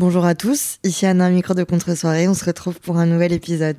Bonjour 0.00 0.24
à 0.24 0.34
tous, 0.34 0.78
ici 0.82 1.04
Anna, 1.04 1.28
micro 1.28 1.52
de 1.52 1.62
contre-soirée. 1.62 2.26
On 2.26 2.32
se 2.32 2.46
retrouve 2.46 2.80
pour 2.80 2.96
un 2.96 3.04
nouvel 3.04 3.34
épisode. 3.34 3.76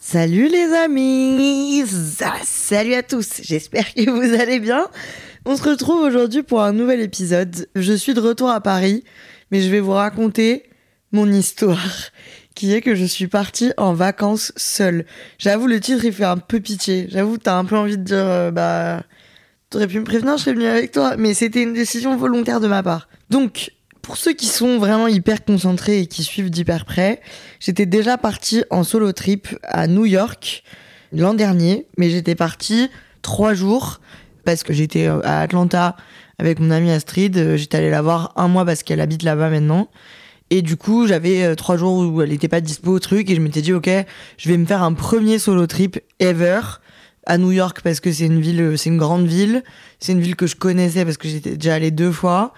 Salut 0.00 0.46
les 0.46 0.72
amis 0.74 1.82
Salut 2.44 2.94
à 2.94 3.02
tous 3.02 3.40
J'espère 3.42 3.92
que 3.94 4.08
vous 4.08 4.40
allez 4.40 4.60
bien. 4.60 4.86
On 5.44 5.56
se 5.56 5.68
retrouve 5.68 6.02
aujourd'hui 6.02 6.44
pour 6.44 6.62
un 6.62 6.72
nouvel 6.72 7.00
épisode. 7.00 7.68
Je 7.74 7.94
suis 7.94 8.14
de 8.14 8.20
retour 8.20 8.48
à 8.48 8.60
Paris, 8.60 9.02
mais 9.50 9.60
je 9.60 9.70
vais 9.70 9.80
vous 9.80 9.90
raconter 9.90 10.69
mon 11.12 11.30
histoire, 11.30 11.86
qui 12.54 12.74
est 12.74 12.80
que 12.80 12.94
je 12.94 13.04
suis 13.04 13.26
partie 13.26 13.72
en 13.76 13.94
vacances 13.94 14.52
seule. 14.56 15.04
J'avoue, 15.38 15.66
le 15.66 15.80
titre, 15.80 16.04
il 16.04 16.12
fait 16.12 16.24
un 16.24 16.36
peu 16.36 16.60
pitié. 16.60 17.06
J'avoue, 17.10 17.38
t'as 17.38 17.56
un 17.56 17.64
peu 17.64 17.76
envie 17.76 17.98
de 17.98 18.04
dire, 18.04 18.16
euh, 18.18 18.50
bah, 18.50 19.02
t'aurais 19.70 19.86
pu 19.86 19.98
me 19.98 20.04
prévenir, 20.04 20.36
je 20.36 20.42
serais 20.42 20.54
venue 20.54 20.66
avec 20.66 20.92
toi. 20.92 21.16
Mais 21.16 21.34
c'était 21.34 21.62
une 21.62 21.72
décision 21.72 22.16
volontaire 22.16 22.60
de 22.60 22.68
ma 22.68 22.82
part. 22.82 23.08
Donc, 23.30 23.72
pour 24.02 24.16
ceux 24.16 24.32
qui 24.32 24.46
sont 24.46 24.78
vraiment 24.78 25.06
hyper 25.06 25.44
concentrés 25.44 26.00
et 26.00 26.06
qui 26.06 26.24
suivent 26.24 26.50
d'hyper 26.50 26.84
près, 26.84 27.20
j'étais 27.60 27.86
déjà 27.86 28.18
partie 28.18 28.64
en 28.70 28.82
solo 28.82 29.12
trip 29.12 29.48
à 29.62 29.86
New 29.86 30.06
York 30.06 30.64
l'an 31.12 31.34
dernier, 31.34 31.86
mais 31.96 32.10
j'étais 32.10 32.34
partie 32.34 32.88
trois 33.22 33.54
jours 33.54 34.00
parce 34.44 34.62
que 34.62 34.72
j'étais 34.72 35.06
euh, 35.06 35.20
à 35.24 35.40
Atlanta 35.42 35.96
avec 36.38 36.58
mon 36.60 36.70
amie 36.70 36.90
Astrid. 36.90 37.36
Euh, 37.36 37.56
j'étais 37.56 37.78
allée 37.78 37.90
la 37.90 38.02
voir 38.02 38.32
un 38.36 38.48
mois 38.48 38.64
parce 38.64 38.82
qu'elle 38.82 39.00
habite 39.00 39.22
là-bas 39.22 39.50
maintenant. 39.50 39.88
Et 40.50 40.62
du 40.62 40.76
coup, 40.76 41.06
j'avais 41.06 41.44
euh, 41.44 41.54
trois 41.54 41.76
jours 41.76 41.98
où 41.98 42.22
elle 42.22 42.30
n'était 42.30 42.48
pas 42.48 42.60
dispo 42.60 42.92
au 42.92 42.98
truc 42.98 43.30
et 43.30 43.36
je 43.36 43.40
m'étais 43.40 43.62
dit, 43.62 43.72
ok, 43.72 43.88
je 44.36 44.48
vais 44.48 44.56
me 44.56 44.66
faire 44.66 44.82
un 44.82 44.92
premier 44.92 45.38
solo 45.38 45.66
trip 45.66 45.98
ever 46.18 46.60
à 47.26 47.38
New 47.38 47.52
York 47.52 47.80
parce 47.82 48.00
que 48.00 48.12
c'est 48.12 48.26
une 48.26 48.40
ville, 48.40 48.74
c'est 48.76 48.90
une 48.90 48.98
grande 48.98 49.26
ville. 49.26 49.62
C'est 50.00 50.12
une 50.12 50.20
ville 50.20 50.36
que 50.36 50.46
je 50.46 50.56
connaissais 50.56 51.04
parce 51.04 51.16
que 51.16 51.28
j'étais 51.28 51.56
déjà 51.56 51.74
allée 51.74 51.90
deux 51.90 52.10
fois. 52.10 52.52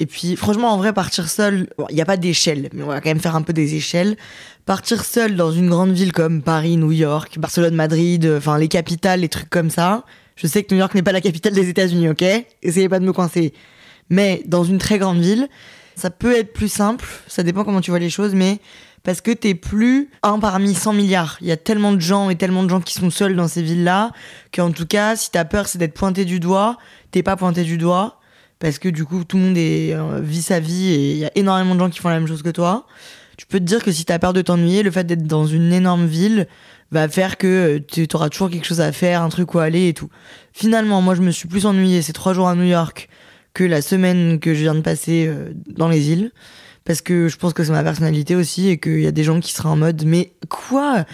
Et 0.00 0.06
puis, 0.06 0.36
franchement, 0.36 0.72
en 0.72 0.76
vrai, 0.76 0.92
partir 0.92 1.28
seul, 1.28 1.68
il 1.88 1.94
n'y 1.94 2.00
a 2.00 2.04
pas 2.04 2.16
d'échelle, 2.16 2.68
mais 2.72 2.84
on 2.84 2.88
va 2.88 3.00
quand 3.00 3.10
même 3.10 3.18
faire 3.18 3.34
un 3.34 3.42
peu 3.42 3.52
des 3.52 3.74
échelles. 3.74 4.16
Partir 4.64 5.04
seul 5.04 5.34
dans 5.34 5.50
une 5.50 5.68
grande 5.68 5.92
ville 5.92 6.12
comme 6.12 6.42
Paris, 6.42 6.76
New 6.76 6.92
York, 6.92 7.38
Barcelone, 7.38 7.74
Madrid, 7.74 8.24
euh, 8.26 8.38
enfin, 8.38 8.58
les 8.58 8.68
capitales, 8.68 9.20
les 9.20 9.28
trucs 9.28 9.50
comme 9.50 9.70
ça. 9.70 10.04
Je 10.36 10.46
sais 10.46 10.62
que 10.62 10.72
New 10.72 10.78
York 10.78 10.94
n'est 10.94 11.02
pas 11.02 11.12
la 11.12 11.20
capitale 11.20 11.52
des 11.52 11.68
États-Unis, 11.68 12.10
ok? 12.10 12.24
Essayez 12.62 12.88
pas 12.88 13.00
de 13.00 13.04
me 13.04 13.12
coincer. 13.12 13.52
Mais 14.08 14.42
dans 14.46 14.62
une 14.62 14.78
très 14.78 14.98
grande 14.98 15.18
ville, 15.18 15.48
ça 15.98 16.10
peut 16.10 16.36
être 16.36 16.52
plus 16.52 16.68
simple. 16.68 17.04
Ça 17.26 17.42
dépend 17.42 17.64
comment 17.64 17.80
tu 17.80 17.90
vois 17.90 17.98
les 17.98 18.10
choses, 18.10 18.34
mais 18.34 18.60
parce 19.02 19.20
que 19.20 19.30
t'es 19.30 19.54
plus 19.54 20.10
un 20.22 20.38
parmi 20.38 20.74
100 20.74 20.92
milliards. 20.92 21.38
Il 21.40 21.46
y 21.46 21.52
a 21.52 21.56
tellement 21.56 21.92
de 21.92 22.00
gens 22.00 22.30
et 22.30 22.36
tellement 22.36 22.62
de 22.62 22.68
gens 22.68 22.80
qui 22.80 22.94
sont 22.94 23.10
seuls 23.10 23.36
dans 23.36 23.48
ces 23.48 23.62
villes-là 23.62 24.12
qu'en 24.54 24.70
tout 24.70 24.86
cas, 24.86 25.16
si 25.16 25.30
t'as 25.30 25.44
peur, 25.44 25.66
c'est 25.66 25.78
d'être 25.78 25.94
pointé 25.94 26.24
du 26.24 26.40
doigt, 26.40 26.78
t'es 27.10 27.22
pas 27.22 27.36
pointé 27.36 27.64
du 27.64 27.78
doigt 27.78 28.20
parce 28.58 28.78
que 28.78 28.88
du 28.88 29.04
coup 29.04 29.24
tout 29.24 29.36
le 29.36 29.42
monde 29.44 29.56
est, 29.56 29.94
euh, 29.94 30.20
vit 30.20 30.42
sa 30.42 30.58
vie 30.58 30.88
et 30.88 31.12
il 31.12 31.18
y 31.18 31.24
a 31.24 31.30
énormément 31.36 31.74
de 31.74 31.80
gens 31.80 31.90
qui 31.90 32.00
font 32.00 32.08
la 32.08 32.18
même 32.18 32.28
chose 32.28 32.42
que 32.42 32.50
toi. 32.50 32.86
Tu 33.36 33.46
peux 33.46 33.60
te 33.60 33.64
dire 33.64 33.84
que 33.84 33.92
si 33.92 34.04
t'as 34.04 34.18
peur 34.18 34.32
de 34.32 34.42
t'ennuyer, 34.42 34.82
le 34.82 34.90
fait 34.90 35.04
d'être 35.04 35.26
dans 35.26 35.46
une 35.46 35.72
énorme 35.72 36.06
ville 36.06 36.48
va 36.90 37.08
faire 37.08 37.36
que 37.36 37.78
tu 37.78 38.08
auras 38.14 38.30
toujours 38.30 38.50
quelque 38.50 38.66
chose 38.66 38.80
à 38.80 38.90
faire, 38.90 39.22
un 39.22 39.28
truc 39.28 39.54
où 39.54 39.58
aller 39.58 39.88
et 39.88 39.94
tout. 39.94 40.10
Finalement, 40.52 41.00
moi 41.02 41.14
je 41.14 41.22
me 41.22 41.30
suis 41.30 41.46
plus 41.46 41.66
ennuyé 41.66 42.02
ces 42.02 42.12
trois 42.12 42.32
jours 42.32 42.48
à 42.48 42.56
New 42.56 42.64
York 42.64 43.08
que 43.58 43.64
la 43.64 43.82
semaine 43.82 44.38
que 44.38 44.54
je 44.54 44.60
viens 44.60 44.76
de 44.76 44.82
passer 44.82 45.26
euh, 45.26 45.52
dans 45.66 45.88
les 45.88 46.10
îles. 46.10 46.30
Parce 46.84 47.02
que 47.02 47.26
je 47.26 47.36
pense 47.36 47.52
que 47.54 47.64
c'est 47.64 47.72
ma 47.72 47.82
personnalité 47.82 48.36
aussi 48.36 48.68
et 48.68 48.78
qu'il 48.78 49.00
y 49.00 49.06
a 49.08 49.10
des 49.10 49.24
gens 49.24 49.40
qui 49.40 49.52
seraient 49.52 49.68
en 49.68 49.76
mode 49.76 50.04
mais 50.06 50.32
quoi? 50.48 51.04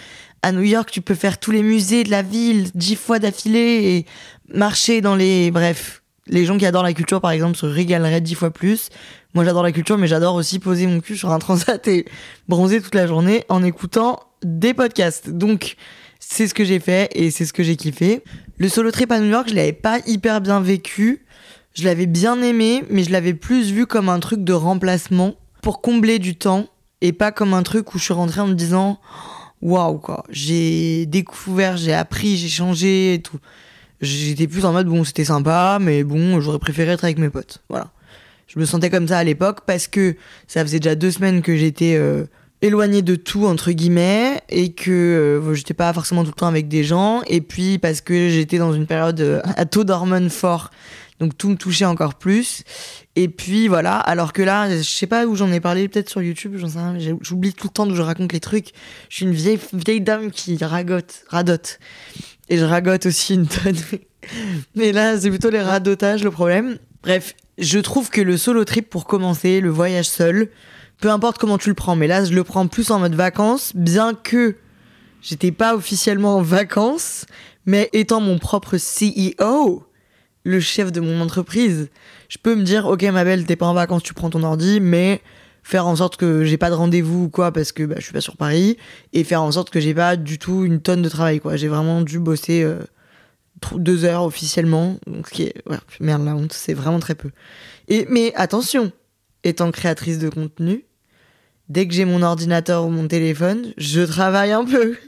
À 0.43 0.53
New 0.53 0.61
York, 0.61 0.91
tu 0.93 1.01
peux 1.01 1.15
faire 1.15 1.39
tous 1.39 1.53
les 1.53 1.63
musées 1.63 2.05
de 2.05 2.11
la 2.11 2.21
ville 2.21 2.69
dix 2.75 2.97
fois 2.97 3.19
d'affilée 3.19 3.97
et 3.97 4.07
marcher 4.55 5.01
dans 5.01 5.17
les... 5.17 5.51
Bref, 5.51 6.03
les 6.27 6.45
gens 6.45 6.59
qui 6.59 6.67
adorent 6.67 6.83
la 6.83 6.93
culture, 6.93 7.23
par 7.23 7.31
exemple, 7.31 7.57
se 7.57 7.65
régaleraient 7.65 8.21
dix 8.21 8.35
fois 8.35 8.51
plus. 8.51 8.91
Moi, 9.33 9.47
j'adore 9.47 9.63
la 9.63 9.73
culture, 9.73 9.97
mais 9.97 10.07
j'adore 10.07 10.35
aussi 10.35 10.59
poser 10.59 10.87
mon 10.87 11.01
cul 11.01 11.17
sur 11.17 11.31
un 11.31 11.39
transat 11.39 11.89
et 11.89 12.05
bronzer 12.47 12.83
toute 12.83 12.95
la 12.95 13.07
journée 13.07 13.45
en 13.49 13.65
écoutant 13.65 14.21
des 14.43 14.75
podcasts. 14.75 15.31
Donc, 15.31 15.77
c'est 16.21 16.47
ce 16.47 16.53
que 16.53 16.65
j'ai 16.65 16.79
fait 16.79 17.09
et 17.15 17.31
c'est 17.31 17.47
ce 17.47 17.55
que 17.55 17.63
j'ai 17.63 17.77
kiffé. 17.77 18.23
Le 18.59 18.69
solo 18.69 18.91
trip 18.91 19.11
à 19.13 19.19
New 19.19 19.31
York, 19.31 19.49
je 19.49 19.55
l'avais 19.55 19.73
pas 19.73 20.01
hyper 20.07 20.43
bien 20.43 20.61
vécu. 20.61 21.24
Je 21.75 21.85
l'avais 21.85 22.07
bien 22.07 22.41
aimé, 22.41 22.85
mais 22.89 23.03
je 23.03 23.11
l'avais 23.11 23.35
plus 23.35 23.73
vu 23.73 23.87
comme 23.87 24.09
un 24.09 24.21
truc 24.21 24.45
de 24.45 24.53
remplacement 24.53 25.35
pour 25.61 25.81
combler 25.81 26.21
du 26.21 26.37
temps 26.37 26.69
et 27.01 27.13
pas 27.13 27.33
comme 27.33 27.53
un 27.53 27.65
truc 27.65 27.95
où 27.95 27.99
je 27.99 28.05
suis 28.05 28.15
rentrée 28.15 28.41
en 28.41 28.47
me 28.47 28.55
disant 28.55 29.01
waouh 29.61 29.99
quoi, 29.99 30.25
j'ai 30.31 31.07
découvert, 31.07 31.77
j'ai 31.77 31.93
appris, 31.93 32.37
j'ai 32.37 32.49
changé 32.49 33.15
et 33.15 33.23
tout. 33.23 33.39
J'étais 34.01 34.47
plus 34.47 34.65
en 34.65 34.73
mode 34.73 34.87
bon 34.87 35.03
c'était 35.05 35.25
sympa 35.25 35.79
mais 35.81 36.05
bon 36.05 36.41
j'aurais 36.41 36.59
préféré 36.59 36.93
être 36.93 37.05
avec 37.05 37.19
mes 37.19 37.31
potes. 37.31 37.63
Voilà. 37.69 37.91
Je 38.47 38.61
me 38.61 38.67
sentais 38.67 38.91
comme 38.91 39.09
ça 39.09 39.19
à 39.19 39.25
l'époque 39.25 39.61
parce 39.67 39.89
que 39.89 40.15
ça 40.47 40.63
faisait 40.63 40.79
déjà 40.79 40.95
deux 40.95 41.11
semaines 41.11 41.43
que 41.43 41.57
j'étais 41.57 41.97
euh, 41.97 42.25
éloignée 42.63 43.03
de 43.03 43.17
tout 43.17 43.47
entre 43.47 43.73
guillemets 43.73 44.41
et 44.49 44.73
que 44.73 44.91
euh, 44.91 45.55
j'étais 45.55 45.75
pas 45.75 45.93
forcément 45.93 46.23
tout 46.23 46.31
le 46.31 46.39
temps 46.39 46.47
avec 46.47 46.69
des 46.69 46.85
gens. 46.85 47.23
Et 47.27 47.41
puis 47.41 47.79
parce 47.79 48.01
que 48.01 48.29
j'étais 48.29 48.59
dans 48.59 48.73
une 48.73 48.87
période 48.87 49.21
euh, 49.21 49.41
à 49.45 49.65
taux 49.65 49.85
d'hormones 49.85 50.31
fort 50.31 50.71
donc 51.21 51.37
tout 51.39 51.49
me 51.49 51.57
touchait 51.57 51.85
encore 51.85 52.15
plus 52.15 52.65
et 53.15 53.29
puis 53.29 53.69
voilà 53.69 53.97
alors 53.97 54.33
que 54.33 54.43
là 54.43 54.69
je 54.77 54.83
sais 54.83 55.07
pas 55.07 55.27
où 55.27 55.37
j'en 55.37 55.53
ai 55.53 55.61
parlé 55.61 55.89
peut-être 55.89 56.11
sur 56.11 56.23
YouTube 56.23 56.57
j'en 56.57 56.69
sais 56.69 56.79
rien 56.79 57.19
j'oublie 57.21 57.53
tout 57.53 57.69
le 57.69 57.73
temps 57.73 57.87
d'où 57.87 57.95
je 57.95 58.03
raconte 58.03 58.33
les 58.33 58.41
trucs 58.41 58.73
je 59.09 59.17
suis 59.17 59.25
une 59.25 59.33
vieille 59.33 59.61
vieille 59.73 60.01
dame 60.01 60.31
qui 60.31 60.57
ragote 60.57 61.25
radote 61.29 61.79
et 62.49 62.59
je 62.59 62.65
ragote 62.65 63.07
aussi 63.07 63.35
une 63.35 63.47
tonne. 63.47 63.77
Mais 64.75 64.93
là, 64.93 65.19
c'est 65.19 65.31
plutôt 65.31 65.51
les 65.51 65.61
radotages 65.61 66.25
le 66.25 66.31
problème. 66.31 66.79
Bref, 67.03 67.35
je 67.59 67.79
trouve 67.79 68.11
que 68.11 68.21
le 68.21 68.37
solo 68.37 68.65
trip 68.65 68.89
pour 68.89 69.07
commencer, 69.07 69.61
le 69.61 69.71
voyage 69.71 70.07
seul, 70.07 70.51
peu 71.01 71.11
importe 71.11 71.39
comment 71.39 71.59
tu 71.59 71.69
le 71.69 71.75
prends, 71.75 71.97
mais 71.97 72.07
là, 72.07 72.25
je 72.25 72.33
le 72.33 72.45
prends 72.45 72.67
plus 72.67 72.91
en 72.91 72.99
mode 73.01 73.15
vacances, 73.15 73.73
bien 73.75 74.15
que 74.15 74.57
j'étais 75.21 75.53
pas 75.53 75.75
officiellement 75.75 76.37
en 76.37 76.43
vacances, 76.43 77.27
mais 77.67 77.91
étant 77.93 78.21
mon 78.21 78.39
propre 78.39 78.77
CEO, 78.77 79.85
le 80.45 80.61
chef 80.61 80.93
de 80.93 81.01
mon 81.01 81.21
entreprise, 81.21 81.89
je 82.29 82.39
peux 82.39 82.55
me 82.55 82.63
dire, 82.63 82.87
ok, 82.87 83.03
ma 83.05 83.25
belle, 83.25 83.45
t'es 83.45 83.57
pas 83.57 83.67
en 83.67 83.75
vacances, 83.75 84.03
tu 84.03 84.15
prends 84.15 84.31
ton 84.31 84.43
ordi, 84.43 84.79
mais 84.81 85.21
faire 85.65 85.87
en 85.87 85.97
sorte 85.97 86.17
que 86.17 86.45
j'ai 86.45 86.59
pas 86.59 86.69
de 86.69 86.75
rendez-vous 86.75 87.25
ou 87.25 87.29
quoi 87.29 87.51
parce 87.51 87.73
que 87.73 87.83
bah, 87.83 87.97
je 87.99 88.05
suis 88.05 88.13
pas 88.13 88.21
sur 88.21 88.37
Paris 88.37 88.77
et 89.15 89.25
faire 89.25 89.43
en 89.43 89.51
sorte 89.51 89.71
que 89.71 89.81
j'ai 89.81 89.95
pas 89.95 90.15
du 90.15 90.39
tout 90.39 90.65
une 90.65 90.81
tonne 90.81 91.03
de 91.03 91.09
travail 91.09 91.41
quoi. 91.41 91.57
J'ai 91.57 91.69
vraiment 91.69 92.03
dû 92.03 92.19
bosser 92.19 92.63
euh, 92.63 92.81
deux 93.73 94.05
heures 94.05 94.25
officiellement 94.25 94.99
donc 95.07 95.27
ce 95.29 95.33
qui 95.33 95.43
est 95.45 95.55
merde 96.01 96.25
la 96.25 96.37
honte 96.37 96.53
c'est 96.53 96.75
vraiment 96.75 97.01
très 97.01 97.15
peu. 97.15 97.31
Et 97.89 98.07
mais 98.11 98.33
attention 98.37 98.93
étant 99.43 99.71
créatrice 99.71 100.19
de 100.19 100.29
contenu 100.29 100.85
dès 101.71 101.89
que 101.89 101.95
j'ai 101.95 102.05
mon 102.05 102.23
ordinateur 102.23 102.85
ou 102.85 102.91
mon 102.91 103.09
téléphone 103.09 103.73
je 103.79 104.03
travaille 104.03 104.53
un 104.53 104.65
peu. 104.65 104.97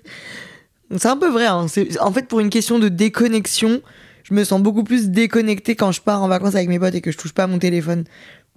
C'est 0.97 1.08
un 1.08 1.16
peu 1.16 1.28
vrai 1.28 1.47
hein. 1.47 1.66
en 2.00 2.12
fait 2.12 2.28
pour 2.28 2.38
une 2.38 2.48
question 2.48 2.78
de 2.78 2.88
déconnexion 2.88 3.82
je 4.28 4.34
me 4.34 4.42
sens 4.42 4.60
beaucoup 4.60 4.82
plus 4.82 5.10
déconnecté 5.10 5.76
quand 5.76 5.92
je 5.92 6.00
pars 6.00 6.20
en 6.20 6.26
vacances 6.26 6.56
avec 6.56 6.69
mes 6.69 6.81
potes 6.81 6.97
et 6.97 7.00
que 7.00 7.12
je 7.12 7.16
touche 7.16 7.32
pas 7.32 7.47
mon 7.47 7.60
téléphone 7.60 8.04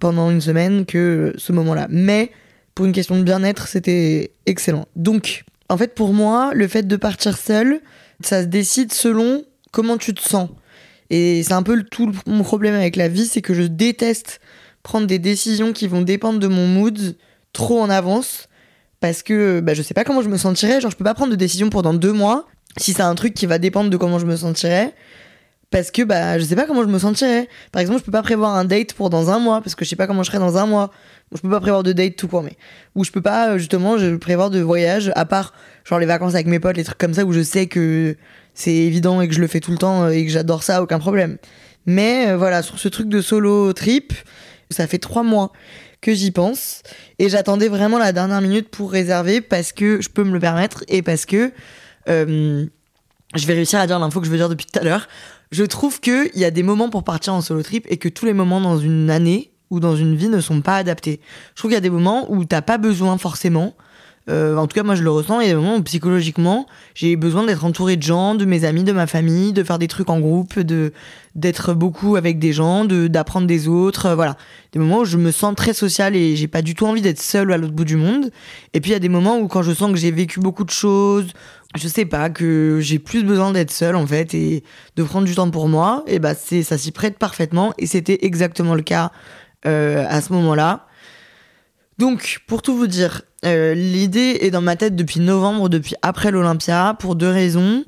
pendant 0.00 0.28
une 0.30 0.40
semaine 0.40 0.84
que 0.84 1.32
ce 1.38 1.52
moment-là. 1.52 1.86
Mais 1.90 2.32
pour 2.74 2.86
une 2.86 2.92
question 2.92 3.16
de 3.16 3.22
bien-être, 3.22 3.68
c'était 3.68 4.32
excellent. 4.46 4.86
Donc, 4.96 5.44
en 5.68 5.76
fait, 5.76 5.94
pour 5.94 6.12
moi, 6.12 6.50
le 6.54 6.66
fait 6.66 6.88
de 6.88 6.96
partir 6.96 7.38
seul, 7.38 7.80
ça 8.20 8.42
se 8.42 8.48
décide 8.48 8.92
selon 8.92 9.44
comment 9.70 9.96
tu 9.96 10.12
te 10.12 10.20
sens. 10.20 10.48
Et 11.08 11.44
c'est 11.44 11.52
un 11.52 11.62
peu 11.62 11.84
tout 11.84 12.10
mon 12.26 12.42
problème 12.42 12.74
avec 12.74 12.96
la 12.96 13.06
vie, 13.06 13.26
c'est 13.26 13.42
que 13.42 13.54
je 13.54 13.62
déteste 13.62 14.40
prendre 14.82 15.06
des 15.06 15.20
décisions 15.20 15.72
qui 15.72 15.86
vont 15.86 16.02
dépendre 16.02 16.40
de 16.40 16.48
mon 16.48 16.66
mood 16.66 17.16
trop 17.52 17.80
en 17.80 17.90
avance. 17.90 18.48
Parce 18.98 19.22
que 19.22 19.60
bah, 19.60 19.74
je 19.74 19.82
sais 19.82 19.94
pas 19.94 20.02
comment 20.02 20.22
je 20.22 20.28
me 20.28 20.36
sentirais. 20.36 20.80
Genre, 20.80 20.90
je 20.90 20.96
peux 20.96 21.04
pas 21.04 21.14
prendre 21.14 21.30
de 21.30 21.36
décision 21.36 21.70
pendant 21.70 21.94
deux 21.94 22.12
mois 22.12 22.48
si 22.76 22.92
c'est 22.92 23.02
un 23.02 23.14
truc 23.14 23.34
qui 23.34 23.46
va 23.46 23.58
dépendre 23.58 23.88
de 23.88 23.96
comment 23.96 24.18
je 24.18 24.26
me 24.26 24.36
sentirais 24.36 24.94
parce 25.70 25.90
que 25.90 26.02
bah 26.02 26.38
je 26.38 26.44
sais 26.44 26.56
pas 26.56 26.66
comment 26.66 26.82
je 26.82 26.88
me 26.88 26.98
sentirais. 26.98 27.48
Par 27.70 27.80
exemple, 27.80 28.00
je 28.00 28.04
peux 28.04 28.12
pas 28.12 28.22
prévoir 28.22 28.56
un 28.56 28.64
date 28.64 28.92
pour 28.92 29.08
dans 29.08 29.30
un 29.30 29.38
mois 29.38 29.60
parce 29.60 29.74
que 29.74 29.84
je 29.84 29.90
sais 29.90 29.96
pas 29.96 30.06
comment 30.06 30.22
je 30.22 30.30
serai 30.30 30.38
dans 30.38 30.58
un 30.58 30.66
mois. 30.66 30.90
Je 31.32 31.40
peux 31.40 31.50
pas 31.50 31.60
prévoir 31.60 31.84
de 31.84 31.92
date 31.92 32.16
tout 32.16 32.26
court 32.26 32.42
mais 32.42 32.56
ou 32.96 33.04
je 33.04 33.12
peux 33.12 33.22
pas 33.22 33.56
justement 33.56 33.96
je 33.96 34.16
prévoir 34.16 34.50
de 34.50 34.58
voyage 34.58 35.12
à 35.14 35.24
part 35.24 35.54
genre 35.84 36.00
les 36.00 36.06
vacances 36.06 36.34
avec 36.34 36.48
mes 36.48 36.58
potes, 36.58 36.76
les 36.76 36.82
trucs 36.82 36.98
comme 36.98 37.14
ça 37.14 37.24
où 37.24 37.32
je 37.32 37.42
sais 37.42 37.66
que 37.66 38.16
c'est 38.52 38.74
évident 38.74 39.20
et 39.20 39.28
que 39.28 39.34
je 39.34 39.40
le 39.40 39.46
fais 39.46 39.60
tout 39.60 39.70
le 39.70 39.78
temps 39.78 40.08
et 40.08 40.26
que 40.26 40.32
j'adore 40.32 40.64
ça, 40.64 40.82
aucun 40.82 40.98
problème. 40.98 41.38
Mais 41.86 42.28
euh, 42.28 42.36
voilà, 42.36 42.62
sur 42.62 42.78
ce 42.78 42.88
truc 42.88 43.08
de 43.08 43.20
solo 43.20 43.72
trip, 43.72 44.12
ça 44.70 44.88
fait 44.88 44.98
trois 44.98 45.22
mois 45.22 45.52
que 46.00 46.14
j'y 46.14 46.32
pense 46.32 46.82
et 47.18 47.28
j'attendais 47.28 47.68
vraiment 47.68 47.98
la 47.98 48.12
dernière 48.12 48.40
minute 48.40 48.68
pour 48.68 48.90
réserver 48.90 49.40
parce 49.40 49.72
que 49.72 50.00
je 50.00 50.08
peux 50.08 50.24
me 50.24 50.32
le 50.32 50.40
permettre 50.40 50.82
et 50.88 51.02
parce 51.02 51.26
que 51.26 51.52
euh, 52.08 52.66
je 53.36 53.46
vais 53.46 53.54
réussir 53.54 53.78
à 53.78 53.86
dire 53.86 53.98
l'info 53.98 54.20
que 54.20 54.26
je 54.26 54.32
veux 54.32 54.38
dire 54.38 54.48
depuis 54.48 54.66
tout 54.66 54.78
à 54.78 54.82
l'heure 54.82 55.06
je 55.50 55.64
trouve 55.64 56.00
qu'il 56.00 56.30
y 56.34 56.44
a 56.44 56.50
des 56.50 56.62
moments 56.62 56.90
pour 56.90 57.04
partir 57.04 57.34
en 57.34 57.40
solo 57.40 57.62
trip 57.62 57.86
et 57.88 57.96
que 57.96 58.08
tous 58.08 58.26
les 58.26 58.32
moments 58.32 58.60
dans 58.60 58.78
une 58.78 59.10
année, 59.10 59.50
ou 59.70 59.80
dans 59.80 59.96
une 59.96 60.16
vie 60.16 60.28
ne 60.28 60.40
sont 60.40 60.60
pas 60.60 60.76
adaptés. 60.76 61.20
Je 61.54 61.60
trouve 61.60 61.70
qu'il 61.70 61.76
y 61.76 61.78
a 61.78 61.80
des 61.80 61.90
moments 61.90 62.30
où 62.30 62.44
t'as 62.44 62.62
pas 62.62 62.76
besoin 62.76 63.18
forcément 63.18 63.74
euh, 64.30 64.56
en 64.56 64.66
tout 64.66 64.74
cas, 64.74 64.82
moi, 64.82 64.94
je 64.94 65.02
le 65.02 65.10
ressens. 65.10 65.40
Il 65.40 65.48
y 65.48 65.50
a 65.50 65.54
des 65.54 65.60
moments 65.60 65.76
où, 65.76 65.82
psychologiquement, 65.82 66.66
j'ai 66.94 67.16
besoin 67.16 67.44
d'être 67.44 67.64
entouré 67.64 67.96
de 67.96 68.02
gens, 68.02 68.34
de 68.34 68.44
mes 68.44 68.64
amis, 68.64 68.84
de 68.84 68.92
ma 68.92 69.06
famille, 69.06 69.52
de 69.52 69.64
faire 69.64 69.78
des 69.78 69.88
trucs 69.88 70.10
en 70.10 70.20
groupe, 70.20 70.58
de 70.58 70.92
d'être 71.36 71.74
beaucoup 71.74 72.16
avec 72.16 72.38
des 72.40 72.52
gens, 72.52 72.84
de 72.84 73.06
d'apprendre 73.06 73.46
des 73.46 73.68
autres. 73.68 74.06
Euh, 74.06 74.14
voilà, 74.14 74.36
des 74.72 74.78
moments 74.78 75.00
où 75.00 75.04
je 75.04 75.16
me 75.16 75.30
sens 75.30 75.54
très 75.54 75.72
sociale 75.72 76.16
et 76.16 76.36
j'ai 76.36 76.48
pas 76.48 76.62
du 76.62 76.74
tout 76.74 76.86
envie 76.86 77.02
d'être 77.02 77.20
seule 77.20 77.52
à 77.52 77.56
l'autre 77.56 77.72
bout 77.72 77.84
du 77.84 77.96
monde. 77.96 78.30
Et 78.74 78.80
puis 78.80 78.90
il 78.90 78.94
y 78.94 78.96
a 78.96 79.00
des 79.00 79.08
moments 79.08 79.38
où, 79.38 79.48
quand 79.48 79.62
je 79.62 79.72
sens 79.72 79.90
que 79.92 79.98
j'ai 79.98 80.10
vécu 80.10 80.40
beaucoup 80.40 80.64
de 80.64 80.70
choses, 80.70 81.32
je 81.76 81.88
sais 81.88 82.04
pas 82.04 82.30
que 82.30 82.78
j'ai 82.80 82.98
plus 82.98 83.22
besoin 83.24 83.52
d'être 83.52 83.70
seule 83.70 83.96
en 83.96 84.06
fait 84.06 84.34
et 84.34 84.64
de 84.96 85.02
prendre 85.02 85.26
du 85.26 85.34
temps 85.34 85.50
pour 85.50 85.68
moi. 85.68 86.04
Et 86.06 86.18
bah 86.18 86.34
c'est 86.34 86.62
ça 86.62 86.78
s'y 86.78 86.92
prête 86.92 87.18
parfaitement. 87.18 87.72
Et 87.78 87.86
c'était 87.86 88.18
exactement 88.22 88.74
le 88.74 88.82
cas 88.82 89.12
euh, 89.66 90.04
à 90.08 90.20
ce 90.20 90.32
moment-là. 90.32 90.86
Donc, 92.00 92.40
pour 92.46 92.62
tout 92.62 92.74
vous 92.74 92.86
dire, 92.86 93.20
euh, 93.44 93.74
l'idée 93.74 94.38
est 94.40 94.50
dans 94.50 94.62
ma 94.62 94.74
tête 94.74 94.96
depuis 94.96 95.20
novembre, 95.20 95.68
depuis 95.68 95.96
après 96.00 96.30
l'Olympia, 96.30 96.96
pour 96.98 97.14
deux 97.14 97.28
raisons. 97.28 97.84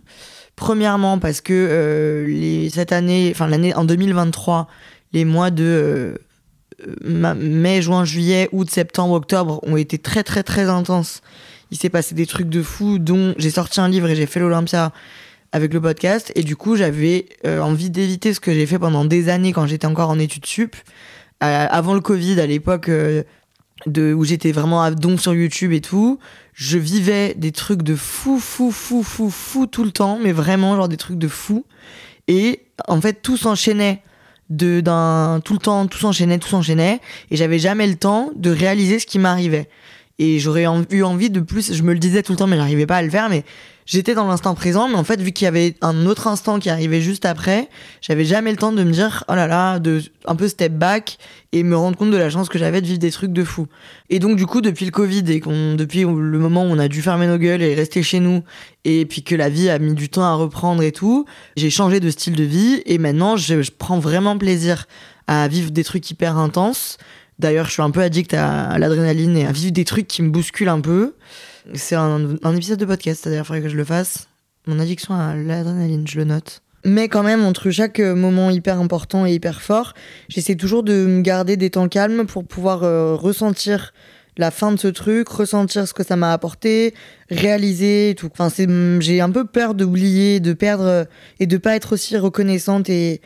Premièrement, 0.54 1.18
parce 1.18 1.40
que 1.40 1.54
euh, 1.54 2.68
cette 2.68 2.92
année, 2.92 3.30
enfin 3.34 3.46
l'année 3.46 3.74
en 3.74 3.84
2023, 3.84 4.68
les 5.14 5.24
mois 5.24 5.50
de 5.50 6.18
euh, 6.86 7.34
mai, 7.34 7.80
juin, 7.80 8.04
juillet, 8.04 8.50
août, 8.52 8.68
septembre, 8.68 9.14
octobre 9.14 9.60
ont 9.62 9.78
été 9.78 9.96
très 9.96 10.22
très 10.22 10.42
très 10.42 10.68
intenses. 10.68 11.22
Il 11.70 11.78
s'est 11.78 11.88
passé 11.88 12.14
des 12.14 12.26
trucs 12.26 12.50
de 12.50 12.62
fou, 12.62 12.98
dont 12.98 13.32
j'ai 13.38 13.50
sorti 13.50 13.80
un 13.80 13.88
livre 13.88 14.10
et 14.10 14.14
j'ai 14.14 14.26
fait 14.26 14.40
l'Olympia 14.40 14.92
avec 15.52 15.72
le 15.72 15.80
podcast. 15.80 16.32
Et 16.34 16.42
du 16.42 16.54
coup, 16.54 16.76
j'avais 16.76 17.24
envie 17.46 17.88
d'éviter 17.88 18.34
ce 18.34 18.40
que 18.40 18.52
j'ai 18.52 18.66
fait 18.66 18.78
pendant 18.78 19.06
des 19.06 19.30
années 19.30 19.54
quand 19.54 19.66
j'étais 19.66 19.86
encore 19.86 20.10
en 20.10 20.18
études 20.18 20.44
sup. 20.44 20.76
avant 21.40 21.94
le 21.94 22.00
Covid, 22.00 22.38
à 22.40 22.46
l'époque 22.46 22.90
de 23.86 24.12
où 24.14 24.24
j'étais 24.24 24.52
vraiment 24.52 24.82
à 24.82 24.90
don 24.90 25.16
sur 25.16 25.34
YouTube 25.34 25.72
et 25.72 25.80
tout, 25.80 26.18
je 26.54 26.78
vivais 26.78 27.34
des 27.34 27.52
trucs 27.52 27.82
de 27.82 27.94
fou, 27.94 28.38
fou, 28.38 28.70
fou, 28.70 29.02
fou, 29.02 29.30
fou 29.30 29.66
tout 29.66 29.84
le 29.84 29.90
temps, 29.90 30.18
mais 30.22 30.32
vraiment 30.32 30.76
genre 30.76 30.88
des 30.88 30.96
trucs 30.96 31.18
de 31.18 31.28
fou. 31.28 31.64
Et 32.28 32.60
en 32.88 33.00
fait, 33.00 33.22
tout 33.22 33.36
s'enchaînait 33.36 34.02
de 34.50 34.80
d'un 34.80 35.40
tout 35.44 35.54
le 35.54 35.58
temps, 35.58 35.86
tout 35.86 35.98
s'enchaînait, 35.98 36.38
tout 36.38 36.48
s'enchaînait, 36.48 37.00
et 37.30 37.36
j'avais 37.36 37.58
jamais 37.58 37.86
le 37.86 37.96
temps 37.96 38.30
de 38.36 38.50
réaliser 38.50 38.98
ce 38.98 39.06
qui 39.06 39.18
m'arrivait. 39.18 39.68
Et 40.18 40.38
j'aurais 40.38 40.66
eu 40.90 41.02
envie 41.02 41.30
de 41.30 41.40
plus, 41.40 41.72
je 41.72 41.82
me 41.82 41.92
le 41.92 41.98
disais 41.98 42.22
tout 42.22 42.32
le 42.32 42.38
temps, 42.38 42.46
mais 42.46 42.56
j'arrivais 42.56 42.86
pas 42.86 42.96
à 42.96 43.02
le 43.02 43.10
faire, 43.10 43.28
mais 43.28 43.44
j'étais 43.86 44.14
dans 44.14 44.26
l'instant 44.26 44.54
présent, 44.54 44.88
mais 44.88 44.94
en 44.94 45.04
fait, 45.04 45.20
vu 45.20 45.32
qu'il 45.32 45.46
y 45.46 45.48
avait 45.48 45.74
un 45.80 46.06
autre 46.06 46.26
instant 46.26 46.58
qui 46.58 46.70
arrivait 46.70 47.00
juste 47.00 47.24
après, 47.24 47.68
j'avais 48.00 48.24
jamais 48.24 48.50
le 48.50 48.56
temps 48.56 48.72
de 48.72 48.84
me 48.84 48.92
dire, 48.92 49.24
oh 49.28 49.34
là 49.34 49.46
là, 49.46 49.78
de 49.78 50.02
un 50.26 50.36
peu 50.36 50.48
step 50.48 50.72
back 50.74 51.18
et 51.52 51.62
me 51.62 51.76
rendre 51.76 51.96
compte 51.96 52.10
de 52.10 52.16
la 52.16 52.30
chance 52.30 52.48
que 52.48 52.58
j'avais 52.58 52.80
de 52.80 52.86
vivre 52.86 52.98
des 52.98 53.10
trucs 53.10 53.32
de 53.32 53.42
fou. 53.42 53.66
Et 54.10 54.18
donc, 54.18 54.36
du 54.36 54.46
coup, 54.46 54.60
depuis 54.60 54.84
le 54.84 54.90
Covid 54.90 55.24
et 55.28 55.40
depuis 55.40 56.02
le 56.02 56.38
moment 56.38 56.62
où 56.62 56.68
on 56.68 56.78
a 56.78 56.88
dû 56.88 57.02
fermer 57.02 57.26
nos 57.26 57.38
gueules 57.38 57.62
et 57.62 57.74
rester 57.74 58.02
chez 58.02 58.20
nous, 58.20 58.42
et 58.84 59.06
puis 59.06 59.22
que 59.22 59.34
la 59.34 59.48
vie 59.48 59.70
a 59.70 59.78
mis 59.78 59.94
du 59.94 60.08
temps 60.08 60.24
à 60.24 60.34
reprendre 60.34 60.82
et 60.82 60.92
tout, 60.92 61.24
j'ai 61.56 61.70
changé 61.70 62.00
de 62.00 62.10
style 62.10 62.36
de 62.36 62.44
vie 62.44 62.82
et 62.86 62.98
maintenant, 62.98 63.36
je, 63.36 63.62
je 63.62 63.70
prends 63.76 63.98
vraiment 63.98 64.36
plaisir 64.38 64.86
à 65.26 65.48
vivre 65.48 65.70
des 65.70 65.84
trucs 65.84 66.10
hyper 66.10 66.36
intenses. 66.36 66.98
D'ailleurs, 67.38 67.66
je 67.66 67.72
suis 67.72 67.82
un 67.82 67.90
peu 67.90 68.00
addict 68.00 68.34
à, 68.34 68.78
l'adrénaline 68.78 69.36
et 69.36 69.46
à 69.46 69.52
vivre 69.52 69.72
des 69.72 69.84
trucs 69.84 70.06
qui 70.06 70.22
me 70.22 70.30
bousculent 70.30 70.68
un 70.68 70.80
peu. 70.80 71.14
C'est 71.74 71.94
un, 71.94 72.38
épisode 72.54 72.78
de 72.78 72.84
podcast, 72.84 73.22
c'est-à-dire 73.22 73.42
il 73.42 73.46
faudrait 73.46 73.62
que 73.62 73.68
je 73.68 73.76
le 73.76 73.84
fasse. 73.84 74.28
Mon 74.66 74.78
addiction 74.78 75.14
à 75.14 75.34
l'adrénaline, 75.34 76.06
je 76.06 76.18
le 76.18 76.24
note. 76.24 76.62
Mais 76.84 77.08
quand 77.08 77.22
même, 77.22 77.44
entre 77.44 77.70
chaque 77.70 78.00
moment 78.00 78.50
hyper 78.50 78.80
important 78.80 79.24
et 79.24 79.32
hyper 79.32 79.62
fort, 79.62 79.94
j'essaie 80.28 80.56
toujours 80.56 80.82
de 80.82 81.06
me 81.06 81.20
garder 81.20 81.56
des 81.56 81.70
temps 81.70 81.88
calmes 81.88 82.26
pour 82.26 82.44
pouvoir 82.44 82.82
euh, 82.82 83.14
ressentir 83.14 83.92
la 84.38 84.50
fin 84.50 84.72
de 84.72 84.78
ce 84.78 84.88
truc, 84.88 85.28
ressentir 85.28 85.86
ce 85.86 85.92
que 85.92 86.04
ça 86.04 86.16
m'a 86.16 86.32
apporté, 86.32 86.94
réaliser 87.30 88.10
et 88.10 88.14
tout. 88.14 88.30
J'ai 89.00 89.20
un 89.20 89.30
peu 89.30 89.44
peur 89.44 89.74
d'oublier, 89.74 90.40
de 90.40 90.52
perdre 90.52 91.06
et 91.38 91.46
de 91.46 91.56
pas 91.58 91.76
être 91.76 91.92
aussi 91.92 92.16
reconnaissante 92.16 92.88
et, 92.88 93.20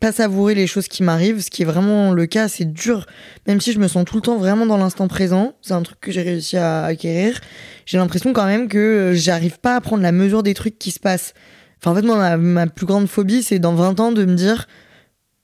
pas 0.00 0.12
savourer 0.12 0.54
les 0.54 0.66
choses 0.66 0.88
qui 0.88 1.02
m'arrivent, 1.02 1.40
ce 1.40 1.50
qui 1.50 1.62
est 1.62 1.66
vraiment 1.66 2.12
le 2.12 2.26
cas, 2.26 2.48
c'est 2.48 2.70
dur, 2.70 3.06
même 3.46 3.60
si 3.60 3.72
je 3.72 3.78
me 3.78 3.88
sens 3.88 4.04
tout 4.04 4.16
le 4.16 4.22
temps 4.22 4.36
vraiment 4.36 4.66
dans 4.66 4.76
l'instant 4.76 5.08
présent, 5.08 5.54
c'est 5.62 5.74
un 5.74 5.82
truc 5.82 6.00
que 6.00 6.12
j'ai 6.12 6.22
réussi 6.22 6.56
à 6.56 6.84
acquérir, 6.84 7.40
j'ai 7.86 7.98
l'impression 7.98 8.32
quand 8.32 8.46
même 8.46 8.68
que 8.68 8.78
euh, 8.78 9.14
j'arrive 9.14 9.58
pas 9.58 9.76
à 9.76 9.80
prendre 9.80 10.02
la 10.02 10.12
mesure 10.12 10.42
des 10.42 10.54
trucs 10.54 10.78
qui 10.78 10.90
se 10.90 11.00
passent. 11.00 11.34
Enfin, 11.80 11.92
en 11.92 11.94
fait, 11.94 12.02
moi, 12.02 12.36
ma, 12.36 12.66
plus 12.66 12.86
grande 12.86 13.06
phobie, 13.06 13.42
c'est 13.42 13.58
dans 13.58 13.74
20 13.74 14.00
ans 14.00 14.12
de 14.12 14.24
me 14.24 14.34
dire, 14.34 14.66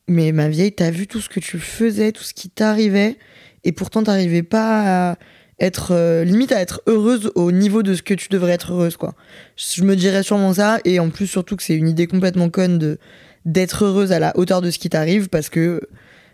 mais 0.08 0.32
ma 0.32 0.48
vieille, 0.48 0.72
t'as 0.72 0.90
vu 0.90 1.06
tout 1.06 1.20
ce 1.20 1.28
que 1.28 1.40
tu 1.40 1.58
faisais, 1.58 2.12
tout 2.12 2.24
ce 2.24 2.34
qui 2.34 2.50
t'arrivait, 2.50 3.18
et 3.64 3.72
pourtant 3.72 4.02
t'arrivais 4.02 4.42
pas 4.42 5.10
à 5.10 5.16
être, 5.60 5.92
euh, 5.92 6.24
limite 6.24 6.52
à 6.52 6.60
être 6.60 6.82
heureuse 6.86 7.30
au 7.34 7.52
niveau 7.52 7.82
de 7.82 7.94
ce 7.94 8.02
que 8.02 8.14
tu 8.14 8.28
devrais 8.28 8.52
être 8.52 8.72
heureuse, 8.72 8.96
quoi. 8.96 9.14
Je 9.56 9.82
me 9.84 9.94
dirais 9.94 10.22
sûrement 10.22 10.54
ça, 10.54 10.78
et 10.84 10.98
en 10.98 11.10
plus, 11.10 11.26
surtout 11.26 11.56
que 11.56 11.62
c'est 11.62 11.76
une 11.76 11.88
idée 11.88 12.06
complètement 12.06 12.50
conne 12.50 12.78
de 12.78 12.98
d'être 13.44 13.84
heureuse 13.84 14.12
à 14.12 14.18
la 14.18 14.36
hauteur 14.36 14.60
de 14.60 14.70
ce 14.70 14.78
qui 14.78 14.88
t'arrive 14.88 15.28
parce 15.28 15.48
que 15.48 15.80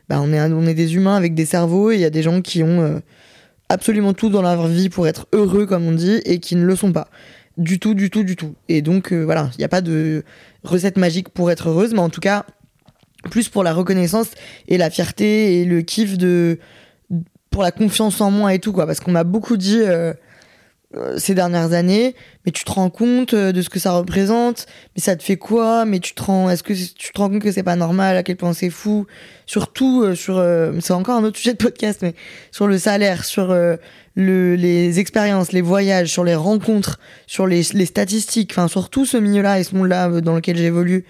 bah, 0.08 0.20
on, 0.20 0.32
est, 0.32 0.74
des 0.74 0.94
humains 0.94 1.16
avec 1.16 1.34
des 1.34 1.44
cerveaux 1.44 1.90
et 1.90 1.94
il 1.94 2.00
y 2.00 2.04
a 2.04 2.10
des 2.10 2.22
gens 2.22 2.40
qui 2.40 2.62
ont 2.62 2.80
euh, 2.80 2.98
absolument 3.68 4.14
tout 4.14 4.30
dans 4.30 4.42
leur 4.42 4.66
vie 4.66 4.88
pour 4.88 5.06
être 5.06 5.26
heureux, 5.32 5.66
comme 5.66 5.86
on 5.86 5.92
dit, 5.92 6.20
et 6.24 6.40
qui 6.40 6.56
ne 6.56 6.64
le 6.64 6.76
sont 6.76 6.92
pas. 6.92 7.08
Du 7.56 7.78
tout, 7.78 7.94
du 7.94 8.08
tout, 8.08 8.22
du 8.22 8.36
tout. 8.36 8.54
Et 8.68 8.82
donc, 8.82 9.12
euh, 9.12 9.22
voilà, 9.24 9.50
il 9.54 9.58
n'y 9.58 9.64
a 9.64 9.68
pas 9.68 9.80
de 9.80 10.24
recette 10.62 10.96
magique 10.96 11.28
pour 11.28 11.50
être 11.50 11.68
heureuse, 11.68 11.92
mais 11.92 12.00
en 12.00 12.08
tout 12.08 12.20
cas, 12.20 12.46
plus 13.30 13.48
pour 13.48 13.64
la 13.64 13.72
reconnaissance 13.74 14.28
et 14.68 14.78
la 14.78 14.90
fierté 14.90 15.60
et 15.60 15.64
le 15.64 15.82
kiff 15.82 16.16
de. 16.16 16.58
pour 17.50 17.62
la 17.62 17.72
confiance 17.72 18.20
en 18.20 18.30
moi 18.30 18.54
et 18.54 18.60
tout, 18.60 18.72
quoi. 18.72 18.86
Parce 18.86 19.00
qu'on 19.00 19.12
m'a 19.12 19.24
beaucoup 19.24 19.56
dit. 19.56 19.80
Euh, 19.80 20.14
ces 21.18 21.34
dernières 21.34 21.74
années, 21.74 22.14
mais 22.46 22.52
tu 22.52 22.64
te 22.64 22.72
rends 22.72 22.88
compte 22.88 23.34
euh, 23.34 23.52
de 23.52 23.60
ce 23.60 23.68
que 23.68 23.78
ça 23.78 23.92
représente, 23.92 24.66
mais 24.96 25.02
ça 25.02 25.16
te 25.16 25.22
fait 25.22 25.36
quoi, 25.36 25.84
mais 25.84 26.00
tu 26.00 26.14
te 26.14 26.22
rends, 26.22 26.48
est-ce 26.48 26.62
que 26.62 26.72
tu 26.72 27.12
te 27.12 27.18
rends 27.18 27.28
compte 27.28 27.42
que 27.42 27.52
c'est 27.52 27.62
pas 27.62 27.76
normal, 27.76 28.16
à 28.16 28.22
quel 28.22 28.36
point 28.36 28.54
c'est 28.54 28.70
fou, 28.70 29.06
surtout 29.44 30.02
euh, 30.02 30.14
sur, 30.14 30.42
c'est 30.80 30.94
encore 30.94 31.16
un 31.16 31.24
autre 31.24 31.36
sujet 31.36 31.52
de 31.52 31.58
podcast, 31.58 32.00
mais 32.00 32.14
sur 32.50 32.66
le 32.66 32.78
salaire, 32.78 33.26
sur 33.26 33.48
le, 33.48 34.54
les 34.54 34.98
expériences, 34.98 35.52
les 35.52 35.60
voyages, 35.60 36.08
sur 36.08 36.24
les 36.24 36.34
rencontres, 36.34 36.98
sur 37.26 37.46
les, 37.46 37.62
les 37.74 37.86
statistiques, 37.86 38.52
enfin 38.52 38.68
sur 38.68 38.88
tout 38.88 39.04
ce 39.04 39.18
milieu-là 39.18 39.60
et 39.60 39.64
ce 39.64 39.74
monde-là 39.74 40.22
dans 40.22 40.34
lequel 40.34 40.56
j'évolue, 40.56 41.04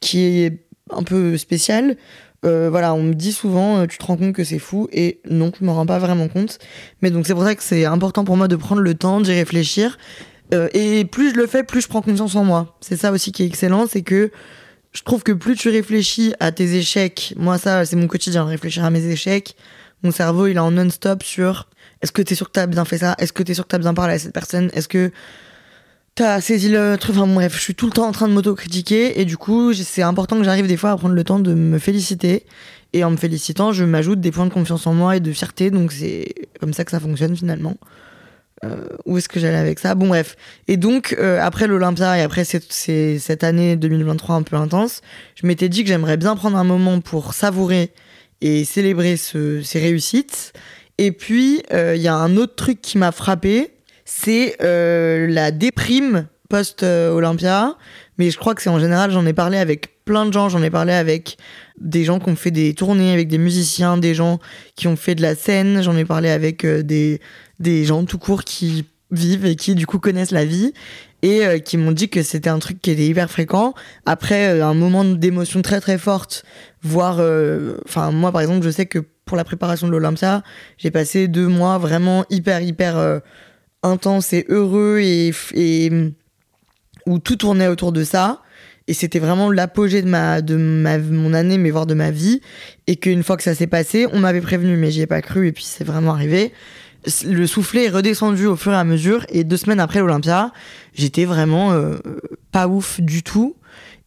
qui 0.00 0.44
est 0.44 0.64
un 0.90 1.02
peu 1.02 1.36
spécial. 1.36 1.96
Euh, 2.44 2.68
voilà, 2.70 2.94
on 2.94 3.02
me 3.02 3.14
dit 3.14 3.32
souvent, 3.32 3.78
euh, 3.78 3.86
tu 3.86 3.98
te 3.98 4.04
rends 4.04 4.16
compte 4.16 4.32
que 4.32 4.44
c'est 4.44 4.58
fou, 4.60 4.88
et 4.92 5.20
non, 5.28 5.50
je 5.58 5.64
me 5.64 5.70
rends 5.70 5.86
pas 5.86 5.98
vraiment 5.98 6.28
compte. 6.28 6.58
Mais 7.02 7.10
donc 7.10 7.26
c'est 7.26 7.34
pour 7.34 7.42
ça 7.42 7.54
que 7.54 7.62
c'est 7.62 7.84
important 7.84 8.24
pour 8.24 8.36
moi 8.36 8.48
de 8.48 8.56
prendre 8.56 8.80
le 8.80 8.94
temps 8.94 9.20
d'y 9.20 9.32
réfléchir. 9.32 9.98
Euh, 10.54 10.68
et 10.72 11.04
plus 11.04 11.32
je 11.32 11.36
le 11.36 11.46
fais, 11.46 11.64
plus 11.64 11.82
je 11.82 11.88
prends 11.88 12.00
conscience 12.00 12.36
en 12.36 12.44
moi. 12.44 12.76
C'est 12.80 12.96
ça 12.96 13.12
aussi 13.12 13.32
qui 13.32 13.42
est 13.42 13.46
excellent, 13.46 13.86
c'est 13.86 14.02
que 14.02 14.30
je 14.92 15.02
trouve 15.02 15.22
que 15.22 15.32
plus 15.32 15.56
tu 15.56 15.68
réfléchis 15.68 16.32
à 16.40 16.52
tes 16.52 16.76
échecs, 16.76 17.34
moi 17.36 17.58
ça 17.58 17.84
c'est 17.84 17.96
mon 17.96 18.06
quotidien, 18.06 18.44
réfléchir 18.44 18.84
à 18.84 18.90
mes 18.90 19.04
échecs, 19.04 19.56
mon 20.02 20.10
cerveau 20.10 20.46
il 20.46 20.56
est 20.56 20.60
en 20.60 20.70
non-stop 20.70 21.22
sur 21.22 21.68
est-ce 22.00 22.12
que 22.12 22.22
t'es 22.22 22.34
sûr 22.34 22.46
que 22.46 22.52
t'as 22.52 22.66
bien 22.66 22.86
fait 22.86 22.98
ça, 22.98 23.14
est-ce 23.18 23.32
que 23.32 23.42
t'es 23.42 23.52
sûr 23.52 23.64
que 23.64 23.68
t'as 23.68 23.78
bien 23.78 23.92
parlé 23.92 24.14
à 24.14 24.18
cette 24.18 24.32
personne, 24.32 24.70
est-ce 24.72 24.88
que 24.88 25.12
t'as 26.18 26.40
saisi 26.40 26.68
le 26.68 26.96
truc. 26.98 27.16
Enfin 27.16 27.32
bref, 27.32 27.54
je 27.54 27.60
suis 27.60 27.76
tout 27.76 27.86
le 27.86 27.92
temps 27.92 28.08
en 28.08 28.12
train 28.12 28.26
de 28.26 28.32
m'auto-critiquer 28.32 29.20
et 29.20 29.24
du 29.24 29.36
coup, 29.36 29.72
c'est 29.72 30.02
important 30.02 30.36
que 30.36 30.42
j'arrive 30.42 30.66
des 30.66 30.76
fois 30.76 30.90
à 30.90 30.96
prendre 30.96 31.14
le 31.14 31.22
temps 31.22 31.38
de 31.38 31.54
me 31.54 31.78
féliciter. 31.78 32.44
Et 32.92 33.04
en 33.04 33.10
me 33.10 33.16
félicitant, 33.16 33.72
je 33.72 33.84
m'ajoute 33.84 34.20
des 34.20 34.32
points 34.32 34.46
de 34.46 34.52
confiance 34.52 34.86
en 34.88 34.94
moi 34.94 35.16
et 35.16 35.20
de 35.20 35.30
fierté. 35.30 35.70
Donc 35.70 35.92
c'est 35.92 36.34
comme 36.58 36.72
ça 36.72 36.84
que 36.84 36.90
ça 36.90 36.98
fonctionne 36.98 37.36
finalement. 37.36 37.76
Euh, 38.64 38.88
où 39.04 39.16
est-ce 39.16 39.28
que 39.28 39.38
j'allais 39.38 39.58
avec 39.58 39.78
ça? 39.78 39.94
Bon 39.94 40.08
bref. 40.08 40.34
Et 40.66 40.76
donc 40.76 41.14
euh, 41.20 41.38
après 41.40 41.68
l'Olympia 41.68 42.18
et 42.18 42.22
après 42.22 42.44
cette, 42.44 43.44
année 43.44 43.76
2023 43.76 44.34
un 44.34 44.42
peu 44.42 44.56
intense, 44.56 45.02
je 45.36 45.46
m'étais 45.46 45.68
dit 45.68 45.84
que 45.84 45.88
j'aimerais 45.88 46.16
bien 46.16 46.34
prendre 46.34 46.56
un 46.56 46.64
moment 46.64 47.00
pour 47.00 47.32
savourer 47.32 47.92
et 48.40 48.64
célébrer 48.64 49.16
ce, 49.16 49.62
ces 49.62 49.78
réussites. 49.78 50.52
Et 50.96 51.12
puis 51.12 51.62
euh, 51.72 51.94
il 51.94 52.02
y 52.02 52.08
a 52.08 52.16
un 52.16 52.36
autre 52.36 52.56
truc 52.56 52.80
qui 52.80 52.98
m'a 52.98 53.12
frappé, 53.12 53.70
c'est 54.08 54.56
euh, 54.62 55.26
la 55.28 55.50
déprime 55.50 56.28
post-Olympia. 56.48 57.76
Mais 58.16 58.30
je 58.30 58.38
crois 58.38 58.54
que 58.54 58.62
c'est 58.62 58.70
en 58.70 58.80
général, 58.80 59.10
j'en 59.10 59.26
ai 59.26 59.34
parlé 59.34 59.58
avec 59.58 60.02
plein 60.06 60.24
de 60.24 60.32
gens, 60.32 60.48
j'en 60.48 60.62
ai 60.62 60.70
parlé 60.70 60.94
avec 60.94 61.36
des 61.78 62.04
gens 62.04 62.18
qui 62.18 62.30
ont 62.30 62.34
fait 62.34 62.50
des 62.50 62.72
tournées, 62.72 63.12
avec 63.12 63.28
des 63.28 63.36
musiciens, 63.36 63.98
des 63.98 64.14
gens 64.14 64.40
qui 64.74 64.88
ont 64.88 64.96
fait 64.96 65.14
de 65.14 65.20
la 65.20 65.34
scène, 65.34 65.82
j'en 65.82 65.94
ai 65.94 66.06
parlé 66.06 66.30
avec 66.30 66.64
euh, 66.64 66.82
des, 66.82 67.20
des 67.60 67.84
gens 67.84 68.04
tout 68.04 68.18
court 68.18 68.44
qui 68.44 68.86
vivent 69.10 69.44
et 69.44 69.56
qui 69.56 69.74
du 69.74 69.86
coup 69.86 69.98
connaissent 69.98 70.30
la 70.30 70.46
vie 70.46 70.72
et 71.20 71.44
euh, 71.44 71.58
qui 71.58 71.76
m'ont 71.76 71.92
dit 71.92 72.08
que 72.08 72.22
c'était 72.22 72.50
un 72.50 72.58
truc 72.58 72.80
qui 72.80 72.90
était 72.90 73.06
hyper 73.06 73.30
fréquent. 73.30 73.74
Après 74.06 74.60
un 74.62 74.74
moment 74.74 75.04
d'émotion 75.04 75.60
très 75.60 75.80
très 75.80 75.98
forte, 75.98 76.44
voire, 76.82 77.20
enfin 77.84 78.10
moi 78.10 78.32
par 78.32 78.40
exemple, 78.40 78.64
je 78.64 78.70
sais 78.70 78.86
que 78.86 79.00
pour 79.26 79.36
la 79.36 79.44
préparation 79.44 79.86
de 79.86 79.92
l'Olympia, 79.92 80.42
j'ai 80.78 80.90
passé 80.90 81.28
deux 81.28 81.46
mois 81.46 81.76
vraiment 81.76 82.24
hyper 82.30 82.62
hyper 82.62 83.20
intense 83.82 84.32
et 84.32 84.44
heureux 84.48 84.98
et, 85.00 85.32
où 87.06 87.18
tout 87.18 87.36
tournait 87.36 87.68
autour 87.68 87.92
de 87.92 88.04
ça. 88.04 88.42
et 88.86 88.94
c'était 88.94 89.18
vraiment 89.18 89.50
l'apogée 89.50 90.02
de 90.02 90.08
ma 90.08 90.40
de 90.42 90.56
ma 90.56 90.98
mon 90.98 91.34
année 91.34 91.58
mais 91.58 91.70
voire 91.70 91.86
de 91.86 91.94
ma 91.94 92.10
vie. 92.10 92.40
Et 92.86 92.96
qu'une 92.96 93.22
fois 93.22 93.36
que 93.36 93.42
ça 93.42 93.54
s'est 93.54 93.66
passé 93.66 94.06
on 94.12 94.20
m'avait 94.20 94.40
prévenu 94.40 94.76
mais 94.76 94.90
j'y 94.90 95.02
ai 95.02 95.06
pas 95.06 95.22
cru. 95.22 95.46
Et 95.48 95.52
puis 95.52 95.64
c'est 95.64 95.84
vraiment 95.84 96.12
arrivé. 96.12 96.52
Le 97.24 97.46
soufflet 97.46 97.84
est 97.84 97.90
redescendu 97.90 98.46
au 98.46 98.56
fur 98.56 98.72
et 98.72 98.76
à 98.76 98.84
mesure. 98.84 99.24
Et 99.30 99.44
deux 99.44 99.56
semaines 99.56 99.80
après 99.80 100.00
l'Olympia 100.00 100.52
j'étais 100.94 101.24
vraiment 101.24 101.72
euh, 101.72 101.96
pas 102.52 102.68
ouf 102.68 103.00
du 103.00 103.22
tout. 103.22 103.56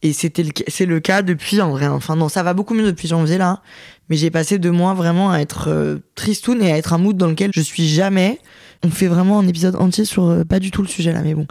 Et 0.02 0.12
c'était 0.12 0.44
c'est 0.66 0.86
le 0.86 1.00
cas 1.00 1.22
depuis 1.22 1.60
en 1.60 1.70
vrai. 1.70 1.86
Enfin 1.86 2.16
non 2.16 2.28
ça 2.28 2.42
va 2.42 2.54
beaucoup 2.54 2.74
mieux 2.74 2.84
depuis 2.84 3.08
janvier 3.08 3.38
là. 3.38 3.62
Mais 4.08 4.16
j'ai 4.16 4.30
passé 4.30 4.58
deux 4.58 4.72
mois 4.72 4.94
vraiment 4.94 5.30
à 5.30 5.38
être 5.38 5.68
euh, 5.68 5.98
tristoun 6.14 6.60
et 6.62 6.72
à 6.72 6.76
être 6.76 6.92
un 6.92 6.98
mood 6.98 7.16
dans 7.16 7.28
lequel 7.28 7.50
je 7.54 7.60
suis 7.60 7.88
jamais 7.88 8.40
on 8.84 8.90
fait 8.90 9.06
vraiment 9.06 9.38
un 9.38 9.46
épisode 9.46 9.76
entier 9.76 10.04
sur 10.04 10.24
euh, 10.24 10.44
pas 10.44 10.58
du 10.58 10.70
tout 10.70 10.82
le 10.82 10.88
sujet 10.88 11.12
là 11.12 11.22
mais 11.22 11.34
bon 11.34 11.46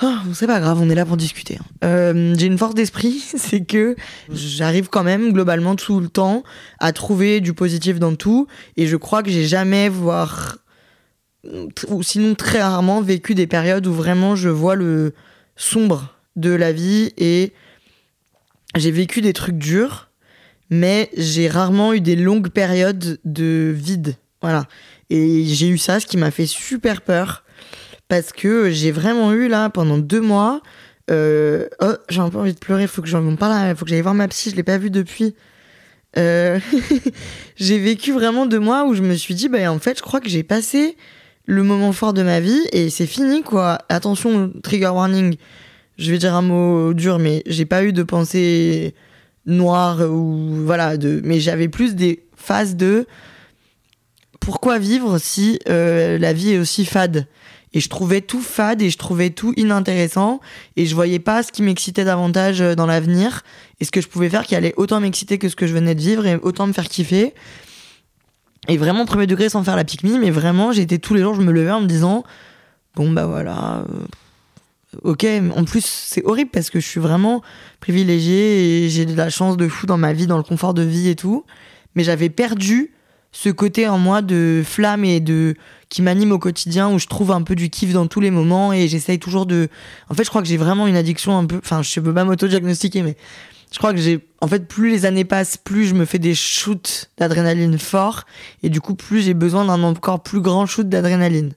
Oh, 0.00 0.14
c'est 0.32 0.46
pas 0.46 0.60
grave, 0.60 0.78
on 0.80 0.88
est 0.88 0.94
là 0.94 1.04
pour 1.04 1.16
discuter. 1.16 1.58
Hein. 1.60 1.64
Euh, 1.84 2.34
j'ai 2.38 2.46
une 2.46 2.56
force 2.56 2.76
d'esprit, 2.76 3.18
c'est 3.36 3.64
que 3.64 3.96
j'arrive 4.30 4.88
quand 4.88 5.02
même 5.02 5.32
globalement 5.32 5.74
tout 5.74 5.98
le 5.98 6.06
temps 6.06 6.44
à 6.78 6.92
trouver 6.92 7.40
du 7.40 7.52
positif 7.52 7.98
dans 7.98 8.14
tout, 8.14 8.46
et 8.76 8.86
je 8.86 8.96
crois 8.96 9.24
que 9.24 9.30
j'ai 9.30 9.44
jamais, 9.44 9.88
voire 9.88 10.58
ou 11.88 12.02
sinon 12.02 12.34
très 12.34 12.62
rarement, 12.62 13.00
vécu 13.00 13.34
des 13.34 13.46
périodes 13.46 13.86
où 13.86 13.92
vraiment 13.92 14.36
je 14.36 14.48
vois 14.48 14.74
le 14.74 15.14
sombre 15.56 16.14
de 16.36 16.50
la 16.50 16.72
vie 16.72 17.12
et 17.16 17.52
j'ai 18.76 18.90
vécu 18.90 19.20
des 19.20 19.32
trucs 19.32 19.58
durs, 19.58 20.10
mais 20.70 21.10
j'ai 21.16 21.48
rarement 21.48 21.92
eu 21.92 22.00
des 22.00 22.16
longues 22.16 22.50
périodes 22.50 23.18
de 23.24 23.72
vide. 23.74 24.16
Voilà. 24.42 24.66
Et 25.10 25.44
j'ai 25.44 25.68
eu 25.68 25.78
ça, 25.78 26.00
ce 26.00 26.06
qui 26.06 26.16
m'a 26.16 26.30
fait 26.30 26.46
super 26.46 27.00
peur 27.02 27.44
parce 28.08 28.32
que 28.32 28.70
j'ai 28.70 28.90
vraiment 28.90 29.32
eu 29.32 29.48
là 29.48 29.70
pendant 29.70 29.98
deux 29.98 30.20
mois. 30.20 30.60
Euh, 31.10 31.68
oh, 31.80 31.94
j'ai 32.08 32.20
un 32.20 32.30
peu 32.30 32.38
envie 32.38 32.54
de 32.54 32.58
pleurer, 32.58 32.86
faut 32.86 33.02
que 33.02 33.08
j'en 33.08 33.36
parle, 33.36 33.74
faut 33.76 33.84
que 33.84 33.90
j'aille 33.90 34.02
voir 34.02 34.14
ma 34.14 34.28
psy, 34.28 34.50
je 34.50 34.56
l'ai 34.56 34.62
pas 34.62 34.78
vue 34.78 34.90
depuis. 34.90 35.34
Euh, 36.16 36.58
j'ai 37.56 37.78
vécu 37.78 38.12
vraiment 38.12 38.46
deux 38.46 38.58
mois 38.58 38.84
où 38.86 38.94
je 38.94 39.02
me 39.02 39.14
suis 39.14 39.34
dit, 39.34 39.48
bah 39.48 39.70
en 39.70 39.78
fait, 39.78 39.98
je 39.98 40.02
crois 40.02 40.20
que 40.20 40.28
j'ai 40.28 40.42
passé 40.42 40.96
le 41.46 41.62
moment 41.62 41.92
fort 41.92 42.12
de 42.12 42.22
ma 42.22 42.40
vie 42.40 42.60
et 42.72 42.90
c'est 42.90 43.06
fini 43.06 43.42
quoi. 43.42 43.78
Attention, 43.88 44.52
trigger 44.62 44.88
warning, 44.88 45.36
je 45.96 46.10
vais 46.10 46.18
dire 46.18 46.34
un 46.34 46.42
mot 46.42 46.92
dur, 46.92 47.18
mais 47.18 47.42
j'ai 47.46 47.64
pas 47.64 47.84
eu 47.84 47.92
de 47.92 48.02
pensée 48.02 48.94
noire 49.46 50.00
ou 50.00 50.62
voilà, 50.64 50.98
de, 50.98 51.22
mais 51.24 51.40
j'avais 51.40 51.68
plus 51.68 51.94
des 51.94 52.22
phases 52.36 52.76
de 52.76 53.06
pourquoi 54.48 54.78
vivre 54.78 55.18
si 55.18 55.58
euh, 55.68 56.16
la 56.16 56.32
vie 56.32 56.52
est 56.54 56.58
aussi 56.58 56.86
fade? 56.86 57.26
Et 57.74 57.80
je 57.80 57.88
trouvais 57.90 58.22
tout 58.22 58.40
fade 58.40 58.80
et 58.80 58.88
je 58.88 58.96
trouvais 58.96 59.28
tout 59.28 59.52
inintéressant 59.58 60.40
et 60.76 60.86
je 60.86 60.94
voyais 60.94 61.18
pas 61.18 61.42
ce 61.42 61.52
qui 61.52 61.60
m'excitait 61.60 62.02
davantage 62.02 62.62
euh, 62.62 62.74
dans 62.74 62.86
l'avenir. 62.86 63.42
Et 63.78 63.84
ce 63.84 63.90
que 63.90 64.00
je 64.00 64.08
pouvais 64.08 64.30
faire 64.30 64.46
qui 64.46 64.54
allait 64.54 64.72
autant 64.78 65.00
m'exciter 65.00 65.36
que 65.36 65.50
ce 65.50 65.54
que 65.54 65.66
je 65.66 65.74
venais 65.74 65.94
de 65.94 66.00
vivre 66.00 66.24
et 66.24 66.36
autant 66.36 66.66
me 66.66 66.72
faire 66.72 66.88
kiffer. 66.88 67.34
Et 68.68 68.78
vraiment 68.78 69.04
premier 69.04 69.26
degré 69.26 69.50
sans 69.50 69.62
faire 69.62 69.76
la 69.76 69.84
pique 69.84 70.02
mais 70.02 70.30
vraiment 70.30 70.72
j'étais 70.72 70.96
tous 70.96 71.12
les 71.12 71.20
jours 71.20 71.34
je 71.34 71.42
me 71.42 71.52
levais 71.52 71.72
en 71.72 71.82
me 71.82 71.86
disant 71.86 72.24
bon 72.96 73.12
bah 73.12 73.26
voilà 73.26 73.84
euh, 73.90 75.02
ok 75.02 75.26
en 75.54 75.64
plus 75.64 75.84
c'est 75.84 76.24
horrible 76.24 76.50
parce 76.50 76.70
que 76.70 76.80
je 76.80 76.86
suis 76.86 77.00
vraiment 77.00 77.42
privilégiée 77.80 78.86
et 78.86 78.88
j'ai 78.88 79.04
de 79.04 79.14
la 79.14 79.28
chance 79.28 79.58
de 79.58 79.68
fou 79.68 79.84
dans 79.84 79.98
ma 79.98 80.14
vie 80.14 80.26
dans 80.26 80.38
le 80.38 80.42
confort 80.42 80.72
de 80.72 80.80
vie 80.80 81.10
et 81.10 81.16
tout. 81.16 81.44
Mais 81.94 82.02
j'avais 82.02 82.30
perdu 82.30 82.94
ce 83.40 83.50
côté 83.50 83.86
en 83.86 83.98
moi 83.98 84.20
de 84.20 84.62
flamme 84.64 85.04
et 85.04 85.20
de 85.20 85.54
qui 85.88 86.02
m'anime 86.02 86.32
au 86.32 86.40
quotidien 86.40 86.90
où 86.90 86.98
je 86.98 87.06
trouve 87.06 87.30
un 87.30 87.42
peu 87.42 87.54
du 87.54 87.70
kiff 87.70 87.92
dans 87.92 88.08
tous 88.08 88.18
les 88.18 88.32
moments 88.32 88.72
et 88.72 88.88
j'essaye 88.88 89.20
toujours 89.20 89.46
de 89.46 89.68
en 90.08 90.14
fait 90.14 90.24
je 90.24 90.28
crois 90.28 90.42
que 90.42 90.48
j'ai 90.48 90.56
vraiment 90.56 90.88
une 90.88 90.96
addiction 90.96 91.38
un 91.38 91.46
peu 91.46 91.58
enfin 91.58 91.82
je 91.82 92.00
peux 92.00 92.12
pas 92.12 92.24
m'auto-diagnostiquer 92.24 93.02
mais 93.02 93.16
je 93.70 93.78
crois 93.78 93.92
que 93.92 94.00
j'ai 94.00 94.26
en 94.40 94.48
fait 94.48 94.66
plus 94.66 94.90
les 94.90 95.06
années 95.06 95.24
passent 95.24 95.56
plus 95.56 95.86
je 95.86 95.94
me 95.94 96.04
fais 96.04 96.18
des 96.18 96.34
shoots 96.34 97.10
d'adrénaline 97.16 97.78
forts 97.78 98.24
et 98.64 98.70
du 98.70 98.80
coup 98.80 98.96
plus 98.96 99.22
j'ai 99.22 99.34
besoin 99.34 99.64
d'un 99.64 99.84
encore 99.84 100.20
plus 100.20 100.40
grand 100.40 100.66
shoot 100.66 100.88
d'adrénaline. 100.88 101.52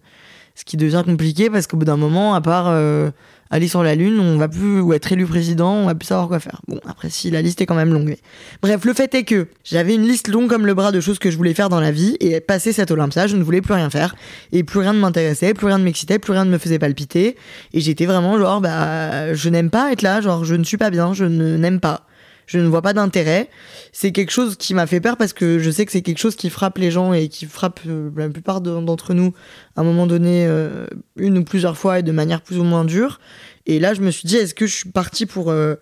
Ce 0.53 0.63
qui 0.63 0.77
devient 0.77 1.01
compliqué 1.03 1.49
parce 1.49 1.65
qu'au 1.65 1.77
bout 1.77 1.85
d'un 1.85 1.97
moment 1.97 2.35
à 2.35 2.41
part 2.41 2.67
euh, 2.67 3.09
aller 3.51 3.67
sur 3.67 3.83
la 3.83 3.95
Lune, 3.95 4.19
on 4.19 4.37
va 4.37 4.47
plus, 4.47 4.79
ou 4.79 4.93
être 4.93 5.11
élu 5.11 5.25
président, 5.25 5.73
on 5.73 5.85
va 5.85 5.93
plus 5.93 6.07
savoir 6.07 6.27
quoi 6.29 6.39
faire. 6.39 6.61
Bon, 6.67 6.79
après, 6.87 7.09
si 7.09 7.29
la 7.29 7.41
liste 7.41 7.61
est 7.61 7.65
quand 7.65 7.75
même 7.75 7.93
longue. 7.93 8.15
Bref, 8.61 8.85
le 8.85 8.93
fait 8.93 9.13
est 9.13 9.23
que 9.23 9.47
j'avais 9.63 9.93
une 9.93 10.07
liste 10.07 10.29
longue 10.29 10.49
comme 10.49 10.65
le 10.65 10.73
bras 10.73 10.91
de 10.91 11.01
choses 11.01 11.19
que 11.19 11.29
je 11.29 11.37
voulais 11.37 11.53
faire 11.53 11.69
dans 11.69 11.81
la 11.81 11.91
vie, 11.91 12.15
et 12.21 12.39
passer 12.39 12.71
cette 12.71 12.89
Olympia, 12.91 13.27
je 13.27 13.35
ne 13.35 13.43
voulais 13.43 13.61
plus 13.61 13.73
rien 13.73 13.89
faire, 13.89 14.15
et 14.53 14.63
plus 14.63 14.79
rien 14.79 14.93
ne 14.93 14.99
m'intéressait, 14.99 15.53
plus 15.53 15.67
rien 15.67 15.77
ne 15.77 15.83
m'excitait, 15.83 16.17
plus 16.17 16.31
rien 16.31 16.45
ne 16.45 16.49
me 16.49 16.57
faisait 16.57 16.79
palpiter, 16.79 17.35
et 17.73 17.81
j'étais 17.81 18.05
vraiment 18.05 18.39
genre, 18.39 18.61
bah, 18.61 19.33
je 19.33 19.49
n'aime 19.49 19.69
pas 19.69 19.91
être 19.91 20.01
là, 20.01 20.21
genre, 20.21 20.45
je 20.45 20.55
ne 20.55 20.63
suis 20.63 20.77
pas 20.77 20.89
bien, 20.89 21.13
je 21.13 21.25
ne 21.25 21.57
n'aime 21.57 21.81
pas 21.81 22.05
je 22.51 22.59
ne 22.59 22.67
vois 22.67 22.81
pas 22.81 22.91
d'intérêt. 22.91 23.49
C'est 23.93 24.11
quelque 24.11 24.31
chose 24.31 24.57
qui 24.57 24.73
m'a 24.73 24.85
fait 24.85 24.99
peur 24.99 25.15
parce 25.15 25.31
que 25.31 25.57
je 25.59 25.71
sais 25.71 25.85
que 25.85 25.91
c'est 25.91 26.01
quelque 26.01 26.17
chose 26.17 26.35
qui 26.35 26.49
frappe 26.49 26.77
les 26.77 26.91
gens 26.91 27.13
et 27.13 27.29
qui 27.29 27.45
frappe 27.45 27.79
euh, 27.87 28.09
la 28.17 28.27
plupart 28.27 28.59
d'entre 28.59 29.13
nous 29.13 29.33
à 29.77 29.81
un 29.81 29.83
moment 29.85 30.05
donné, 30.05 30.45
euh, 30.45 30.85
une 31.15 31.37
ou 31.37 31.45
plusieurs 31.45 31.77
fois 31.77 31.99
et 31.99 32.03
de 32.03 32.11
manière 32.11 32.41
plus 32.41 32.59
ou 32.59 32.63
moins 32.63 32.83
dure. 32.83 33.21
Et 33.67 33.79
là, 33.79 33.93
je 33.93 34.01
me 34.01 34.11
suis 34.11 34.27
dit, 34.27 34.35
est-ce 34.35 34.53
que 34.53 34.67
je 34.67 34.75
suis 34.75 34.89
partie 34.89 35.25
pour 35.25 35.49
euh, 35.49 35.75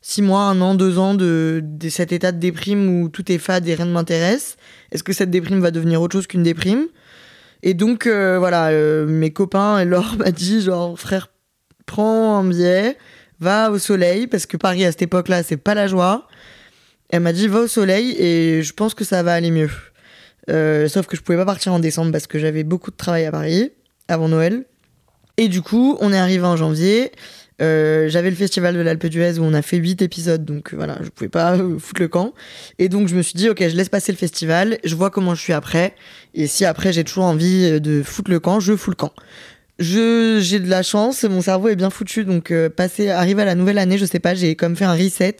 six 0.00 0.22
mois, 0.22 0.42
un 0.42 0.60
an, 0.60 0.76
deux 0.76 0.96
ans 0.98 1.14
de, 1.14 1.64
cet 1.88 2.12
état 2.12 2.30
de 2.30 2.38
déprime 2.38 3.02
où 3.02 3.08
tout 3.08 3.32
est 3.32 3.38
fade 3.38 3.66
et 3.66 3.74
rien 3.74 3.86
ne 3.86 3.92
m'intéresse? 3.92 4.56
Est-ce 4.92 5.02
que 5.02 5.12
cette 5.12 5.30
déprime 5.30 5.58
va 5.58 5.72
devenir 5.72 6.02
autre 6.02 6.12
chose 6.12 6.28
qu'une 6.28 6.44
déprime? 6.44 6.86
Et 7.64 7.74
donc, 7.74 8.06
voilà, 8.06 8.70
mes 9.06 9.32
copains 9.32 9.80
et 9.80 9.84
Laure 9.84 10.16
m'a 10.18 10.30
dit, 10.30 10.62
genre, 10.62 10.98
frère, 10.98 11.30
prends 11.86 12.38
un 12.38 12.44
billet 12.44 12.96
va 13.42 13.70
au 13.70 13.78
soleil, 13.78 14.26
parce 14.26 14.46
que 14.46 14.56
Paris 14.56 14.84
à 14.84 14.92
cette 14.92 15.02
époque-là, 15.02 15.42
c'est 15.42 15.56
pas 15.58 15.74
la 15.74 15.86
joie. 15.86 16.28
Elle 17.10 17.20
m'a 17.20 17.32
dit, 17.32 17.48
va 17.48 17.60
au 17.60 17.66
soleil 17.66 18.16
et 18.18 18.62
je 18.62 18.72
pense 18.72 18.94
que 18.94 19.04
ça 19.04 19.22
va 19.22 19.34
aller 19.34 19.50
mieux. 19.50 19.70
Euh, 20.48 20.88
sauf 20.88 21.06
que 21.06 21.16
je 21.16 21.22
pouvais 21.22 21.36
pas 21.36 21.44
partir 21.44 21.72
en 21.72 21.78
décembre 21.78 22.10
parce 22.10 22.26
que 22.26 22.38
j'avais 22.38 22.64
beaucoup 22.64 22.90
de 22.90 22.96
travail 22.96 23.26
à 23.26 23.30
Paris 23.30 23.72
avant 24.08 24.28
Noël. 24.28 24.64
Et 25.36 25.48
du 25.48 25.60
coup, 25.60 25.96
on 26.00 26.12
est 26.12 26.18
arrivé 26.18 26.44
en 26.44 26.56
janvier. 26.56 27.12
Euh, 27.60 28.08
j'avais 28.08 28.30
le 28.30 28.36
festival 28.36 28.74
de 28.74 28.80
l'Alpe 28.80 29.06
d'Huez 29.06 29.38
où 29.38 29.42
on 29.44 29.54
a 29.54 29.62
fait 29.62 29.76
8 29.76 30.02
épisodes, 30.02 30.44
donc 30.44 30.72
euh, 30.72 30.76
voilà, 30.76 30.98
je 31.02 31.10
pouvais 31.10 31.28
pas 31.28 31.56
foutre 31.78 32.00
le 32.00 32.08
camp. 32.08 32.32
Et 32.78 32.88
donc 32.88 33.08
je 33.08 33.14
me 33.14 33.22
suis 33.22 33.34
dit, 33.34 33.48
ok, 33.50 33.58
je 33.60 33.76
laisse 33.76 33.88
passer 33.88 34.10
le 34.10 34.18
festival, 34.18 34.78
je 34.82 34.94
vois 34.94 35.10
comment 35.10 35.34
je 35.34 35.42
suis 35.42 35.52
après. 35.52 35.94
Et 36.34 36.46
si 36.46 36.64
après 36.64 36.92
j'ai 36.92 37.04
toujours 37.04 37.24
envie 37.24 37.80
de 37.80 38.02
foutre 38.02 38.30
le 38.30 38.40
camp, 38.40 38.58
je 38.58 38.74
fous 38.74 38.90
le 38.90 38.96
camp. 38.96 39.12
Je 39.82 40.38
j'ai 40.40 40.60
de 40.60 40.68
la 40.68 40.84
chance, 40.84 41.24
mon 41.24 41.40
cerveau 41.40 41.68
est 41.68 41.74
bien 41.74 41.90
foutu, 41.90 42.24
donc 42.24 42.52
euh, 42.52 42.68
passer, 42.68 43.10
arriver 43.10 43.42
à 43.42 43.44
la 43.44 43.56
nouvelle 43.56 43.78
année, 43.78 43.98
je 43.98 44.04
sais 44.04 44.20
pas, 44.20 44.34
j'ai 44.34 44.54
comme 44.54 44.76
fait 44.76 44.84
un 44.84 44.94
reset. 44.94 45.36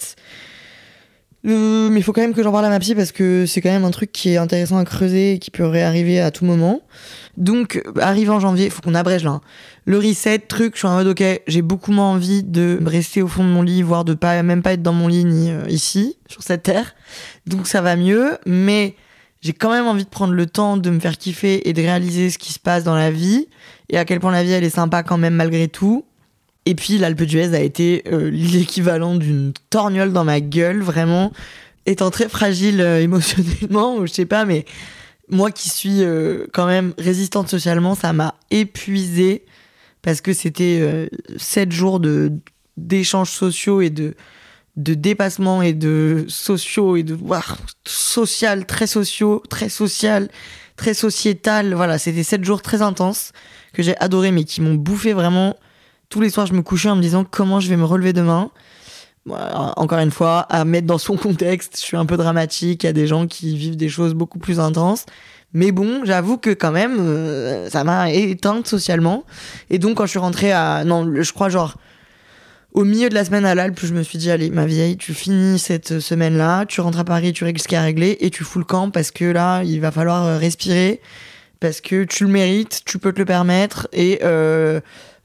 Euh, 1.46 1.88
mais 1.90 2.00
il 2.00 2.02
faut 2.02 2.12
quand 2.12 2.22
même 2.22 2.34
que 2.34 2.42
j'en 2.42 2.50
parle 2.50 2.64
à 2.64 2.68
ma 2.68 2.80
psy 2.80 2.96
parce 2.96 3.12
que 3.12 3.46
c'est 3.46 3.60
quand 3.60 3.70
même 3.70 3.84
un 3.84 3.92
truc 3.92 4.10
qui 4.10 4.30
est 4.30 4.36
intéressant 4.36 4.78
à 4.78 4.84
creuser 4.84 5.34
et 5.34 5.38
qui 5.38 5.52
peut 5.52 5.64
réarriver 5.64 6.20
à 6.20 6.32
tout 6.32 6.44
moment. 6.44 6.82
Donc, 7.36 7.82
arrivé 8.00 8.30
en 8.30 8.40
janvier, 8.40 8.64
il 8.66 8.70
faut 8.72 8.82
qu'on 8.82 8.96
abrège 8.96 9.22
là. 9.22 9.30
Hein. 9.30 9.40
Le 9.84 9.98
reset, 9.98 10.40
truc, 10.40 10.74
je 10.74 10.80
suis 10.80 10.88
en 10.88 10.96
mode 10.96 11.06
ok, 11.06 11.22
j'ai 11.46 11.62
beaucoup 11.62 11.92
moins 11.92 12.10
envie 12.10 12.42
de 12.42 12.80
rester 12.84 13.22
au 13.22 13.28
fond 13.28 13.44
de 13.44 13.48
mon 13.48 13.62
lit, 13.62 13.82
voire 13.82 14.04
de 14.04 14.14
pas 14.14 14.42
même 14.42 14.62
pas 14.62 14.72
être 14.72 14.82
dans 14.82 14.92
mon 14.92 15.06
lit 15.06 15.24
ni 15.24 15.50
euh, 15.50 15.62
ici, 15.68 16.16
sur 16.28 16.42
cette 16.42 16.64
terre. 16.64 16.96
Donc 17.46 17.68
ça 17.68 17.80
va 17.80 17.94
mieux, 17.94 18.38
mais 18.44 18.96
j'ai 19.40 19.52
quand 19.52 19.70
même 19.72 19.86
envie 19.86 20.04
de 20.04 20.08
prendre 20.08 20.34
le 20.34 20.46
temps 20.46 20.76
de 20.76 20.90
me 20.90 21.00
faire 21.00 21.16
kiffer 21.16 21.68
et 21.68 21.72
de 21.72 21.80
réaliser 21.80 22.30
ce 22.30 22.38
qui 22.38 22.52
se 22.52 22.60
passe 22.60 22.84
dans 22.84 22.94
la 22.96 23.10
vie 23.10 23.48
et 23.92 23.98
à 23.98 24.04
quel 24.04 24.18
point 24.18 24.32
la 24.32 24.42
vie 24.42 24.50
elle 24.50 24.64
est 24.64 24.70
sympa 24.70 25.02
quand 25.02 25.18
même 25.18 25.34
malgré 25.34 25.68
tout. 25.68 26.04
Et 26.64 26.74
puis 26.74 26.98
l'Alpe 26.98 27.22
d'Huez 27.22 27.54
a 27.54 27.60
été 27.60 28.02
euh, 28.10 28.30
l'équivalent 28.32 29.14
d'une 29.14 29.52
torgnole 29.70 30.12
dans 30.12 30.24
ma 30.24 30.40
gueule, 30.40 30.82
vraiment. 30.82 31.32
Étant 31.84 32.10
très 32.10 32.28
fragile 32.28 32.80
euh, 32.80 33.00
émotionnellement, 33.02 33.96
ou 33.96 34.06
je 34.06 34.12
sais 34.12 34.26
pas, 34.26 34.44
mais 34.44 34.64
moi 35.28 35.50
qui 35.50 35.68
suis 35.68 36.02
euh, 36.02 36.46
quand 36.52 36.66
même 36.66 36.94
résistante 36.98 37.48
socialement, 37.48 37.94
ça 37.94 38.12
m'a 38.12 38.34
épuisée. 38.50 39.44
Parce 40.00 40.20
que 40.20 40.32
c'était 40.32 41.08
sept 41.36 41.70
jours 41.70 42.00
de 42.00 42.32
d'échanges 42.76 43.30
sociaux 43.30 43.80
et 43.82 43.90
de 43.90 44.16
de 44.74 44.94
dépassement 44.94 45.62
et 45.62 45.74
de 45.74 46.24
sociaux 46.26 46.96
et 46.96 47.04
de 47.04 47.16
social 47.84 48.66
très 48.66 48.88
sociaux 48.88 49.40
très 49.48 49.68
social 49.68 50.28
très 50.76 50.94
sociétal 50.94 51.74
voilà 51.74 51.98
c'était 51.98 52.22
sept 52.22 52.44
jours 52.44 52.62
très 52.62 52.82
intenses 52.82 53.32
que 53.72 53.82
j'ai 53.82 53.96
adoré 53.98 54.30
mais 54.30 54.44
qui 54.44 54.60
m'ont 54.60 54.74
bouffé 54.74 55.12
vraiment 55.12 55.56
tous 56.08 56.20
les 56.20 56.30
soirs 56.30 56.46
je 56.46 56.54
me 56.54 56.62
couchais 56.62 56.88
en 56.88 56.96
me 56.96 57.02
disant 57.02 57.24
comment 57.24 57.60
je 57.60 57.68
vais 57.68 57.76
me 57.76 57.84
relever 57.84 58.12
demain? 58.12 58.50
Encore 59.24 60.00
une 60.00 60.10
fois 60.10 60.40
à 60.50 60.64
mettre 60.64 60.88
dans 60.88 60.98
son 60.98 61.16
contexte 61.16 61.76
je 61.76 61.82
suis 61.82 61.96
un 61.96 62.06
peu 62.06 62.16
dramatique 62.16 62.82
il 62.82 62.86
y 62.86 62.90
a 62.90 62.92
des 62.92 63.06
gens 63.06 63.28
qui 63.28 63.56
vivent 63.56 63.76
des 63.76 63.88
choses 63.88 64.14
beaucoup 64.14 64.40
plus 64.40 64.58
intenses 64.58 65.06
mais 65.54 65.70
bon, 65.70 66.04
j'avoue 66.04 66.38
que 66.38 66.50
quand 66.50 66.72
même, 66.72 66.96
euh, 66.98 67.68
ça 67.68 67.84
m'a 67.84 68.10
éteinte 68.10 68.66
socialement. 68.66 69.24
Et 69.68 69.78
donc, 69.78 69.98
quand 69.98 70.06
je 70.06 70.10
suis 70.10 70.18
rentrée 70.18 70.52
à. 70.52 70.84
Non, 70.84 71.06
je 71.14 71.32
crois 71.32 71.50
genre 71.50 71.76
au 72.72 72.84
milieu 72.84 73.08
de 73.08 73.14
la 73.14 73.24
semaine 73.24 73.44
à 73.44 73.54
l'Alpe, 73.54 73.80
je 73.82 73.92
me 73.92 74.02
suis 74.02 74.18
dit, 74.18 74.30
allez, 74.30 74.50
ma 74.50 74.66
vieille, 74.66 74.96
tu 74.96 75.14
finis 75.14 75.58
cette 75.58 76.00
semaine-là, 76.00 76.64
tu 76.66 76.80
rentres 76.80 76.98
à 76.98 77.04
Paris, 77.04 77.32
tu 77.32 77.44
règles 77.44 77.60
ce 77.60 77.68
qui 77.68 77.76
a 77.76 77.82
réglé 77.82 78.16
et 78.20 78.30
tu 78.30 78.44
fous 78.44 78.58
le 78.58 78.64
camp 78.64 78.90
parce 78.90 79.10
que 79.10 79.24
là, 79.24 79.62
il 79.62 79.80
va 79.80 79.90
falloir 79.90 80.24
euh, 80.24 80.38
respirer, 80.38 81.00
parce 81.60 81.80
que 81.80 82.04
tu 82.04 82.24
le 82.24 82.30
mérites, 82.30 82.82
tu 82.84 82.98
peux 82.98 83.12
te 83.12 83.18
le 83.18 83.24
permettre 83.24 83.88
et 83.92 84.20
euh, 84.22 84.80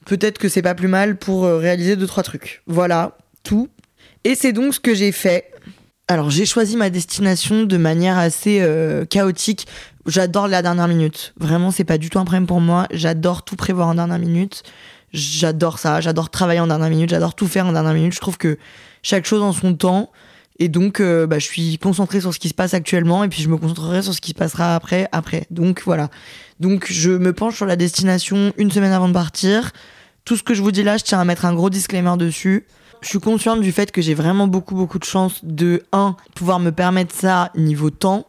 peut-être 0.06 0.38
que 0.38 0.50
c'est 0.50 0.62
pas 0.62 0.76
plus 0.76 0.88
mal 0.88 1.18
pour 1.18 1.46
euh, 1.46 1.58
réaliser 1.58 1.96
deux, 1.96 2.08
trois 2.08 2.24
trucs. 2.24 2.62
Voilà. 2.68 3.18
tout. 3.44 3.70
Et 4.24 4.36
c'est 4.36 4.52
donc 4.52 4.74
ce 4.74 4.80
que 4.80 4.94
j'ai 4.94 5.12
fait. 5.12 5.52
Alors 6.10 6.30
j'ai 6.30 6.46
choisi 6.46 6.78
ma 6.78 6.90
destination 6.90 7.64
de 7.64 7.78
manière 7.78 8.18
assez 8.18 8.60
euh, 8.62 9.06
chaotique. 9.06 9.68
J'adore 10.06 10.48
la 10.48 10.62
dernière 10.62 10.88
minute. 10.88 11.34
Vraiment, 11.38 11.72
c'est 11.72 11.84
pas 11.84 11.98
du 11.98 12.10
tout 12.10 12.20
un 12.20 12.24
problème 12.24 12.48
pour 12.48 12.62
moi. 12.62 12.88
J'adore 12.92 13.44
tout 13.44 13.56
prévoir 13.56 13.90
en 13.90 13.96
dernière 13.96 14.20
minute. 14.20 14.64
J'adore 15.14 15.80
ça. 15.80 16.02
J'adore 16.02 16.30
travailler 16.30 16.60
en 16.60 16.68
dernière 16.68 16.90
minute. 16.90 17.10
J'adore 17.10 17.36
tout 17.36 17.48
faire 17.48 17.68
en 17.68 17.74
dernière 17.74 17.94
minute. 17.94 18.14
Je 18.14 18.20
trouve 18.20 18.38
que 18.38 18.58
chaque 19.04 19.26
chose 19.26 19.42
en 19.42 19.54
son 19.54 19.76
temps. 19.76 20.12
Et 20.60 20.70
donc, 20.70 21.00
euh, 21.00 21.28
bah, 21.28 21.40
je 21.40 21.46
suis 21.46 21.78
concentrée 21.78 22.20
sur 22.20 22.34
ce 22.34 22.40
qui 22.40 22.50
se 22.50 22.54
passe 22.54 22.74
actuellement 22.74 23.24
et 23.24 23.30
puis 23.30 23.44
je 23.44 23.50
me 23.50 23.58
concentrerai 23.58 24.02
sur 24.02 24.14
ce 24.14 24.22
qui 24.22 24.32
se 24.32 24.36
passera 24.36 24.76
après, 24.76 25.08
après. 25.12 25.46
Donc 25.52 25.84
voilà. 25.86 26.10
Donc 26.60 26.88
je 26.90 27.12
me 27.12 27.32
penche 27.32 27.56
sur 27.56 27.66
la 27.66 27.76
destination 27.76 28.54
une 28.58 28.72
semaine 28.72 28.92
avant 28.92 29.08
de 29.08 29.14
partir. 29.14 29.72
Tout 30.26 30.36
ce 30.36 30.44
que 30.44 30.54
je 30.54 30.62
vous 30.62 30.72
dis 30.72 30.84
là, 30.84 30.98
je 30.98 31.04
tiens 31.04 31.20
à 31.20 31.26
mettre 31.26 31.46
un 31.46 31.54
gros 31.54 31.70
disclaimer 31.70 32.18
dessus. 32.18 32.66
Je 33.02 33.10
suis 33.10 33.20
consciente 33.20 33.62
du 33.62 33.72
fait 33.72 33.92
que 33.92 34.02
j'ai 34.02 34.16
vraiment 34.16 34.48
beaucoup 34.48 34.74
beaucoup 34.74 34.98
de 34.98 35.04
chance 35.04 35.42
de 35.44 35.84
1 35.92 36.16
pouvoir 36.36 36.60
me 36.60 36.72
permettre 36.72 37.14
ça 37.14 37.52
niveau 37.56 37.92
temps. 37.92 38.26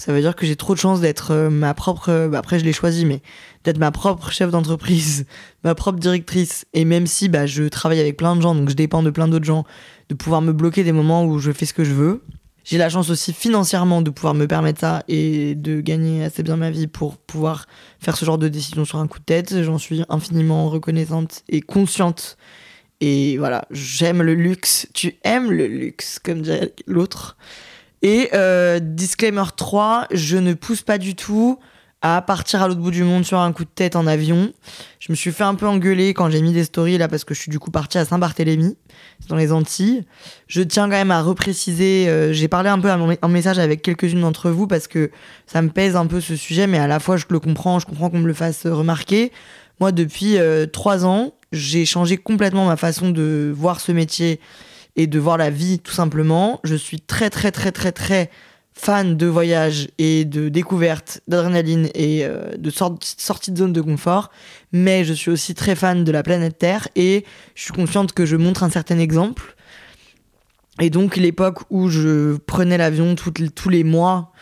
Ça 0.00 0.14
veut 0.14 0.22
dire 0.22 0.34
que 0.34 0.46
j'ai 0.46 0.56
trop 0.56 0.72
de 0.72 0.78
chance 0.78 1.02
d'être 1.02 1.32
euh, 1.32 1.50
ma 1.50 1.74
propre 1.74 2.26
bah, 2.28 2.38
après 2.38 2.58
je 2.58 2.64
l'ai 2.64 2.72
choisi 2.72 3.04
mais 3.04 3.20
d'être 3.64 3.76
ma 3.76 3.90
propre 3.90 4.30
chef 4.30 4.50
d'entreprise, 4.50 5.26
ma 5.62 5.74
propre 5.74 5.98
directrice 5.98 6.64
et 6.72 6.86
même 6.86 7.06
si 7.06 7.28
bah, 7.28 7.44
je 7.44 7.64
travaille 7.64 8.00
avec 8.00 8.16
plein 8.16 8.34
de 8.34 8.40
gens 8.40 8.54
donc 8.54 8.70
je 8.70 8.74
dépends 8.74 9.02
de 9.02 9.10
plein 9.10 9.28
d'autres 9.28 9.44
gens 9.44 9.66
de 10.08 10.14
pouvoir 10.14 10.40
me 10.40 10.54
bloquer 10.54 10.84
des 10.84 10.92
moments 10.92 11.26
où 11.26 11.38
je 11.38 11.52
fais 11.52 11.66
ce 11.66 11.74
que 11.74 11.84
je 11.84 11.92
veux. 11.92 12.22
J'ai 12.64 12.78
la 12.78 12.88
chance 12.88 13.10
aussi 13.10 13.34
financièrement 13.34 14.00
de 14.00 14.08
pouvoir 14.08 14.32
me 14.32 14.46
permettre 14.46 14.80
ça 14.80 15.02
et 15.06 15.54
de 15.54 15.82
gagner 15.82 16.24
assez 16.24 16.42
bien 16.42 16.56
ma 16.56 16.70
vie 16.70 16.86
pour 16.86 17.18
pouvoir 17.18 17.66
faire 17.98 18.16
ce 18.16 18.24
genre 18.24 18.38
de 18.38 18.48
décision 18.48 18.86
sur 18.86 19.00
un 19.00 19.06
coup 19.06 19.18
de 19.18 19.24
tête. 19.24 19.62
J'en 19.62 19.76
suis 19.76 20.02
infiniment 20.08 20.70
reconnaissante 20.70 21.42
et 21.50 21.60
consciente. 21.60 22.38
Et 23.02 23.36
voilà, 23.36 23.66
j'aime 23.70 24.22
le 24.22 24.34
luxe. 24.34 24.88
Tu 24.94 25.16
aimes 25.24 25.50
le 25.50 25.66
luxe, 25.66 26.18
comme 26.18 26.40
dirait 26.40 26.72
l'autre. 26.86 27.36
Et 28.02 28.30
euh, 28.34 28.80
disclaimer 28.80 29.44
3, 29.56 30.06
je 30.10 30.36
ne 30.36 30.54
pousse 30.54 30.82
pas 30.82 30.98
du 30.98 31.14
tout 31.14 31.58
à 32.02 32.22
partir 32.22 32.62
à 32.62 32.68
l'autre 32.68 32.80
bout 32.80 32.90
du 32.90 33.04
monde 33.04 33.24
sur 33.24 33.38
un 33.38 33.52
coup 33.52 33.64
de 33.64 33.70
tête 33.70 33.94
en 33.94 34.06
avion. 34.06 34.52
Je 35.00 35.12
me 35.12 35.14
suis 35.14 35.32
fait 35.32 35.44
un 35.44 35.54
peu 35.54 35.66
engueuler 35.66 36.14
quand 36.14 36.30
j'ai 36.30 36.40
mis 36.40 36.52
des 36.52 36.64
stories 36.64 36.96
là 36.96 37.08
parce 37.08 37.24
que 37.24 37.34
je 37.34 37.40
suis 37.40 37.50
du 37.50 37.58
coup 37.58 37.70
partie 37.70 37.98
à 37.98 38.06
Saint-Barthélemy, 38.06 38.78
dans 39.28 39.36
les 39.36 39.52
Antilles. 39.52 40.04
Je 40.46 40.62
tiens 40.62 40.84
quand 40.84 40.96
même 40.96 41.10
à 41.10 41.20
repréciser, 41.20 42.08
euh, 42.08 42.32
j'ai 42.32 42.48
parlé 42.48 42.70
un 42.70 42.78
peu 42.78 42.90
en 42.90 43.28
message 43.28 43.58
avec 43.58 43.82
quelques-unes 43.82 44.22
d'entre 44.22 44.50
vous 44.50 44.66
parce 44.66 44.88
que 44.88 45.10
ça 45.46 45.60
me 45.60 45.68
pèse 45.68 45.94
un 45.94 46.06
peu 46.06 46.22
ce 46.22 46.36
sujet, 46.36 46.66
mais 46.66 46.78
à 46.78 46.86
la 46.86 47.00
fois 47.00 47.18
je 47.18 47.26
le 47.28 47.38
comprends, 47.38 47.78
je 47.78 47.86
comprends 47.86 48.08
qu'on 48.08 48.20
me 48.20 48.26
le 48.26 48.34
fasse 48.34 48.66
remarquer. 48.66 49.30
Moi, 49.78 49.92
depuis 49.92 50.38
euh, 50.38 50.66
trois 50.66 51.04
ans, 51.04 51.34
j'ai 51.52 51.84
changé 51.84 52.16
complètement 52.16 52.66
ma 52.66 52.76
façon 52.76 53.10
de 53.10 53.52
voir 53.54 53.80
ce 53.80 53.92
métier 53.92 54.40
et 54.96 55.06
de 55.06 55.18
voir 55.18 55.36
la 55.36 55.50
vie 55.50 55.78
tout 55.78 55.92
simplement. 55.92 56.60
Je 56.64 56.74
suis 56.74 57.00
très 57.00 57.30
très 57.30 57.50
très 57.50 57.72
très 57.72 57.92
très 57.92 58.30
fan 58.72 59.16
de 59.16 59.26
voyage 59.26 59.88
et 59.98 60.24
de 60.24 60.48
découverte, 60.48 61.20
d'adrénaline 61.28 61.88
et 61.94 62.24
euh, 62.24 62.56
de 62.56 62.70
sortie 62.70 63.50
de 63.50 63.58
zone 63.58 63.72
de 63.72 63.80
confort, 63.80 64.30
mais 64.72 65.04
je 65.04 65.12
suis 65.12 65.30
aussi 65.30 65.54
très 65.54 65.74
fan 65.74 66.04
de 66.04 66.12
la 66.12 66.22
planète 66.22 66.58
Terre 66.58 66.88
et 66.96 67.24
je 67.54 67.62
suis 67.62 67.72
consciente 67.72 68.12
que 68.12 68.24
je 68.24 68.36
montre 68.36 68.62
un 68.62 68.70
certain 68.70 68.98
exemple. 68.98 69.54
Et 70.80 70.88
donc 70.88 71.16
l'époque 71.16 71.58
où 71.68 71.88
je 71.88 72.36
prenais 72.38 72.78
l'avion 72.78 73.14
tous 73.14 73.68
les 73.68 73.84
mois 73.84 74.32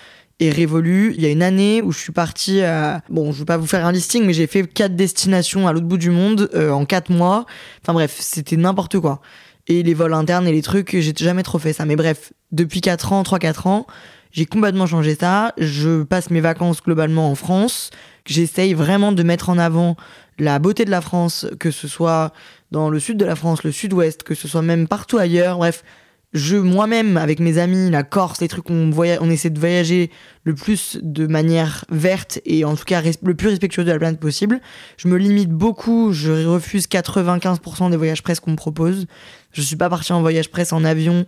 est 0.40 0.50
révolue. 0.50 1.14
Il 1.16 1.22
y 1.22 1.26
a 1.26 1.30
une 1.30 1.42
année 1.42 1.82
où 1.82 1.90
je 1.90 1.98
suis 1.98 2.12
partie 2.12 2.62
à... 2.62 3.02
Bon, 3.08 3.32
je 3.32 3.40
vais 3.40 3.44
pas 3.44 3.56
vous 3.56 3.66
faire 3.66 3.84
un 3.84 3.92
listing, 3.92 4.24
mais 4.24 4.32
j'ai 4.32 4.46
fait 4.46 4.64
quatre 4.66 4.94
destinations 4.94 5.66
à 5.66 5.72
l'autre 5.72 5.86
bout 5.86 5.98
du 5.98 6.10
monde 6.10 6.48
euh, 6.54 6.70
en 6.70 6.84
quatre 6.84 7.10
mois. 7.10 7.44
Enfin 7.82 7.92
bref, 7.92 8.16
c'était 8.20 8.56
n'importe 8.56 9.00
quoi. 9.00 9.20
Et 9.68 9.82
les 9.82 9.94
vols 9.94 10.14
internes 10.14 10.48
et 10.48 10.52
les 10.52 10.62
trucs, 10.62 10.96
j'ai 10.98 11.12
jamais 11.14 11.42
trop 11.42 11.58
fait 11.58 11.72
ça. 11.72 11.84
Mais 11.84 11.96
bref, 11.96 12.32
depuis 12.52 12.80
4 12.80 13.12
ans, 13.12 13.22
3-4 13.22 13.68
ans, 13.68 13.87
j'ai 14.32 14.46
complètement 14.46 14.87
changé 14.87 15.14
ça. 15.14 15.52
Je 15.58 16.02
passe 16.02 16.30
mes 16.30 16.40
vacances 16.40 16.82
globalement 16.82 17.30
en 17.30 17.34
France. 17.34 17.90
J'essaye 18.25 18.75
vraiment 18.75 19.12
de 19.12 19.22
mettre 19.22 19.50
en 19.50 19.58
avant 19.58 19.96
la 20.38 20.58
beauté 20.58 20.84
de 20.84 20.90
la 20.90 21.00
France, 21.00 21.46
que 21.58 21.70
ce 21.70 21.88
soit 21.88 22.32
dans 22.70 22.90
le 22.90 23.00
sud 23.00 23.18
de 23.18 23.25
la 23.25 23.37
France, 23.37 23.62
le 23.62 23.72
sud-ouest, 23.72 24.22
que 24.22 24.35
ce 24.35 24.48
soit 24.48 24.62
même 24.62 24.88
partout 24.88 25.18
ailleurs. 25.18 25.59
Bref, 25.59 25.85
je 26.32 26.56
moi-même 26.56 27.16
avec 27.16 27.40
mes 27.40 27.58
amis, 27.58 27.90
la 27.90 28.02
Corse, 28.02 28.40
les 28.40 28.48
trucs 28.48 28.68
on 28.70 28.90
on 28.92 29.30
essaie 29.30 29.50
de 29.50 29.58
voyager 29.58 30.10
le 30.44 30.54
plus 30.54 30.98
de 31.02 31.26
manière 31.26 31.84
verte 31.90 32.40
et 32.44 32.64
en 32.64 32.76
tout 32.76 32.84
cas 32.84 33.02
le 33.22 33.34
plus 33.34 33.48
respectueux 33.48 33.84
de 33.84 33.90
la 33.90 33.98
planète 33.98 34.20
possible. 34.20 34.60
Je 34.98 35.08
me 35.08 35.16
limite 35.16 35.50
beaucoup, 35.50 36.12
je 36.12 36.46
refuse 36.46 36.86
95% 36.86 37.90
des 37.90 37.96
voyages 37.96 38.22
presse 38.22 38.40
qu'on 38.40 38.50
me 38.50 38.56
propose. 38.56 39.06
Je 39.52 39.62
suis 39.62 39.76
pas 39.76 39.88
parti 39.88 40.12
en 40.12 40.20
voyage 40.20 40.50
presse 40.50 40.72
en 40.72 40.84
avion 40.84 41.24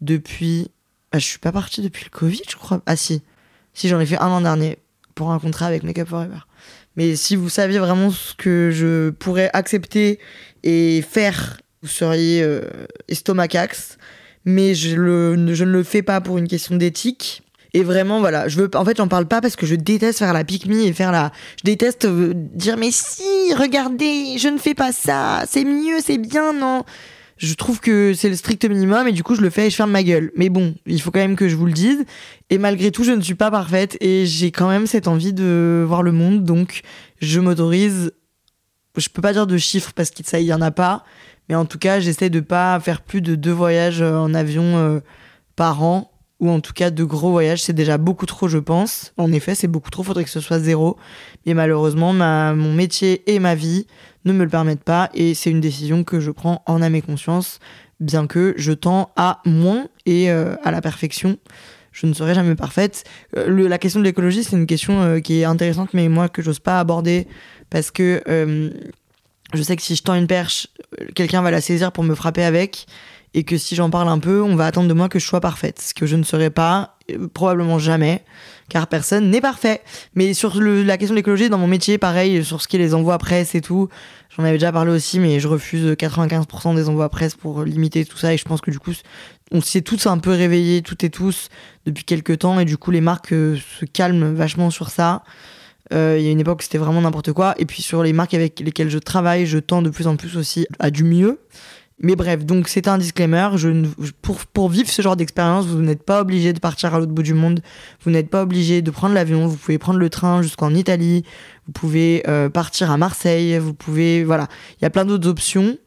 depuis 0.00 0.68
ah, 1.14 1.20
je 1.20 1.26
suis 1.26 1.38
pas 1.38 1.52
partie 1.52 1.80
depuis 1.80 2.04
le 2.04 2.10
Covid, 2.10 2.42
je 2.50 2.56
crois. 2.56 2.82
Ah 2.86 2.96
si. 2.96 3.22
Si, 3.72 3.88
j'en 3.88 4.00
ai 4.00 4.06
fait 4.06 4.18
un 4.18 4.26
an 4.26 4.40
dernier 4.40 4.78
pour 5.14 5.30
un 5.30 5.38
contrat 5.38 5.66
avec 5.66 5.84
Makeup 5.84 6.08
Forever. 6.08 6.40
Mais 6.96 7.14
si 7.14 7.36
vous 7.36 7.48
saviez 7.48 7.78
vraiment 7.78 8.10
ce 8.10 8.34
que 8.34 8.70
je 8.72 9.10
pourrais 9.10 9.48
accepter 9.52 10.18
et 10.64 11.02
faire, 11.08 11.60
vous 11.82 11.88
seriez 11.88 12.42
euh, 12.42 12.62
estomacax. 13.06 13.96
Mais 14.44 14.74
je, 14.74 14.96
le, 14.96 15.54
je 15.54 15.64
ne 15.64 15.70
le 15.70 15.82
fais 15.82 16.02
pas 16.02 16.20
pour 16.20 16.38
une 16.38 16.48
question 16.48 16.76
d'éthique. 16.76 17.42
Et 17.72 17.82
vraiment, 17.82 18.20
voilà, 18.20 18.46
je 18.46 18.58
veux, 18.58 18.70
en 18.74 18.84
fait, 18.84 18.96
j'en 18.96 19.08
parle 19.08 19.26
pas 19.26 19.40
parce 19.40 19.56
que 19.56 19.66
je 19.66 19.74
déteste 19.74 20.20
faire 20.20 20.32
la 20.32 20.44
pique 20.44 20.68
et 20.70 20.92
faire 20.92 21.10
la, 21.10 21.32
je 21.58 21.64
déteste 21.64 22.04
euh, 22.04 22.32
dire, 22.34 22.76
mais 22.76 22.90
si, 22.92 23.52
regardez, 23.58 24.38
je 24.38 24.48
ne 24.48 24.58
fais 24.58 24.74
pas 24.74 24.92
ça, 24.92 25.42
c'est 25.48 25.64
mieux, 25.64 25.98
c'est 26.00 26.18
bien, 26.18 26.52
non 26.52 26.84
je 27.36 27.54
trouve 27.54 27.80
que 27.80 28.14
c'est 28.14 28.28
le 28.28 28.36
strict 28.36 28.64
minimum 28.64 29.08
et 29.08 29.12
du 29.12 29.22
coup 29.22 29.34
je 29.34 29.40
le 29.40 29.50
fais 29.50 29.66
et 29.66 29.70
je 29.70 29.76
ferme 29.76 29.90
ma 29.90 30.02
gueule. 30.02 30.30
Mais 30.36 30.48
bon, 30.48 30.74
il 30.86 31.00
faut 31.00 31.10
quand 31.10 31.20
même 31.20 31.36
que 31.36 31.48
je 31.48 31.56
vous 31.56 31.66
le 31.66 31.72
dise. 31.72 32.04
Et 32.50 32.58
malgré 32.58 32.90
tout, 32.90 33.04
je 33.04 33.12
ne 33.12 33.20
suis 33.20 33.34
pas 33.34 33.50
parfaite 33.50 33.96
et 34.00 34.26
j'ai 34.26 34.50
quand 34.50 34.68
même 34.68 34.86
cette 34.86 35.08
envie 35.08 35.32
de 35.32 35.84
voir 35.86 36.02
le 36.02 36.12
monde. 36.12 36.44
Donc 36.44 36.82
je 37.20 37.40
m'autorise, 37.40 38.12
je 38.96 39.08
peux 39.08 39.22
pas 39.22 39.32
dire 39.32 39.46
de 39.46 39.58
chiffres 39.58 39.92
parce 39.94 40.10
qu'il 40.10 40.26
ça 40.26 40.40
y 40.40 40.52
en 40.52 40.60
a 40.60 40.70
pas, 40.70 41.04
mais 41.48 41.54
en 41.54 41.64
tout 41.64 41.78
cas 41.78 42.00
j'essaie 42.00 42.30
de 42.30 42.40
pas 42.40 42.78
faire 42.80 43.02
plus 43.02 43.20
de 43.20 43.34
deux 43.34 43.52
voyages 43.52 44.02
euh, 44.02 44.16
en 44.16 44.34
avion 44.34 44.76
euh, 44.76 45.00
par 45.56 45.82
an 45.82 46.10
ou 46.40 46.50
en 46.50 46.60
tout 46.60 46.72
cas 46.72 46.90
de 46.90 47.04
gros 47.04 47.30
voyages, 47.30 47.62
c'est 47.62 47.72
déjà 47.72 47.96
beaucoup 47.96 48.26
trop, 48.26 48.48
je 48.48 48.58
pense. 48.58 49.14
En 49.16 49.32
effet, 49.32 49.54
c'est 49.54 49.68
beaucoup 49.68 49.90
trop, 49.90 50.02
faudrait 50.02 50.24
que 50.24 50.30
ce 50.30 50.40
soit 50.40 50.58
zéro. 50.58 50.98
Mais 51.46 51.54
malheureusement, 51.54 52.12
ma, 52.12 52.54
mon 52.54 52.74
métier 52.74 53.22
et 53.32 53.38
ma 53.38 53.54
vie 53.54 53.86
ne 54.24 54.32
me 54.32 54.42
le 54.42 54.50
permettent 54.50 54.82
pas 54.82 55.10
et 55.14 55.32
c'est 55.34 55.50
une 55.50 55.60
décision 55.60 56.02
que 56.02 56.18
je 56.18 56.32
prends 56.32 56.62
en 56.66 56.82
âme 56.82 56.96
et 56.96 57.02
conscience, 57.02 57.60
bien 58.00 58.26
que 58.26 58.52
je 58.58 58.72
tends 58.72 59.12
à 59.16 59.40
moins 59.46 59.86
et 60.06 60.30
euh, 60.30 60.56
à 60.64 60.72
la 60.72 60.82
perfection. 60.82 61.38
Je 61.92 62.06
ne 62.06 62.12
serai 62.12 62.34
jamais 62.34 62.56
parfaite. 62.56 63.04
La 63.34 63.78
question 63.78 64.00
de 64.00 64.04
l'écologie, 64.04 64.42
c'est 64.42 64.56
une 64.56 64.66
question 64.66 65.20
qui 65.20 65.40
est 65.40 65.44
intéressante, 65.44 65.94
mais 65.94 66.08
moi 66.08 66.28
que 66.28 66.42
j'ose 66.42 66.58
pas 66.58 66.80
aborder 66.80 67.28
parce 67.70 67.92
que 67.92 68.20
je 69.54 69.62
sais 69.62 69.76
que 69.76 69.82
si 69.82 69.96
je 69.96 70.02
tends 70.02 70.14
une 70.14 70.26
perche, 70.26 70.68
quelqu'un 71.14 71.42
va 71.42 71.50
la 71.50 71.60
saisir 71.60 71.92
pour 71.92 72.04
me 72.04 72.14
frapper 72.14 72.44
avec 72.44 72.86
et 73.34 73.42
que 73.42 73.58
si 73.58 73.74
j'en 73.74 73.90
parle 73.90 74.08
un 74.08 74.20
peu, 74.20 74.42
on 74.42 74.54
va 74.54 74.66
attendre 74.66 74.88
de 74.88 74.94
moi 74.94 75.08
que 75.08 75.18
je 75.18 75.26
sois 75.26 75.40
parfaite, 75.40 75.80
ce 75.80 75.92
que 75.92 76.06
je 76.06 76.14
ne 76.14 76.22
serai 76.22 76.50
pas, 76.50 76.96
euh, 77.10 77.26
probablement 77.26 77.80
jamais, 77.80 78.24
car 78.68 78.86
personne 78.86 79.28
n'est 79.28 79.40
parfait. 79.40 79.82
Mais 80.14 80.34
sur 80.34 80.60
la 80.60 80.96
question 80.96 81.14
de 81.14 81.18
l'écologie, 81.18 81.48
dans 81.48 81.58
mon 81.58 81.66
métier, 81.66 81.98
pareil, 81.98 82.44
sur 82.44 82.62
ce 82.62 82.68
qui 82.68 82.76
est 82.76 82.78
les 82.78 82.94
envois 82.94 83.18
presse 83.18 83.56
et 83.56 83.60
tout, 83.60 83.88
j'en 84.36 84.44
avais 84.44 84.52
déjà 84.52 84.70
parlé 84.70 84.92
aussi, 84.92 85.18
mais 85.18 85.40
je 85.40 85.48
refuse 85.48 85.94
95% 85.94 86.76
des 86.76 86.88
envois 86.88 87.08
presse 87.08 87.34
pour 87.34 87.64
limiter 87.64 88.04
tout 88.04 88.16
ça, 88.16 88.32
et 88.32 88.36
je 88.36 88.44
pense 88.44 88.60
que 88.60 88.70
du 88.70 88.78
coup, 88.78 88.92
on 89.50 89.60
s'est 89.60 89.82
tous 89.82 90.06
un 90.06 90.18
peu 90.18 90.30
réveillés, 90.30 90.82
toutes 90.82 91.02
et 91.02 91.10
tous, 91.10 91.48
depuis 91.86 92.04
quelques 92.04 92.38
temps, 92.38 92.60
et 92.60 92.64
du 92.64 92.78
coup, 92.78 92.92
les 92.92 93.00
marques 93.00 93.32
euh, 93.32 93.58
se 93.80 93.84
calment 93.84 94.32
vachement 94.32 94.70
sur 94.70 94.90
ça. 94.90 95.24
Euh, 95.92 96.16
il 96.18 96.24
y 96.24 96.28
a 96.28 96.30
une 96.30 96.40
époque, 96.40 96.62
c'était 96.62 96.78
vraiment 96.78 97.00
n'importe 97.00 97.32
quoi. 97.32 97.54
Et 97.58 97.66
puis 97.66 97.82
sur 97.82 98.02
les 98.02 98.12
marques 98.12 98.34
avec 98.34 98.60
lesquelles 98.60 98.90
je 98.90 98.98
travaille, 98.98 99.46
je 99.46 99.58
tends 99.58 99.82
de 99.82 99.90
plus 99.90 100.06
en 100.06 100.16
plus 100.16 100.36
aussi 100.36 100.66
à 100.78 100.90
du 100.90 101.04
mieux. 101.04 101.38
Mais 102.00 102.16
bref, 102.16 102.44
donc 102.44 102.68
c'est 102.68 102.88
un 102.88 102.98
disclaimer. 102.98 103.48
Pour, 104.20 104.44
pour 104.46 104.68
vivre 104.68 104.88
ce 104.88 105.00
genre 105.00 105.14
d'expérience, 105.14 105.66
vous 105.66 105.80
n'êtes 105.80 106.02
pas 106.02 106.20
obligé 106.20 106.52
de 106.52 106.58
partir 106.58 106.92
à 106.94 106.98
l'autre 106.98 107.12
bout 107.12 107.22
du 107.22 107.34
monde. 107.34 107.60
Vous 108.02 108.10
n'êtes 108.10 108.28
pas 108.30 108.42
obligé 108.42 108.82
de 108.82 108.90
prendre 108.90 109.14
l'avion. 109.14 109.46
Vous 109.46 109.56
pouvez 109.56 109.78
prendre 109.78 110.00
le 110.00 110.10
train 110.10 110.42
jusqu'en 110.42 110.74
Italie. 110.74 111.24
Vous 111.66 111.72
pouvez 111.72 112.24
euh, 112.26 112.48
partir 112.48 112.90
à 112.90 112.96
Marseille. 112.96 113.58
Vous 113.58 113.74
pouvez, 113.74 114.24
voilà, 114.24 114.48
il 114.80 114.82
y 114.82 114.86
a 114.86 114.90
plein 114.90 115.04
d'autres 115.04 115.28
options. 115.28 115.78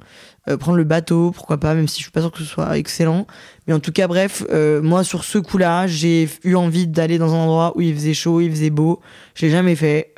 Euh, 0.50 0.58
prendre 0.58 0.78
le 0.78 0.84
bateau, 0.84 1.32
pourquoi 1.32 1.58
pas, 1.58 1.74
même 1.74 1.88
si 1.88 1.98
je 1.98 2.04
suis 2.04 2.12
pas 2.12 2.22
sûr 2.22 2.32
que 2.32 2.40
ce 2.40 2.46
soit 2.46 2.78
excellent. 2.78 3.28
Mais 3.68 3.74
en 3.74 3.80
tout 3.80 3.92
cas, 3.92 4.08
bref, 4.08 4.44
euh, 4.50 4.82
moi 4.82 5.04
sur 5.04 5.24
ce 5.24 5.38
coup-là, 5.38 5.88
j'ai 5.88 6.30
eu 6.44 6.56
envie 6.56 6.88
d'aller 6.88 7.18
dans 7.18 7.34
un 7.34 7.40
endroit 7.40 7.74
où 7.76 7.82
il 7.82 7.94
faisait 7.94 8.14
chaud, 8.14 8.40
il 8.42 8.50
faisait 8.50 8.70
beau. 8.70 9.02
Je 9.36 9.46
l'ai 9.46 9.52
jamais 9.52 9.76
fait. 9.76 10.14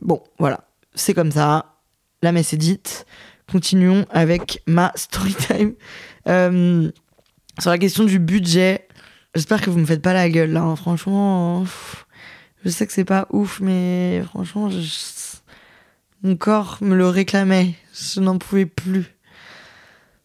bon, 0.00 0.22
voilà, 0.38 0.60
c'est 0.94 1.14
comme 1.14 1.32
ça. 1.32 1.66
La 2.22 2.32
messe 2.32 2.52
est 2.52 2.56
dite 2.56 3.06
continuons 3.52 4.06
avec 4.10 4.62
ma 4.66 4.92
story 4.94 5.34
time. 5.34 5.74
Euh, 6.28 6.90
sur 7.60 7.70
la 7.70 7.78
question 7.78 8.04
du 8.04 8.18
budget, 8.18 8.88
j'espère 9.34 9.60
que 9.60 9.68
vous 9.68 9.78
me 9.78 9.84
faites 9.84 10.02
pas 10.02 10.14
la 10.14 10.28
gueule 10.30 10.52
là. 10.52 10.62
Hein. 10.62 10.76
Franchement, 10.76 11.64
je 12.64 12.70
sais 12.70 12.86
que 12.86 12.92
c'est 12.92 13.04
pas 13.04 13.26
ouf, 13.30 13.60
mais 13.60 14.22
franchement, 14.26 14.70
mon 16.22 16.36
corps 16.36 16.78
me 16.80 16.96
le 16.96 17.06
réclamait. 17.08 17.74
Je 17.92 18.20
n'en 18.20 18.38
pouvais 18.38 18.66
plus. 18.66 19.14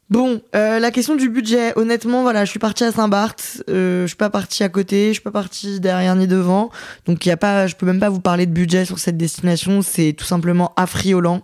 Bon, 0.10 0.41
euh, 0.56 0.80
la 0.80 0.89
question 0.89 1.15
du 1.15 1.30
budget, 1.30 1.78
honnêtement, 1.78 2.22
voilà, 2.22 2.46
je 2.46 2.50
suis 2.50 2.60
partie 2.60 2.86
à 2.86 2.93
Saint-Barth, 2.93 3.62
euh, 3.70 4.04
je 4.04 4.08
suis 4.08 4.15
pas 4.15 4.30
partie 4.30 4.63
à 4.63 4.70
côté, 4.70 5.08
je 5.10 5.13
suis 5.13 5.22
pas 5.22 5.32
partie 5.32 5.82
derrière 5.82 6.15
ni 6.15 6.28
devant, 6.28 6.70
donc 7.06 7.26
il 7.26 7.30
y 7.30 7.32
a 7.34 7.36
pas, 7.36 7.67
je 7.67 7.76
peux 7.76 7.86
même 7.86 8.00
pas 8.00 8.08
vous 8.08 8.22
parler 8.22 8.46
de 8.46 8.54
budget 8.54 8.86
sur 8.86 9.00
cette 9.00 9.17
destination, 9.17 9.82
c'est 9.82 10.13
tout 10.13 10.24
simplement 10.24 10.72
affriolant. 10.78 11.41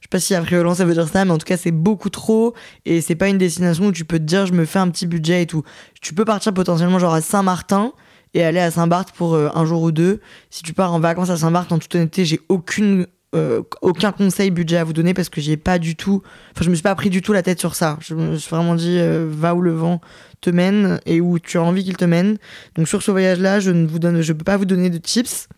Je 0.00 0.06
sais 0.06 0.08
pas 0.10 0.18
si 0.18 0.34
affriolant 0.34 0.74
ça 0.74 0.84
veut 0.84 0.94
dire 0.94 1.06
ça, 1.06 1.24
mais 1.24 1.30
en 1.30 1.38
tout 1.38 1.46
cas 1.46 1.56
c'est 1.56 1.70
beaucoup 1.70 2.10
trop 2.10 2.52
et 2.84 3.00
c'est 3.00 3.14
pas 3.14 3.28
une 3.28 3.38
destination 3.38 3.86
où 3.86 3.92
tu 3.92 4.04
peux 4.04 4.18
te 4.18 4.24
dire 4.24 4.44
je 4.44 4.54
me 4.54 4.64
fais 4.64 4.80
un 4.80 4.88
petit 4.88 5.06
budget 5.06 5.42
et 5.42 5.46
tout. 5.46 5.62
Tu 6.02 6.12
peux 6.12 6.24
partir 6.24 6.52
potentiellement 6.52 6.98
genre 6.98 7.14
à 7.14 7.20
Saint-Martin 7.20 7.92
et 8.34 8.42
aller 8.42 8.58
à 8.58 8.72
Saint-Barth 8.72 9.12
pour 9.12 9.34
euh, 9.34 9.50
un 9.54 9.64
jour 9.64 9.82
ou 9.82 9.92
deux. 9.92 10.20
Si 10.50 10.64
tu 10.64 10.72
pars 10.72 10.92
en 10.92 10.98
vacances 10.98 11.30
à 11.30 11.36
Saint-Barth, 11.36 11.70
en 11.70 11.78
toute 11.78 11.94
honnêteté, 11.94 12.24
j'ai 12.24 12.40
aucune 12.48 13.06
euh, 13.32 13.62
aucun 13.80 14.10
conseil 14.10 14.50
budget 14.50 14.78
à 14.78 14.84
vous 14.84 14.92
donner 14.92 15.14
parce 15.14 15.28
que 15.28 15.40
j'ai 15.40 15.56
pas 15.56 15.78
du 15.78 15.94
tout. 15.94 16.20
Enfin, 16.52 16.64
je 16.64 16.70
me 16.70 16.74
suis 16.74 16.82
pas 16.82 16.94
pris 16.96 17.10
du 17.10 17.22
tout 17.22 17.32
la 17.32 17.44
tête 17.44 17.60
sur 17.60 17.76
ça. 17.76 17.96
Je 18.00 18.14
me 18.14 18.36
suis 18.36 18.50
vraiment 18.50 18.74
dit, 18.74 18.96
euh, 18.98 19.28
va 19.30 19.54
où 19.54 19.60
le 19.60 19.70
vent 19.70 20.00
te 20.40 20.50
mène 20.50 21.00
et 21.06 21.20
où 21.20 21.38
tu 21.38 21.56
as 21.56 21.62
envie 21.62 21.84
qu'il 21.84 21.96
te 21.96 22.04
mène. 22.04 22.38
Donc, 22.74 22.88
sur 22.88 23.02
ce 23.02 23.10
voyage-là, 23.12 23.60
je 23.60 23.70
ne 23.70 23.86
vous 23.86 24.00
donne, 24.00 24.20
je 24.20 24.32
peux 24.32 24.42
pas 24.42 24.56
vous 24.56 24.64
donner 24.64 24.90
de 24.90 24.98
tips. 24.98 25.48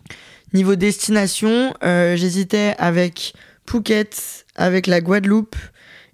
Niveau 0.53 0.77
destination, 0.77 1.73
euh, 1.83 2.15
j'hésitais 2.15 2.75
avec 2.79 3.33
Phuket, 3.67 4.45
avec 4.55 4.87
la 4.87 5.01
Guadeloupe 5.01 5.57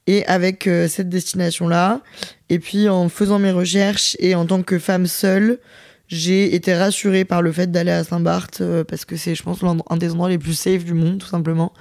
et 0.06 0.24
avec 0.26 0.70
cette 0.88 1.08
destination-là. 1.08 2.02
Et 2.50 2.60
puis, 2.60 2.88
en 2.88 3.08
faisant 3.08 3.40
mes 3.40 3.50
recherches 3.50 4.16
et 4.20 4.34
en 4.36 4.46
tant 4.46 4.62
que 4.62 4.78
femme 4.78 5.06
seule, 5.06 5.58
j'ai 6.08 6.54
été 6.54 6.74
rassurée 6.74 7.24
par 7.26 7.42
le 7.42 7.52
fait 7.52 7.70
d'aller 7.70 7.90
à 7.90 8.02
Saint-Barth 8.02 8.60
euh, 8.60 8.82
parce 8.82 9.04
que 9.04 9.16
c'est, 9.16 9.34
je 9.34 9.42
pense, 9.42 9.58
un 9.62 9.96
des 9.96 10.12
endroits 10.12 10.30
les 10.30 10.38
plus 10.38 10.54
safe 10.54 10.84
du 10.84 10.94
monde, 10.94 11.18
tout 11.18 11.26
simplement. 11.26 11.72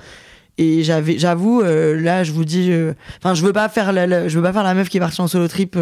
Et 0.58 0.84
j'avais, 0.84 1.18
j'avoue, 1.18 1.62
euh, 1.62 2.00
là, 2.00 2.24
je 2.24 2.34
vous 2.34 2.44
dis, 2.44 2.72
euh, 2.72 2.94
enfin, 3.20 3.34
je 3.34 3.44
veux 3.44 3.54
pas 3.54 3.70
faire 3.70 3.94
la, 3.94 4.28
je 4.28 4.38
veux 4.38 4.44
pas 4.44 4.52
faire 4.52 4.64
la 4.64 4.74
meuf 4.74 4.90
qui 4.90 4.98
est 4.98 5.00
partie 5.00 5.22
en 5.22 5.28
solo 5.28 5.48
trip, 5.48 5.80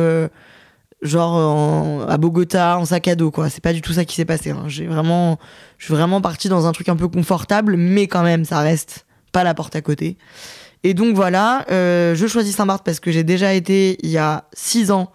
genre 1.02 2.08
à 2.10 2.18
Bogota 2.18 2.78
en 2.78 2.86
sac 2.86 3.08
à 3.08 3.16
dos, 3.16 3.32
quoi. 3.32 3.50
C'est 3.50 3.64
pas 3.64 3.74
du 3.74 3.82
tout 3.82 3.94
ça 3.94 4.06
qui 4.06 4.16
s'est 4.16 4.26
passé. 4.26 4.52
Hein. 4.52 4.66
J'ai 4.68 4.86
vraiment, 4.86 5.40
je 5.80 5.86
suis 5.86 5.94
vraiment 5.94 6.22
partie 6.22 6.50
dans 6.50 6.68
un 6.68 6.72
truc 6.72 6.90
un 6.90 6.96
peu 6.96 7.08
confortable, 7.08 7.78
mais 7.78 8.08
quand 8.08 8.24
même, 8.24 8.46
ça 8.46 8.60
reste 8.60 9.06
pas 9.32 9.44
la 9.44 9.56
porte 9.56 9.76
à 9.76 9.82
côté. 9.82 10.18
Et 10.84 10.94
donc 10.94 11.16
voilà, 11.16 11.66
je 11.70 12.26
choisis 12.28 12.56
Saint-Barth 12.56 12.86
parce 12.86 13.00
que 13.00 13.10
j'ai 13.12 13.24
déjà 13.24 13.54
été 13.54 13.98
il 14.04 14.12
y 14.12 14.20
a 14.20 14.46
six 14.54 14.92
ans 14.92 15.12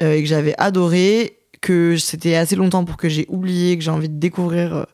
et 0.00 0.22
que 0.22 0.28
j'avais 0.28 0.54
adoré 0.56 1.43
que 1.64 1.96
c'était 1.96 2.34
assez 2.34 2.56
longtemps 2.56 2.84
pour 2.84 2.98
que 2.98 3.08
j'ai 3.08 3.24
oublié 3.30 3.78
que 3.78 3.82
j'ai 3.82 3.90
envie 3.90 4.10
de 4.10 4.18
découvrir 4.18 4.76
euh, 4.76 4.84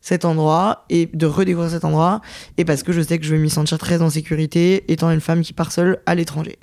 cet 0.00 0.24
endroit 0.24 0.86
et 0.88 1.10
de 1.12 1.26
redécouvrir 1.26 1.70
cet 1.70 1.84
endroit 1.84 2.22
et 2.56 2.64
parce 2.64 2.82
que 2.82 2.92
je 2.92 3.02
sais 3.02 3.18
que 3.18 3.26
je 3.26 3.34
vais 3.34 3.40
m'y 3.40 3.50
sentir 3.50 3.76
très 3.76 4.00
en 4.00 4.08
sécurité 4.08 4.90
étant 4.90 5.10
une 5.10 5.20
femme 5.20 5.42
qui 5.42 5.52
part 5.52 5.70
seule 5.70 6.00
à 6.06 6.14
l'étranger. 6.14 6.58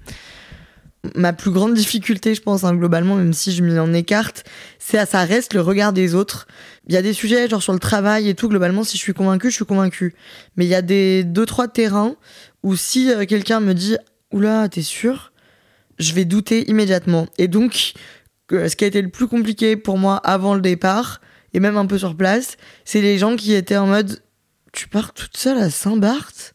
Ma 1.15 1.31
plus 1.31 1.51
grande 1.51 1.75
difficulté, 1.75 2.33
je 2.33 2.41
pense, 2.41 2.63
hein, 2.63 2.73
globalement, 2.73 3.15
même 3.15 3.33
si 3.33 3.51
je 3.51 3.63
m'y 3.63 3.77
en 3.77 3.93
écarte, 3.93 4.45
c'est 4.79 4.97
à 4.97 5.05
ça 5.05 5.25
reste 5.25 5.53
le 5.53 5.61
regard 5.61 5.93
des 5.93 6.15
autres. 6.15 6.47
Il 6.87 6.93
y 6.95 6.97
a 6.97 7.03
des 7.03 7.13
sujets, 7.13 7.47
genre 7.47 7.61
sur 7.61 7.73
le 7.73 7.79
travail 7.79 8.29
et 8.29 8.33
tout, 8.33 8.49
globalement, 8.49 8.83
si 8.83 8.97
je 8.97 9.03
suis 9.03 9.13
convaincue, 9.13 9.51
je 9.51 9.55
suis 9.55 9.65
convaincue. 9.65 10.15
Mais 10.57 10.65
il 10.65 10.69
y 10.69 10.75
a 10.75 10.81
des 10.81 11.23
deux, 11.23 11.45
trois 11.45 11.67
terrains 11.67 12.15
où 12.63 12.75
si 12.75 13.11
euh, 13.11 13.25
quelqu'un 13.25 13.59
me 13.59 13.73
dit, 13.73 13.97
oula, 14.31 14.69
t'es 14.69 14.81
sûr? 14.81 15.31
Je 15.99 16.13
vais 16.13 16.25
douter 16.25 16.67
immédiatement. 16.69 17.27
Et 17.37 17.47
donc, 17.47 17.93
ce 18.51 18.75
qui 18.75 18.83
a 18.83 18.87
été 18.87 19.01
le 19.01 19.09
plus 19.09 19.27
compliqué 19.27 19.75
pour 19.75 19.97
moi 19.97 20.17
avant 20.17 20.55
le 20.55 20.61
départ, 20.61 21.21
et 21.53 21.59
même 21.59 21.77
un 21.77 21.85
peu 21.85 21.97
sur 21.97 22.15
place, 22.15 22.57
c'est 22.85 23.01
les 23.01 23.17
gens 23.17 23.35
qui 23.35 23.53
étaient 23.53 23.77
en 23.77 23.87
mode 23.87 24.21
Tu 24.71 24.87
pars 24.87 25.13
toute 25.13 25.37
seule 25.37 25.57
à 25.57 25.69
Saint-Barth? 25.69 26.53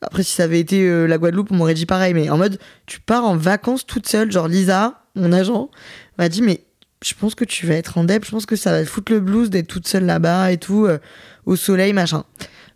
Après, 0.00 0.22
si 0.22 0.32
ça 0.32 0.44
avait 0.44 0.60
été 0.60 0.88
euh, 0.88 1.06
la 1.06 1.18
Guadeloupe, 1.18 1.50
on 1.50 1.56
m'aurait 1.56 1.74
dit 1.74 1.86
pareil, 1.86 2.14
mais 2.14 2.30
en 2.30 2.38
mode 2.38 2.58
Tu 2.86 3.00
pars 3.00 3.24
en 3.24 3.36
vacances 3.36 3.84
toute 3.84 4.08
seule. 4.08 4.30
Genre, 4.30 4.48
Lisa, 4.48 5.02
mon 5.14 5.32
agent, 5.32 5.70
m'a 6.18 6.28
dit 6.28 6.42
Mais 6.42 6.64
je 7.04 7.14
pense 7.14 7.34
que 7.34 7.44
tu 7.44 7.66
vas 7.66 7.74
être 7.74 7.98
en 7.98 8.04
dep, 8.04 8.24
je 8.24 8.30
pense 8.30 8.46
que 8.46 8.56
ça 8.56 8.72
va 8.72 8.82
te 8.82 8.88
foutre 8.88 9.12
le 9.12 9.20
blues 9.20 9.50
d'être 9.50 9.66
toute 9.66 9.86
seule 9.86 10.04
là-bas 10.04 10.52
et 10.52 10.58
tout, 10.58 10.86
euh, 10.86 10.98
au 11.46 11.56
soleil, 11.56 11.92
machin. 11.92 12.24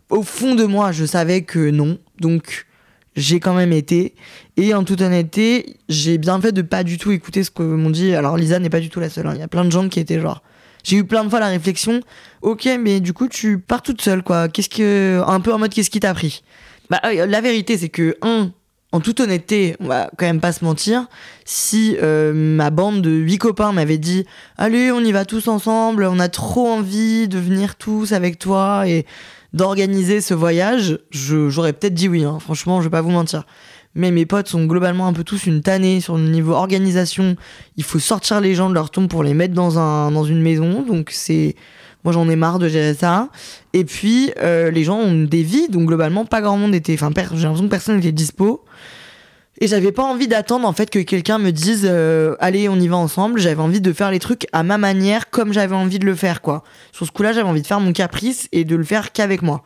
Au 0.09 0.21
fond 0.21 0.55
de 0.55 0.65
moi, 0.65 0.91
je 0.91 1.05
savais 1.05 1.43
que 1.43 1.69
non. 1.71 1.97
Donc, 2.19 2.65
j'ai 3.15 3.39
quand 3.39 3.53
même 3.53 3.73
été. 3.73 4.15
Et 4.57 4.73
en 4.73 4.83
toute 4.83 5.01
honnêteté, 5.01 5.77
j'ai 5.89 6.17
bien 6.17 6.39
fait 6.39 6.51
de 6.51 6.61
pas 6.61 6.83
du 6.83 6.97
tout 6.97 7.11
écouter 7.11 7.43
ce 7.43 7.51
que 7.51 7.63
m'ont 7.63 7.89
dit. 7.89 8.13
Alors 8.15 8.37
Lisa 8.37 8.59
n'est 8.59 8.69
pas 8.69 8.79
du 8.79 8.89
tout 8.89 8.99
la 8.99 9.09
seule. 9.09 9.27
Hein. 9.27 9.33
Il 9.35 9.39
y 9.39 9.43
a 9.43 9.47
plein 9.47 9.65
de 9.65 9.71
gens 9.71 9.89
qui 9.89 9.99
étaient 9.99 10.19
genre. 10.19 10.41
J'ai 10.83 10.97
eu 10.97 11.05
plein 11.05 11.23
de 11.23 11.29
fois 11.29 11.39
la 11.39 11.47
réflexion. 11.47 12.01
Ok, 12.41 12.67
mais 12.79 12.99
du 12.99 13.13
coup 13.13 13.27
tu 13.27 13.57
pars 13.57 13.81
toute 13.81 14.01
seule 14.01 14.21
quoi. 14.21 14.49
Qu'est-ce 14.49 14.69
que 14.69 15.21
un 15.25 15.39
peu 15.39 15.53
en 15.53 15.59
mode 15.59 15.73
qu'est-ce 15.73 15.89
qui 15.89 15.99
t'a 15.99 16.13
pris? 16.13 16.43
Bah 16.89 16.99
euh, 17.05 17.25
la 17.25 17.39
vérité 17.39 17.77
c'est 17.77 17.89
que 17.89 18.17
un, 18.21 18.51
en 18.91 18.99
toute 18.99 19.21
honnêteté, 19.21 19.77
on 19.79 19.87
va 19.87 20.11
quand 20.17 20.25
même 20.25 20.41
pas 20.41 20.51
se 20.51 20.65
mentir, 20.65 21.07
si 21.45 21.95
euh, 22.03 22.33
ma 22.33 22.69
bande 22.69 23.01
de 23.01 23.11
huit 23.11 23.37
copains 23.37 23.71
m'avait 23.71 23.97
dit 23.97 24.25
allez 24.57 24.91
on 24.91 24.99
y 24.99 25.13
va 25.13 25.23
tous 25.23 25.47
ensemble, 25.47 26.03
on 26.03 26.19
a 26.19 26.27
trop 26.27 26.67
envie 26.67 27.29
de 27.29 27.39
venir 27.39 27.75
tous 27.75 28.11
avec 28.11 28.37
toi 28.37 28.83
et 28.85 29.05
d'organiser 29.53 30.19
ce 30.19 30.33
voyage, 30.33 30.99
j'aurais 31.11 31.73
peut-être 31.73 31.93
dit 31.93 32.09
oui, 32.09 32.23
hein. 32.23 32.39
franchement, 32.39 32.81
je 32.81 32.87
vais 32.87 32.91
pas 32.91 33.01
vous 33.01 33.11
mentir. 33.11 33.45
Mais 33.95 34.09
mes 34.09 34.25
potes 34.25 34.47
sont 34.47 34.65
globalement 34.65 35.07
un 35.07 35.13
peu 35.13 35.23
tous 35.23 35.45
une 35.45 35.61
tannée 35.61 36.01
sur 36.01 36.17
le 36.17 36.27
niveau 36.27 36.53
organisation. 36.53 37.35
Il 37.77 37.83
faut 37.83 37.99
sortir 37.99 38.41
les 38.41 38.55
gens 38.55 38.69
de 38.69 38.73
leur 38.73 38.89
tombe 38.89 39.07
pour 39.07 39.23
les 39.23 39.35
mettre 39.35 39.53
dans, 39.53 39.77
un, 39.77 40.11
dans 40.11 40.23
une 40.23 40.41
maison. 40.41 40.81
Donc 40.81 41.09
c'est. 41.11 41.55
Moi 42.03 42.11
j'en 42.11 42.27
ai 42.27 42.35
marre 42.35 42.59
de 42.59 42.67
gérer 42.67 42.95
ça. 42.95 43.29
Et 43.73 43.85
puis 43.85 44.31
euh, 44.41 44.71
les 44.71 44.83
gens 44.83 44.97
ont 44.97 45.23
des 45.23 45.43
vies, 45.43 45.69
donc 45.69 45.85
globalement 45.85 46.25
pas 46.25 46.41
grand 46.41 46.57
monde 46.57 46.73
était. 46.73 46.95
Enfin, 46.95 47.11
j'ai 47.15 47.43
l'impression 47.43 47.65
que 47.65 47.69
personne 47.69 47.95
n'était 47.97 48.11
dispo. 48.11 48.65
Et 49.61 49.67
j'avais 49.67 49.91
pas 49.91 50.03
envie 50.03 50.27
d'attendre 50.27 50.67
en 50.67 50.73
fait 50.73 50.89
que 50.89 50.99
quelqu'un 50.99 51.37
me 51.37 51.51
dise 51.51 51.87
euh, 51.89 52.35
allez 52.39 52.67
on 52.69 52.75
y 52.75 52.87
va 52.87 52.97
ensemble. 52.97 53.39
J'avais 53.39 53.61
envie 53.61 53.81
de 53.81 53.93
faire 53.93 54.09
les 54.11 54.19
trucs 54.19 54.47
à 54.51 54.63
ma 54.63 54.77
manière 54.77 55.29
comme 55.29 55.53
j'avais 55.53 55.75
envie 55.75 55.99
de 55.99 56.05
le 56.05 56.15
faire 56.15 56.41
quoi. 56.41 56.63
Sur 56.91 57.05
ce 57.05 57.11
coup-là 57.11 57.33
j'avais 57.33 57.47
envie 57.47 57.61
de 57.61 57.67
faire 57.67 57.79
mon 57.79 57.93
caprice 57.93 58.49
et 58.51 58.65
de 58.65 58.75
le 58.75 58.83
faire 58.83 59.11
qu'avec 59.11 59.41
moi. 59.41 59.63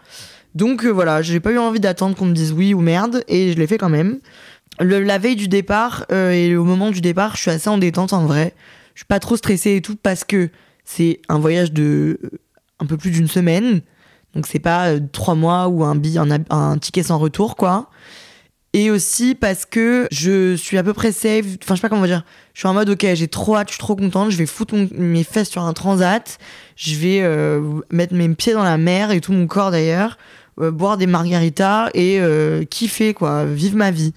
Donc 0.56 0.84
euh, 0.84 0.89
voilà 0.89 1.21
j'ai 1.21 1.39
pas 1.39 1.52
eu 1.52 1.58
envie 1.58 1.80
d'attendre 1.80 2.15
qu'on 2.15 2.26
me 2.26 2.34
dise 2.34 2.52
oui 2.52 2.73
ou 2.73 2.82
merde 2.82 3.23
et 3.30 3.54
je 3.54 3.58
l'ai 3.58 3.67
fait 3.67 3.78
quand 3.78 3.89
même. 3.89 4.19
Le, 4.80 5.00
la 5.02 5.17
veille 5.17 5.38
du 5.38 5.47
départ 5.47 6.06
euh, 6.12 6.32
et 6.32 6.56
au 6.58 6.65
moment 6.65 6.91
du 6.91 7.00
départ 7.00 7.36
je 7.38 7.41
suis 7.43 7.52
assez 7.52 7.69
en 7.69 7.78
détente 7.78 8.12
en 8.12 8.26
vrai. 8.26 8.54
Je 8.93 9.00
suis 9.00 9.08
pas 9.08 9.19
trop 9.19 9.38
stressée 9.38 9.78
et 9.78 9.82
tout 9.82 9.95
parce 9.95 10.26
que 10.26 10.50
c'est 10.84 11.21
un 11.30 11.39
voyage 11.39 11.71
de 11.71 12.19
un 12.80 12.86
peu 12.86 12.97
plus 12.97 13.12
d'une 13.12 13.28
semaine. 13.28 13.82
Donc 14.36 14.47
c'est 14.47 14.60
pas 14.60 15.00
trois 15.13 15.34
mois 15.34 15.69
ou 15.69 15.84
un 15.86 15.95
billet, 15.95 16.19
un 16.50 16.78
ticket 16.78 17.04
sans 17.04 17.17
retour 17.17 17.56
quoi. 17.56 17.89
Et 18.78 18.92
aussi 18.92 19.34
parce 19.34 19.66
que 19.66 20.08
je 20.12 20.56
suis 20.56 20.78
à 20.78 20.84
peu 20.84 20.94
près 20.94 21.12
safe. 21.12 21.46
Enfin, 21.63 21.74
je 21.74 21.78
sais 21.78 21.82
pas 21.82 21.90
comment 21.90 22.06
dire. 22.06 22.24
Je 22.54 22.60
suis 22.60 22.68
en 22.68 22.76
mode, 22.76 22.88
ok, 22.92 23.08
j'ai 23.16 23.28
trop 23.28 23.56
hâte, 23.56 23.70
je 23.70 23.74
suis 23.74 23.80
trop 23.80 23.96
contente. 23.96 24.30
Je 24.30 24.38
vais 24.38 24.46
foutre 24.46 24.76
mes 24.92 25.24
fesses 25.24 25.50
sur 25.50 25.63
un 25.63 25.74
transat. 25.74 26.38
Je 26.76 26.94
vais 26.94 27.22
euh, 27.24 27.82
mettre 27.90 28.13
mes 28.13 28.30
pieds 28.36 28.54
dans 28.54 28.63
la 28.63 28.78
mer 28.78 29.10
et 29.10 29.20
tout 29.20 29.34
mon 29.34 29.48
corps 29.48 29.72
d'ailleurs. 29.72 30.20
Euh, 30.62 30.70
boire 30.70 30.98
des 30.98 31.08
margaritas 31.08 31.90
et 31.96 32.20
euh, 32.20 32.66
kiffer, 32.66 33.16
quoi. 33.16 33.46
Vivre 33.46 33.78
ma 33.78 33.90
vie. 33.90 34.13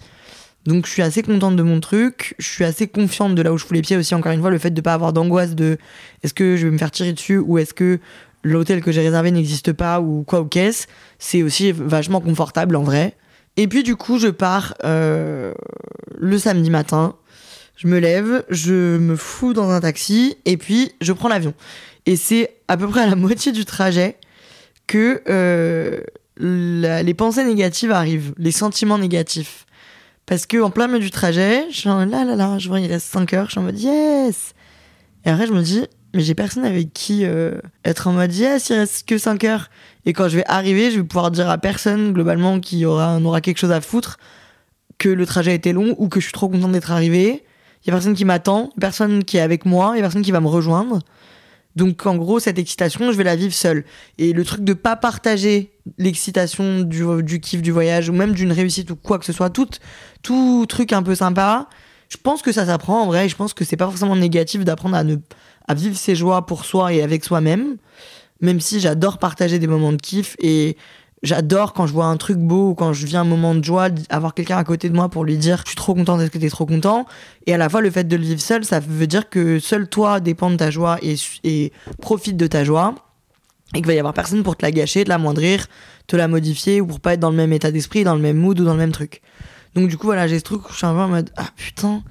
Donc, 0.66 0.84
je 0.84 0.90
suis 0.90 1.00
assez 1.00 1.22
contente 1.22 1.56
de 1.56 1.62
mon 1.62 1.80
truc. 1.80 2.34
Je 2.38 2.46
suis 2.46 2.64
assez 2.64 2.86
confiante 2.86 3.34
de 3.34 3.40
là 3.40 3.54
où 3.54 3.56
je 3.56 3.64
fous 3.64 3.72
les 3.72 3.80
pieds 3.80 3.96
aussi. 3.96 4.14
Encore 4.14 4.32
une 4.32 4.42
fois, 4.42 4.50
le 4.50 4.58
fait 4.58 4.72
de 4.72 4.80
pas 4.82 4.92
avoir 4.92 5.14
d'angoisse 5.14 5.54
de 5.54 5.78
est-ce 6.22 6.34
que 6.34 6.58
je 6.58 6.66
vais 6.66 6.70
me 6.70 6.76
faire 6.76 6.90
tirer 6.90 7.14
dessus 7.14 7.38
ou 7.38 7.56
est-ce 7.56 7.72
que 7.72 7.98
l'hôtel 8.42 8.82
que 8.82 8.92
j'ai 8.92 9.00
réservé 9.00 9.30
n'existe 9.30 9.72
pas 9.72 10.02
ou 10.02 10.22
quoi 10.22 10.42
ou 10.42 10.44
qu'est-ce. 10.44 10.86
C'est 11.18 11.42
aussi 11.42 11.72
vachement 11.72 12.20
confortable 12.20 12.76
en 12.76 12.82
vrai. 12.82 13.16
Et 13.60 13.68
puis 13.68 13.82
du 13.82 13.94
coup, 13.94 14.18
je 14.18 14.28
pars 14.28 14.72
euh, 14.84 15.52
le 16.16 16.38
samedi 16.38 16.70
matin. 16.70 17.16
Je 17.76 17.88
me 17.88 17.98
lève, 17.98 18.42
je 18.48 18.96
me 18.96 19.16
fous 19.16 19.52
dans 19.52 19.68
un 19.68 19.80
taxi 19.80 20.38
et 20.46 20.56
puis 20.56 20.92
je 21.02 21.12
prends 21.12 21.28
l'avion. 21.28 21.52
Et 22.06 22.16
c'est 22.16 22.56
à 22.68 22.78
peu 22.78 22.88
près 22.88 23.02
à 23.02 23.06
la 23.06 23.16
moitié 23.16 23.52
du 23.52 23.66
trajet 23.66 24.16
que 24.86 25.20
euh, 25.28 26.00
les 26.38 27.12
pensées 27.12 27.44
négatives 27.44 27.92
arrivent, 27.92 28.32
les 28.38 28.50
sentiments 28.50 28.96
négatifs. 28.96 29.66
Parce 30.24 30.46
que 30.46 30.56
en 30.62 30.70
plein 30.70 30.86
milieu 30.86 31.00
du 31.00 31.10
trajet, 31.10 31.66
je 31.70 31.76
suis 31.76 31.90
en 31.90 32.06
là 32.06 32.24
là 32.24 32.36
là, 32.36 32.56
je 32.56 32.66
vois 32.66 32.80
il 32.80 32.90
reste 32.90 33.08
5 33.08 33.34
heures, 33.34 33.44
je 33.44 33.50
suis 33.50 33.60
en 33.60 33.64
mode 33.64 33.78
yes. 33.78 34.54
Et 35.26 35.28
après 35.28 35.46
je 35.46 35.52
me 35.52 35.60
dis 35.60 35.84
mais 36.14 36.22
j'ai 36.22 36.34
personne 36.34 36.64
avec 36.64 36.92
qui 36.92 37.24
euh, 37.24 37.60
être 37.84 38.08
en 38.08 38.12
mode 38.12 38.34
yes, 38.34 38.70
il 38.70 38.76
reste 38.76 39.06
que 39.06 39.18
5 39.18 39.44
heures. 39.44 39.70
Et 40.06 40.12
quand 40.12 40.28
je 40.28 40.36
vais 40.36 40.44
arriver, 40.46 40.90
je 40.90 40.98
vais 40.98 41.04
pouvoir 41.04 41.30
dire 41.30 41.48
à 41.48 41.58
personne, 41.58 42.12
globalement, 42.12 42.58
qui 42.60 42.84
aura, 42.84 43.18
aura 43.20 43.40
quelque 43.40 43.58
chose 43.58 43.72
à 43.72 43.80
foutre, 43.80 44.18
que 44.98 45.08
le 45.08 45.26
trajet 45.26 45.52
a 45.52 45.54
été 45.54 45.72
long 45.72 45.94
ou 45.98 46.08
que 46.08 46.20
je 46.20 46.24
suis 46.24 46.32
trop 46.32 46.48
content 46.48 46.68
d'être 46.68 46.90
arrivé. 46.90 47.44
Il 47.82 47.88
y 47.88 47.90
a 47.90 47.94
personne 47.94 48.14
qui 48.14 48.24
m'attend, 48.24 48.70
personne 48.80 49.24
qui 49.24 49.36
est 49.36 49.40
avec 49.40 49.64
moi, 49.64 49.92
il 49.94 49.96
y 49.96 50.00
a 50.00 50.02
personne 50.02 50.22
qui 50.22 50.32
va 50.32 50.40
me 50.40 50.48
rejoindre. 50.48 50.98
Donc 51.76 52.04
en 52.04 52.16
gros, 52.16 52.40
cette 52.40 52.58
excitation, 52.58 53.12
je 53.12 53.16
vais 53.16 53.24
la 53.24 53.36
vivre 53.36 53.54
seule. 53.54 53.84
Et 54.18 54.32
le 54.32 54.44
truc 54.44 54.64
de 54.64 54.74
pas 54.74 54.96
partager 54.96 55.72
l'excitation 55.98 56.80
du, 56.80 57.04
du 57.22 57.40
kiff 57.40 57.62
du 57.62 57.70
voyage 57.70 58.08
ou 58.08 58.12
même 58.12 58.32
d'une 58.32 58.52
réussite 58.52 58.90
ou 58.90 58.96
quoi 58.96 59.18
que 59.18 59.24
ce 59.24 59.32
soit, 59.32 59.50
tout, 59.50 59.68
tout 60.22 60.66
truc 60.68 60.92
un 60.92 61.02
peu 61.02 61.14
sympa, 61.14 61.68
je 62.08 62.16
pense 62.16 62.42
que 62.42 62.52
ça 62.52 62.66
s'apprend 62.66 63.02
en 63.02 63.06
vrai. 63.06 63.28
Je 63.28 63.36
pense 63.36 63.54
que 63.54 63.64
c'est 63.64 63.76
pas 63.76 63.86
forcément 63.86 64.16
négatif 64.16 64.64
d'apprendre 64.64 64.96
à 64.96 65.04
ne 65.04 65.16
à 65.68 65.74
vivre 65.74 65.96
ses 65.96 66.14
joies 66.14 66.46
pour 66.46 66.64
soi 66.64 66.92
et 66.92 67.02
avec 67.02 67.24
soi-même. 67.24 67.76
Même 68.40 68.60
si 68.60 68.80
j'adore 68.80 69.18
partager 69.18 69.58
des 69.58 69.66
moments 69.66 69.92
de 69.92 69.98
kiff 69.98 70.36
et 70.38 70.76
J'adore 71.22 71.74
quand 71.74 71.86
je 71.86 71.92
vois 71.92 72.06
un 72.06 72.16
truc 72.16 72.38
beau 72.38 72.70
ou 72.70 72.74
quand 72.74 72.94
je 72.94 73.04
vis 73.04 73.16
un 73.16 73.24
moment 73.24 73.54
de 73.54 73.62
joie, 73.62 73.88
avoir 74.08 74.32
quelqu'un 74.32 74.56
à 74.56 74.64
côté 74.64 74.88
de 74.88 74.94
moi 74.94 75.10
pour 75.10 75.24
lui 75.24 75.36
dire 75.36 75.60
je 75.64 75.70
suis 75.70 75.76
trop 75.76 75.94
content 75.94 76.16
d'être 76.16 76.30
que 76.30 76.38
t'es 76.38 76.48
trop 76.48 76.64
content. 76.64 77.04
Et 77.46 77.52
à 77.52 77.58
la 77.58 77.68
fois, 77.68 77.82
le 77.82 77.90
fait 77.90 78.04
de 78.04 78.16
le 78.16 78.22
vivre 78.22 78.40
seul, 78.40 78.64
ça 78.64 78.80
veut 78.80 79.06
dire 79.06 79.28
que 79.28 79.58
seul 79.58 79.86
toi 79.86 80.20
dépend 80.20 80.50
de 80.50 80.56
ta 80.56 80.70
joie 80.70 80.98
et, 81.02 81.16
et 81.44 81.72
profite 82.00 82.38
de 82.38 82.46
ta 82.46 82.64
joie. 82.64 82.94
Et 83.74 83.78
qu'il 83.78 83.86
va 83.86 83.92
y 83.92 83.98
avoir 83.98 84.14
personne 84.14 84.42
pour 84.42 84.56
te 84.56 84.64
la 84.64 84.72
gâcher, 84.72 85.04
te 85.04 85.10
la 85.10 85.18
moindrir, 85.18 85.66
te 86.06 86.16
la 86.16 86.26
modifier 86.26 86.80
ou 86.80 86.86
pour 86.86 87.00
pas 87.00 87.12
être 87.12 87.20
dans 87.20 87.30
le 87.30 87.36
même 87.36 87.52
état 87.52 87.70
d'esprit, 87.70 88.02
dans 88.02 88.14
le 88.14 88.22
même 88.22 88.38
mood 88.38 88.58
ou 88.58 88.64
dans 88.64 88.72
le 88.72 88.78
même 88.78 88.92
truc. 88.92 89.20
Donc 89.74 89.88
du 89.88 89.98
coup, 89.98 90.06
voilà, 90.06 90.26
j'ai 90.26 90.38
ce 90.38 90.44
truc 90.44 90.68
où 90.68 90.72
je 90.72 90.78
suis 90.78 90.86
un 90.86 90.94
peu 90.94 91.00
en 91.00 91.08
mode 91.08 91.30
ah 91.36 91.48
putain, 91.54 92.02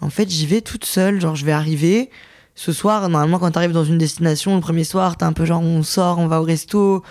en 0.00 0.08
fait, 0.08 0.30
j'y 0.30 0.46
vais 0.46 0.60
toute 0.60 0.84
seule. 0.84 1.20
Genre, 1.20 1.34
je 1.34 1.44
vais 1.44 1.52
arriver 1.52 2.10
ce 2.54 2.72
soir, 2.72 3.08
normalement, 3.08 3.38
quand 3.38 3.50
t'arrives 3.50 3.72
dans 3.72 3.84
une 3.84 3.98
destination, 3.98 4.54
le 4.54 4.60
premier 4.60 4.84
soir, 4.84 5.16
t'es 5.16 5.24
un 5.24 5.32
peu 5.32 5.44
genre, 5.44 5.62
on 5.62 5.82
sort, 5.82 6.18
on 6.18 6.26
va 6.26 6.40
au 6.40 6.44
resto, 6.44 7.02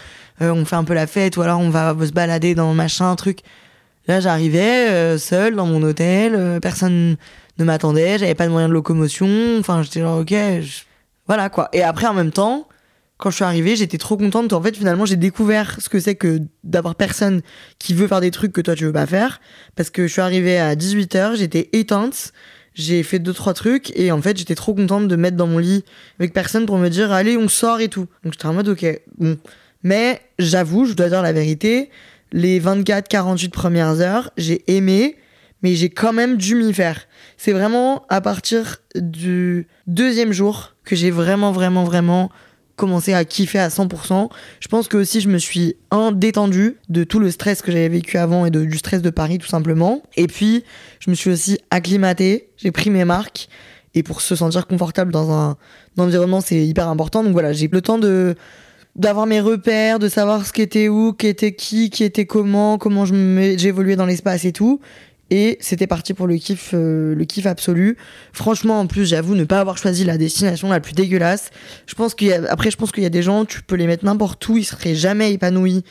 euh, 0.42 0.52
on 0.52 0.66
fait 0.66 0.76
un 0.76 0.84
peu 0.84 0.94
la 0.94 1.08
fête, 1.08 1.38
ou 1.38 1.42
alors 1.42 1.60
on 1.60 1.70
va 1.70 1.96
se 2.06 2.12
balader 2.12 2.56
dans 2.56 2.74
machin, 2.74 3.16
truc. 3.16 3.40
Là, 4.08 4.20
j'arrivais 4.20 4.90
euh, 4.90 5.18
seule 5.18 5.56
dans 5.56 5.66
mon 5.66 5.82
hôtel, 5.84 6.36
euh, 6.36 6.60
personne 6.60 7.18
ne 7.58 7.64
m'attendait, 7.64 8.18
j'avais 8.20 8.36
pas 8.36 8.46
de 8.46 8.52
moyen 8.52 8.68
de 8.68 8.74
locomotion, 8.74 9.58
enfin, 9.60 9.82
j'étais 9.84 10.02
genre, 10.02 10.20
ok, 10.20 10.34
voilà 11.28 11.50
quoi. 11.50 11.70
Et 11.74 11.82
après, 11.82 12.08
en 12.08 12.14
même 12.14 12.32
temps, 12.32 12.68
quand 13.18 13.30
je 13.30 13.36
suis 13.36 13.46
arrivée, 13.46 13.76
j'étais 13.76 14.00
trop 14.00 14.18
contente. 14.18 14.52
En 14.52 14.62
fait, 14.62 14.76
finalement, 14.76 15.06
j'ai 15.06 15.16
découvert 15.16 15.80
ce 15.80 15.90
que 15.90 16.00
c'est 16.00 16.16
que 16.16 16.40
d'avoir 16.64 16.96
personne 16.96 17.42
qui 17.78 17.94
veut 17.94 18.08
faire 18.08 18.20
des 18.20 18.32
trucs 18.32 18.52
que 18.52 18.62
toi 18.62 18.76
tu 18.76 18.86
veux 18.86 18.92
pas 18.92 19.06
faire. 19.06 19.40
Parce 19.76 19.92
que 19.92 20.08
je 20.08 20.12
suis 20.12 20.22
arrivée 20.22 20.58
à 20.58 20.76
18h, 20.76 21.36
j'étais 21.36 21.70
éteinte 21.72 22.34
j'ai 22.74 23.04
fait 23.04 23.20
deux 23.20 23.34
trois 23.34 23.54
trucs 23.54 23.92
et 23.98 24.12
en 24.12 24.22
fait 24.22 24.38
j'étais 24.38 24.56
trop 24.56 24.74
contente 24.74 25.08
de 25.08 25.16
mettre 25.16 25.38
dans 25.38 25.48
mon 25.48 25.58
lit 25.58 25.84
avec 26.20 26.34
personne 26.34 26.66
pour 26.66 26.78
me 26.78 26.90
dire 26.90 27.12
allez 27.12 27.38
on 27.38 27.48
sort 27.48 27.82
et 27.82 27.90
tout. 27.90 28.08
Donc 28.24 28.34
j'étais 28.34 28.46
en 28.46 28.54
mode 28.54 28.70
ok 28.70 28.86
bon. 29.18 29.38
Mais 29.84 30.22
j'avoue 30.40 30.86
je 30.86 30.94
dois 30.94 31.10
dire 31.10 31.22
la 31.22 31.34
vérité 31.34 31.90
les 32.32 32.60
24 32.60 33.08
48 33.08 33.50
premières 33.50 34.00
heures 34.00 34.32
j'ai 34.38 34.64
aimé 34.68 35.18
mais 35.64 35.76
j'ai 35.76 35.90
quand 35.90 36.14
même 36.14 36.38
dû 36.38 36.56
m'y 36.56 36.74
faire. 36.74 37.08
C'est 37.38 37.52
vraiment 37.52 38.06
à 38.10 38.22
partir 38.22 38.78
du 38.96 39.68
deuxième 39.88 40.32
jour 40.32 40.76
que 40.86 40.96
j'ai 40.96 41.12
vraiment 41.12 41.52
vraiment 41.52 41.84
vraiment 41.84 42.32
commencé 42.76 43.14
à 43.14 43.26
kiffer 43.26 43.60
à 43.60 43.70
100%. 43.70 44.30
Je 44.60 44.68
pense 44.68 44.88
que 44.88 44.98
aussi 44.98 45.22
je 45.22 45.30
me 45.30 45.38
suis 45.38 45.76
un 45.92 46.12
détendu 46.12 46.78
de 46.90 47.04
tout 47.04 47.20
le 47.20 47.32
stress 47.32 47.62
que 47.62 47.72
j'avais 47.72 47.90
vécu 47.90 48.18
avant 48.18 48.46
et 48.46 48.52
de, 48.52 48.66
du 48.66 48.78
stress 48.78 49.02
de 49.02 49.10
Paris 49.10 49.38
tout 49.38 49.48
simplement. 49.48 50.02
Et 50.16 50.28
puis 50.28 50.64
je 51.00 51.10
me 51.10 51.16
suis 51.16 51.30
aussi 51.30 51.60
acclimaté, 51.70 52.50
j'ai 52.58 52.72
pris 52.72 52.90
mes 52.90 53.06
marques 53.06 53.50
et 53.94 54.04
pour 54.04 54.22
se 54.22 54.36
sentir 54.36 54.68
confortable 54.68 55.12
dans 55.12 55.32
un, 55.32 55.58
environnement 55.98 56.42
c'est 56.42 56.66
hyper 56.66 56.88
important. 56.88 57.24
Donc 57.24 57.34
voilà, 57.34 57.54
j'ai 57.54 57.68
le 57.68 57.82
temps 57.82 57.98
de 57.98 58.36
d'avoir 58.98 59.26
mes 59.26 59.40
repères, 59.40 60.00
de 60.00 60.10
savoir 60.10 60.46
ce 60.46 60.52
qui 60.52 60.62
était 60.62 60.90
où, 60.90 61.14
qui 61.14 61.28
était 61.28 61.56
qui, 61.56 61.90
qui 61.90 62.04
était 62.04 62.26
comment, 62.26 62.78
comment 62.78 63.06
j'évoluais 63.06 63.96
dans 63.96 64.06
l'espace 64.06 64.44
et 64.44 64.52
tout 64.52 64.82
et 65.32 65.58
c'était 65.62 65.88
parti 65.88 66.14
pour 66.14 66.28
le 66.28 66.36
kiff 66.36 66.72
euh, 66.74 67.16
le 67.16 67.26
kiff 67.26 67.46
absolu. 67.48 67.98
Franchement 68.34 68.82
en 68.82 68.86
plus 68.86 69.06
j'avoue 69.06 69.34
ne 69.34 69.46
pas 69.46 69.62
avoir 69.62 69.78
choisi 69.78 70.04
la 70.04 70.18
destination 70.18 70.70
la 70.70 70.82
plus 70.82 70.94
dégueulasse. 70.94 71.50
Je 71.88 71.96
pense 71.96 72.14
qu'il 72.14 72.32
a, 72.32 72.52
après 72.52 72.70
je 72.70 72.78
pense 72.78 72.92
qu'il 72.92 73.02
y 73.02 73.06
a 73.06 73.10
des 73.10 73.24
gens 73.24 73.46
tu 73.46 73.64
peux 73.64 73.76
les 73.76 73.88
mettre 73.88 74.06
n'importe 74.06 74.48
où 74.50 74.58
ils 74.58 74.66
seraient 74.66 74.94
jamais 74.94 75.34
épanouis. 75.34 75.84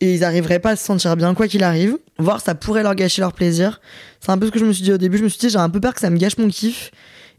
Et 0.00 0.14
ils 0.14 0.24
arriveraient 0.24 0.58
pas 0.58 0.70
à 0.70 0.76
se 0.76 0.84
sentir 0.84 1.16
bien 1.16 1.32
quoi 1.32 1.46
qu'il 1.46 1.62
arrive. 1.62 1.96
Voir 2.18 2.40
ça 2.40 2.56
pourrait 2.56 2.82
leur 2.82 2.96
gâcher 2.96 3.22
leur 3.22 3.32
plaisir. 3.32 3.80
C'est 4.18 4.32
un 4.32 4.38
peu 4.38 4.46
ce 4.46 4.50
que 4.50 4.58
je 4.58 4.64
me 4.64 4.72
suis 4.72 4.82
dit 4.82 4.92
au 4.92 4.98
début. 4.98 5.16
Je 5.16 5.22
me 5.22 5.28
suis 5.28 5.38
dit 5.38 5.48
j'ai 5.48 5.58
un 5.58 5.70
peu 5.70 5.80
peur 5.80 5.94
que 5.94 6.00
ça 6.00 6.10
me 6.10 6.18
gâche 6.18 6.36
mon 6.38 6.48
kiff. 6.48 6.90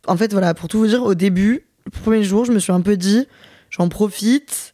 En 0.07 0.15
fait 0.15 0.31
voilà 0.31 0.53
pour 0.53 0.69
tout 0.69 0.79
vous 0.79 0.87
dire 0.87 1.03
au 1.03 1.13
début 1.13 1.65
le 1.85 1.91
premier 1.91 2.23
jour 2.23 2.45
je 2.45 2.53
me 2.53 2.59
suis 2.59 2.71
un 2.71 2.79
peu 2.79 2.95
dit 2.95 3.27
j'en 3.69 3.89
profite 3.89 4.73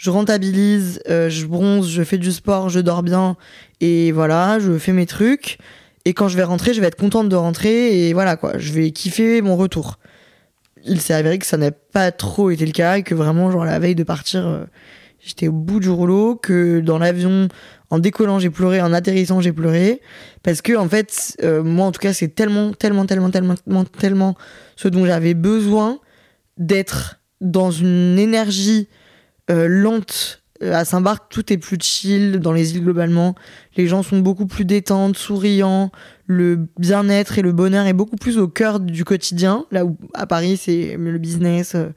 je 0.00 0.08
rentabilise, 0.08 1.02
euh, 1.10 1.28
je 1.28 1.44
bronze, 1.44 1.90
je 1.90 2.02
fais 2.02 2.16
du 2.16 2.32
sport, 2.32 2.70
je 2.70 2.80
dors 2.80 3.02
bien 3.02 3.36
et 3.82 4.12
voilà, 4.12 4.58
je 4.58 4.78
fais 4.78 4.92
mes 4.94 5.04
trucs. 5.04 5.58
Et 6.04 6.14
quand 6.14 6.28
je 6.28 6.36
vais 6.36 6.44
rentrer, 6.44 6.72
je 6.74 6.80
vais 6.80 6.86
être 6.86 6.96
contente 6.96 7.28
de 7.28 7.36
rentrer 7.36 8.08
et 8.08 8.12
voilà 8.12 8.36
quoi, 8.36 8.58
je 8.58 8.72
vais 8.72 8.90
kiffer 8.90 9.42
mon 9.42 9.56
retour. 9.56 9.98
Il 10.84 11.00
s'est 11.00 11.12
avéré 11.12 11.38
que 11.38 11.46
ça 11.46 11.58
n'a 11.58 11.70
pas 11.72 12.10
trop 12.10 12.50
été 12.50 12.64
le 12.64 12.72
cas 12.72 12.96
et 12.96 13.02
que 13.02 13.14
vraiment, 13.14 13.50
genre 13.50 13.64
la 13.64 13.78
veille 13.78 13.94
de 13.94 14.02
partir, 14.02 14.46
euh, 14.46 14.64
j'étais 15.18 15.48
au 15.48 15.52
bout 15.52 15.78
du 15.78 15.90
rouleau, 15.90 16.36
que 16.36 16.80
dans 16.80 16.98
l'avion, 16.98 17.48
en 17.90 17.98
décollant, 17.98 18.38
j'ai 18.38 18.48
pleuré, 18.48 18.80
en 18.80 18.94
atterrissant, 18.94 19.42
j'ai 19.42 19.52
pleuré. 19.52 20.00
Parce 20.42 20.62
que, 20.62 20.74
en 20.76 20.88
fait, 20.88 21.36
euh, 21.42 21.62
moi 21.62 21.86
en 21.86 21.92
tout 21.92 22.00
cas, 22.00 22.14
c'est 22.14 22.28
tellement, 22.28 22.72
tellement, 22.72 23.04
tellement, 23.04 23.30
tellement, 23.30 23.54
tellement, 23.54 23.84
tellement 23.84 24.34
ce 24.76 24.88
dont 24.88 25.04
j'avais 25.04 25.34
besoin 25.34 25.98
d'être 26.56 27.20
dans 27.42 27.70
une 27.70 28.18
énergie 28.18 28.88
euh, 29.50 29.66
lente 29.68 30.39
euh, 30.62 30.74
à 30.74 30.84
Saint-Barth, 30.84 31.24
tout 31.30 31.52
est 31.52 31.56
plus 31.56 31.78
chill 31.80 32.38
dans 32.38 32.52
les 32.52 32.74
îles 32.74 32.82
globalement. 32.82 33.34
Les 33.76 33.86
gens 33.86 34.02
sont 34.02 34.18
beaucoup 34.18 34.46
plus 34.46 34.64
détentes, 34.64 35.16
souriants. 35.16 35.90
Le 36.26 36.68
bien-être 36.78 37.38
et 37.38 37.42
le 37.42 37.52
bonheur 37.52 37.86
est 37.86 37.92
beaucoup 37.92 38.16
plus 38.16 38.38
au 38.38 38.48
cœur 38.48 38.78
du 38.80 39.04
quotidien. 39.04 39.64
Là 39.70 39.84
où 39.84 39.96
à 40.14 40.26
Paris, 40.26 40.56
c'est 40.56 40.96
le 40.98 41.18
business, 41.18 41.74
euh, 41.74 41.88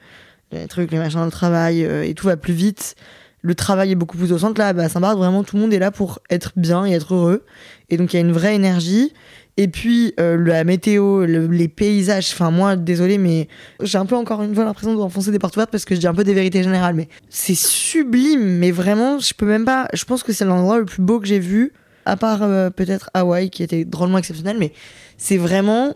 les 0.52 0.68
trucs, 0.68 0.92
les 0.92 0.98
machins, 0.98 1.24
le 1.24 1.32
travail 1.32 1.84
euh, 1.84 2.04
et 2.04 2.14
tout 2.14 2.28
va 2.28 2.38
plus 2.38 2.54
vite. 2.54 2.96
Le 3.42 3.56
travail 3.56 3.92
est 3.92 3.96
beaucoup 3.96 4.18
plus 4.18 4.32
au 4.32 4.38
centre. 4.38 4.58
Là, 4.58 4.68
à 4.68 4.90
Saint-Barth, 4.90 5.18
vraiment, 5.18 5.44
tout 5.44 5.58
le 5.58 5.62
monde 5.62 5.74
est 5.74 5.80
là 5.80 5.92
pour 5.92 6.20
être 6.30 6.54
bien 6.56 6.86
et 6.86 6.94
être 6.94 7.14
heureux. 7.14 7.44
Et 7.90 7.98
donc, 7.98 8.14
il 8.14 8.16
y 8.16 8.20
a 8.20 8.22
une 8.22 8.32
vraie 8.32 8.56
énergie. 8.56 9.12
Et 9.56 9.68
puis 9.68 10.14
euh, 10.20 10.36
la 10.38 10.64
météo, 10.64 11.26
les 11.26 11.68
paysages, 11.68 12.32
enfin 12.34 12.50
moi 12.50 12.76
désolé 12.76 13.20
mais 13.20 13.48
j'ai 13.82 14.00
un 14.00 14.06
peu 14.08 14.16
encore 14.16 14.42
une 14.42 14.56
fois 14.56 14.66
l'impression 14.66 14.96
d'enfoncer 14.96 15.32
des 15.32 15.38
portes 15.38 15.56
ouvertes 15.56 15.70
parce 15.70 15.86
que 15.86 15.94
je 15.94 16.00
dis 16.00 16.08
un 16.08 16.14
peu 16.16 16.24
des 16.24 16.34
vérités 16.34 16.64
générales 16.64 16.96
mais 16.96 17.08
c'est 17.30 17.54
sublime 17.54 18.58
mais 18.58 18.72
vraiment 18.72 19.20
je 19.20 19.32
peux 19.36 19.46
même 19.46 19.64
pas 19.64 19.88
je 19.94 20.06
pense 20.06 20.24
que 20.24 20.34
c'est 20.34 20.44
l'endroit 20.44 20.80
le 20.80 20.86
plus 20.86 21.04
beau 21.04 21.20
que 21.20 21.28
j'ai 21.28 21.38
vu 21.38 21.72
à 22.06 22.18
part 22.18 22.42
euh, 22.42 22.72
peut-être 22.72 23.12
Hawaï 23.14 23.52
qui 23.52 23.62
était 23.62 23.86
drôlement 23.86 24.18
exceptionnel 24.18 24.58
mais 24.58 24.74
c'est 25.18 25.38
vraiment 25.38 25.96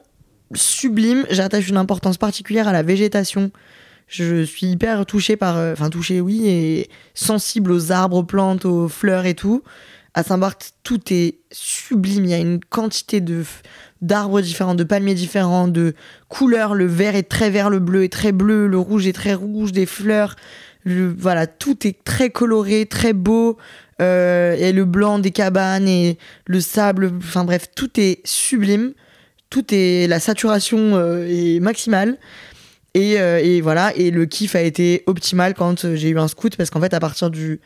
sublime, 0.54 1.26
j'attache 1.30 1.68
une 1.68 1.78
importance 1.78 2.18
particulière 2.18 2.68
à 2.68 2.72
la 2.72 2.84
végétation. 2.84 3.52
Je 4.08 4.44
suis 4.44 4.68
hyper 4.68 5.06
touchée 5.06 5.36
par 5.36 5.58
euh, 5.58 5.74
enfin 5.74 5.90
touchée 5.90 6.22
oui 6.22 6.48
et 6.48 6.90
sensible 7.14 7.72
aux 7.72 7.92
arbres, 7.92 8.18
aux 8.18 8.24
plantes, 8.24 8.64
aux 8.64 8.88
fleurs 8.88 9.26
et 9.26 9.34
tout 9.34 9.64
à 10.18 10.24
Saint-Barth, 10.24 10.74
tout 10.82 11.00
est 11.12 11.36
sublime. 11.52 12.26
Il 12.26 12.32
y 12.32 12.34
a 12.34 12.40
une 12.40 12.60
quantité 12.60 13.22
de 13.22 13.44
d'arbres 14.02 14.42
différents, 14.42 14.74
de 14.74 14.84
palmiers 14.84 15.14
différents, 15.14 15.68
de 15.68 15.94
couleurs. 16.28 16.74
Le 16.74 16.88
vert 16.88 17.16
est 17.16 17.30
très 17.30 17.52
vert, 17.52 17.70
le 17.70 17.78
bleu 17.78 18.04
est 18.04 18.12
très 18.12 18.32
bleu, 18.32 18.66
le 18.66 18.80
rouge 18.80 19.06
est 19.06 19.14
très 19.14 19.36
rouge, 19.36 19.74
des 19.74 19.86
fleurs. 19.86 20.36
voilà, 20.86 21.46
tout 21.46 21.88
est 21.88 22.04
très 22.04 22.32
coloré, 22.32 22.88
très 22.88 23.14
beau. 23.14 23.58
Euh, 24.02 24.56
et 24.56 24.72
le 24.72 24.86
blanc 24.86 25.20
des 25.20 25.30
cabanes 25.30 25.88
et 25.88 26.18
le 26.48 26.62
sable. 26.62 27.14
Enfin 27.20 27.44
bref, 27.44 27.68
tout 27.76 28.00
est 28.00 28.22
sublime. 28.26 28.94
Tout 29.52 29.66
est 29.72 30.08
la 30.08 30.20
saturation 30.20 30.96
euh, 30.96 31.28
est 31.30 31.60
maximale. 31.60 32.18
Et, 32.96 33.20
euh, 33.20 33.40
et, 33.44 33.62
voilà, 33.62 33.96
et 33.96 34.10
le 34.10 34.26
kiff 34.26 34.56
a 34.56 34.62
été 34.62 35.04
optimal 35.06 35.54
quand 35.54 35.94
j'ai 35.94 36.10
eu 36.10 36.18
un 36.18 36.28
scout 36.28 36.56
parce 36.56 36.72
qu'en 36.72 36.82
fait, 36.82 36.96
à 36.96 37.00
partir 37.00 37.30
du 37.30 37.60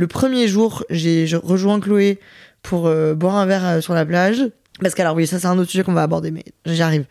le 0.00 0.06
premier 0.06 0.48
jour, 0.48 0.82
j'ai 0.88 1.28
rejoint 1.42 1.78
Chloé 1.78 2.20
pour 2.62 2.86
euh, 2.86 3.14
boire 3.14 3.36
un 3.36 3.44
verre 3.44 3.66
euh, 3.66 3.80
sur 3.82 3.92
la 3.92 4.06
plage. 4.06 4.42
Parce 4.80 4.94
que, 4.94 5.02
alors 5.02 5.14
oui, 5.14 5.26
ça 5.26 5.38
c'est 5.38 5.46
un 5.46 5.58
autre 5.58 5.70
sujet 5.70 5.84
qu'on 5.84 5.92
va 5.92 6.02
aborder, 6.02 6.30
mais 6.30 6.42
j'y 6.64 6.80
arrive. 6.80 7.04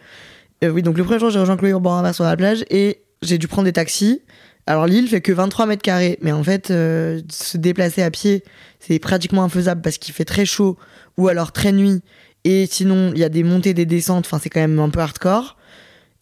Euh, 0.63 0.69
oui, 0.69 0.81
donc 0.81 0.97
le 0.97 1.03
premier 1.03 1.19
jour, 1.19 1.29
j'ai 1.29 1.37
rejoint 1.37 1.55
Chloé 1.55 1.69
pour 1.69 1.81
boire 1.81 1.99
un 1.99 2.01
verre 2.01 2.15
sur 2.15 2.23
la 2.23 2.35
plage 2.35 2.65
et 2.71 3.03
j'ai 3.21 3.37
dû 3.37 3.47
prendre 3.47 3.65
des 3.65 3.73
taxis. 3.73 4.23
Alors 4.65 4.87
l'île 4.87 5.07
fait 5.07 5.21
que 5.21 5.31
23 5.31 5.67
mètres 5.67 5.83
carrés, 5.83 6.17
mais 6.23 6.31
en 6.31 6.43
fait, 6.43 6.69
se 6.69 7.57
déplacer 7.57 8.01
à 8.01 8.09
pied, 8.09 8.43
c'est 8.79 8.97
pratiquement 8.97 9.43
infaisable 9.43 9.83
parce 9.83 9.99
qu'il 9.99 10.15
fait 10.15 10.25
très 10.25 10.45
chaud 10.45 10.75
ou 11.15 11.27
alors 11.27 11.51
très 11.51 11.71
nuit. 11.71 12.01
Et 12.43 12.65
sinon, 12.65 13.11
il 13.13 13.19
y 13.19 13.23
a 13.23 13.29
des 13.29 13.43
montées, 13.43 13.75
des 13.75 13.85
descentes, 13.85 14.25
enfin 14.25 14.39
c'est 14.41 14.49
quand 14.49 14.61
même 14.61 14.79
un 14.79 14.89
peu 14.89 14.99
hardcore. 14.99 15.57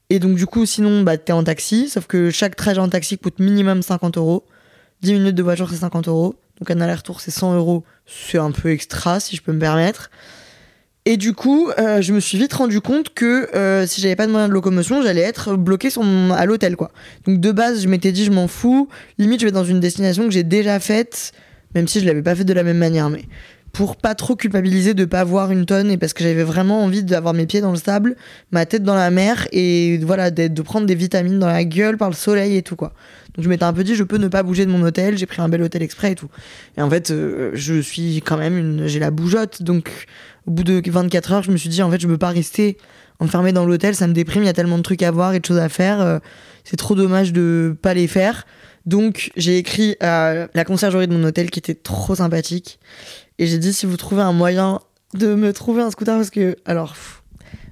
Et 0.10 0.20
donc 0.20 0.36
du 0.36 0.46
coup, 0.46 0.66
sinon, 0.66 1.04
bah, 1.04 1.18
t'es 1.18 1.32
en 1.32 1.46
taxi, 1.46 1.88
sauf 1.88 2.08
que 2.08 2.30
chaque 2.30 2.58
trajet 2.58 2.82
en 2.82 2.90
taxi 2.90 3.18
coûte 3.18 3.40
minimum 3.40 3.82
50 3.82 4.18
euros. 4.18 4.44
10 5.02 5.14
minutes 5.14 5.36
de 5.36 5.44
voiture, 5.44 5.70
c'est 5.70 5.78
50 5.78 6.10
euros. 6.10 6.36
Donc 6.60 6.72
un 6.72 6.82
aller-retour, 6.82 7.22
c'est 7.22 7.32
100 7.32 7.56
euros. 7.56 7.84
C'est 8.06 8.38
un 8.38 8.52
peu 8.52 8.72
extra, 8.72 9.20
si 9.20 9.36
je 9.36 9.42
peux 9.42 9.52
me 9.52 9.60
permettre. 9.60 10.10
Et 11.06 11.16
du 11.16 11.34
coup, 11.34 11.70
euh, 11.80 12.02
je 12.02 12.12
me 12.12 12.20
suis 12.20 12.38
vite 12.38 12.52
rendu 12.52 12.82
compte 12.82 13.14
que 13.14 13.48
euh, 13.56 13.88
si 13.88 14.02
j'avais 14.02 14.18
pas 14.18 14.28
de 14.28 14.32
moyen 14.34 14.50
de 14.50 14.54
locomotion, 14.54 15.02
j'allais 15.02 15.22
être 15.22 15.56
bloqué 15.56 15.88
à 16.36 16.46
l'hôtel, 16.46 16.76
quoi. 16.76 16.92
Donc 17.26 17.40
de 17.40 17.52
base, 17.54 17.82
je 17.82 17.88
m'étais 17.88 18.12
dit, 18.12 18.26
je 18.26 18.32
m'en 18.32 18.50
fous. 18.50 18.90
Limite, 19.18 19.40
je 19.40 19.46
vais 19.46 19.54
dans 19.54 19.64
une 19.64 19.80
destination 19.80 20.26
que 20.26 20.32
j'ai 20.32 20.44
déjà 20.44 20.82
faite, 20.82 21.32
même 21.76 21.88
si 21.88 22.02
je 22.02 22.06
l'avais 22.06 22.22
pas 22.22 22.36
faite 22.36 22.48
de 22.48 22.54
la 22.54 22.64
même 22.64 22.78
manière. 22.78 23.10
Pour 23.78 23.96
pas 23.96 24.16
trop 24.16 24.36
culpabiliser 24.36 24.96
de 24.96 25.06
pas 25.06 25.24
voir 25.24 25.52
une 25.52 25.68
tonne 25.68 25.92
et 25.92 25.98
parce 26.00 26.14
que 26.14 26.24
j'avais 26.24 26.44
vraiment 26.44 26.84
envie 26.84 27.04
d'avoir 27.04 27.36
mes 27.36 27.46
pieds 27.46 27.62
dans 27.62 27.70
le 27.70 27.78
sable, 27.78 28.16
ma 28.50 28.66
tête 28.66 28.82
dans 28.82 28.96
la 28.96 29.12
mer 29.12 29.48
et 29.52 30.00
voilà, 30.00 30.32
de 30.32 30.62
prendre 30.64 30.88
des 30.88 30.96
vitamines 30.96 31.38
dans 31.38 31.46
la 31.46 31.64
gueule 31.64 31.96
par 31.96 32.10
le 32.10 32.16
soleil 32.16 32.58
et 32.58 32.64
tout, 32.64 32.76
quoi. 32.76 32.94
Donc 33.36 33.44
je 33.44 33.50
m'étais 33.50 33.66
un 33.66 33.74
peu 33.74 33.84
dit, 33.84 33.94
je 33.94 34.04
peux 34.04 34.18
ne 34.18 34.30
pas 34.30 34.42
bouger 34.42 34.66
de 34.66 34.72
mon 34.72 34.82
hôtel, 34.82 35.16
j'ai 35.16 35.28
pris 35.28 35.44
un 35.44 35.48
bel 35.48 35.62
hôtel 35.62 35.84
exprès 35.84 36.14
et 36.14 36.16
tout. 36.16 36.30
Et 36.76 36.82
en 36.82 36.90
fait, 36.90 37.12
euh, 37.12 37.52
je 37.54 37.80
suis 37.80 38.24
quand 38.26 38.38
même 38.38 38.58
une. 38.58 38.88
J'ai 38.88 38.98
la 38.98 39.12
bougeotte, 39.12 39.62
donc 39.62 40.08
au 40.48 40.52
bout 40.52 40.64
de 40.64 40.82
24 40.84 41.32
heures, 41.34 41.44
je 41.44 41.52
me 41.52 41.58
suis 41.58 41.70
dit, 41.70 41.84
en 41.84 41.92
fait, 41.92 42.02
je 42.02 42.08
peux 42.08 42.18
pas 42.18 42.30
rester 42.30 42.78
enfermé 43.20 43.52
dans 43.52 43.68
l'hôtel, 43.68 43.94
ça 43.94 44.08
me 44.08 44.14
déprime, 44.14 44.42
il 44.42 44.48
y 44.48 44.50
a 44.50 44.54
tellement 44.54 44.80
de 44.80 44.84
trucs 44.84 45.04
à 45.04 45.12
voir 45.12 45.36
et 45.36 45.40
de 45.40 45.46
choses 45.46 45.60
à 45.60 45.70
faire, 45.70 46.02
euh, 46.02 46.18
c'est 46.64 46.78
trop 46.78 46.96
dommage 46.96 47.32
de 47.32 47.78
pas 47.80 47.94
les 47.94 48.08
faire. 48.08 48.48
Donc 48.88 49.32
j'ai 49.36 49.58
écrit 49.58 49.98
à 50.00 50.48
la 50.54 50.64
conciergerie 50.64 51.08
de 51.08 51.14
mon 51.14 51.26
hôtel 51.26 51.52
qui 51.52 51.60
était 51.60 51.76
trop 51.76 52.16
sympathique. 52.16 52.80
Et 53.40 53.48
j'ai 53.48 53.58
dit 53.58 53.74
si 53.74 53.86
vous 53.86 53.98
trouvez 53.98 54.22
un 54.22 54.34
moyen 54.34 54.80
de 55.14 55.36
me 55.36 55.54
trouver 55.54 55.82
un 55.82 55.92
scooter 55.92 56.16
parce 56.16 56.30
que 56.30 56.56
alors 56.66 56.96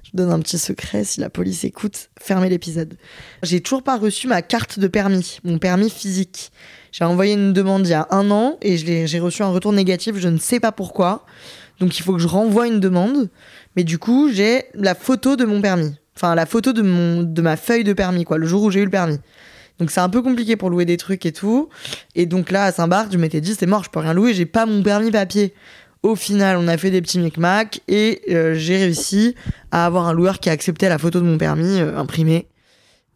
je 0.04 0.10
donne 0.14 0.30
un 0.30 0.38
petit 0.38 0.58
secret 0.58 1.04
si 1.04 1.20
la 1.20 1.28
police 1.28 1.64
écoute, 1.64 2.10
fermez 2.20 2.48
l'épisode. 2.48 2.96
J'ai 3.42 3.60
toujours 3.60 3.82
pas 3.82 3.98
reçu 3.98 4.28
ma 4.28 4.42
carte 4.42 4.78
de 4.78 4.86
permis, 4.86 5.38
mon 5.44 5.58
permis 5.58 5.90
physique. 5.90 6.52
J'ai 6.92 7.04
envoyé 7.04 7.34
une 7.34 7.52
demande 7.52 7.86
il 7.86 7.90
y 7.90 7.94
a 7.94 8.06
un 8.10 8.30
an 8.30 8.56
et 8.62 8.76
j'ai 8.76 9.18
reçu 9.18 9.42
un 9.42 9.50
retour 9.50 9.72
négatif, 9.72 10.16
je 10.16 10.28
ne 10.28 10.38
sais 10.38 10.60
pas 10.60 10.72
pourquoi. 10.72 11.26
Donc 11.80 11.98
il 11.98 12.02
faut 12.02 12.12
que 12.14 12.20
je 12.20 12.28
renvoie 12.28 12.68
une 12.68 12.80
demande. 12.80 13.28
Mais 13.74 13.84
du 13.84 13.98
coup, 13.98 14.30
j'ai 14.32 14.64
la 14.74 14.94
photo 14.94 15.36
de 15.36 15.44
mon 15.44 15.60
permis. 15.60 15.94
Enfin, 16.16 16.34
la 16.34 16.46
photo 16.46 16.72
de, 16.72 16.80
mon, 16.80 17.22
de 17.22 17.42
ma 17.42 17.56
feuille 17.56 17.84
de 17.84 17.92
permis, 17.92 18.24
quoi, 18.24 18.38
le 18.38 18.46
jour 18.46 18.62
où 18.62 18.70
j'ai 18.70 18.80
eu 18.80 18.84
le 18.84 18.90
permis. 18.90 19.18
Donc 19.78 19.90
c'est 19.90 20.00
un 20.00 20.08
peu 20.08 20.22
compliqué 20.22 20.56
pour 20.56 20.70
louer 20.70 20.84
des 20.84 20.96
trucs 20.96 21.26
et 21.26 21.32
tout. 21.32 21.68
Et 22.14 22.26
donc 22.26 22.50
là, 22.50 22.64
à 22.64 22.72
Saint-Barth, 22.72 23.12
je 23.12 23.18
m'étais 23.18 23.40
dit, 23.40 23.54
c'est 23.54 23.66
mort, 23.66 23.84
je 23.84 23.90
peux 23.90 24.00
rien 24.00 24.14
louer, 24.14 24.34
j'ai 24.34 24.46
pas 24.46 24.66
mon 24.66 24.82
permis 24.82 25.10
papier. 25.10 25.54
Au 26.02 26.14
final, 26.14 26.56
on 26.58 26.68
a 26.68 26.76
fait 26.76 26.90
des 26.90 27.02
petits 27.02 27.18
micmacs 27.18 27.80
et 27.88 28.22
euh, 28.30 28.54
j'ai 28.54 28.76
réussi 28.76 29.34
à 29.72 29.86
avoir 29.86 30.06
un 30.06 30.12
loueur 30.12 30.38
qui 30.38 30.48
a 30.48 30.52
accepté 30.52 30.88
la 30.88 30.98
photo 30.98 31.20
de 31.20 31.24
mon 31.24 31.36
permis 31.36 31.80
euh, 31.80 31.98
imprimé 31.98 32.46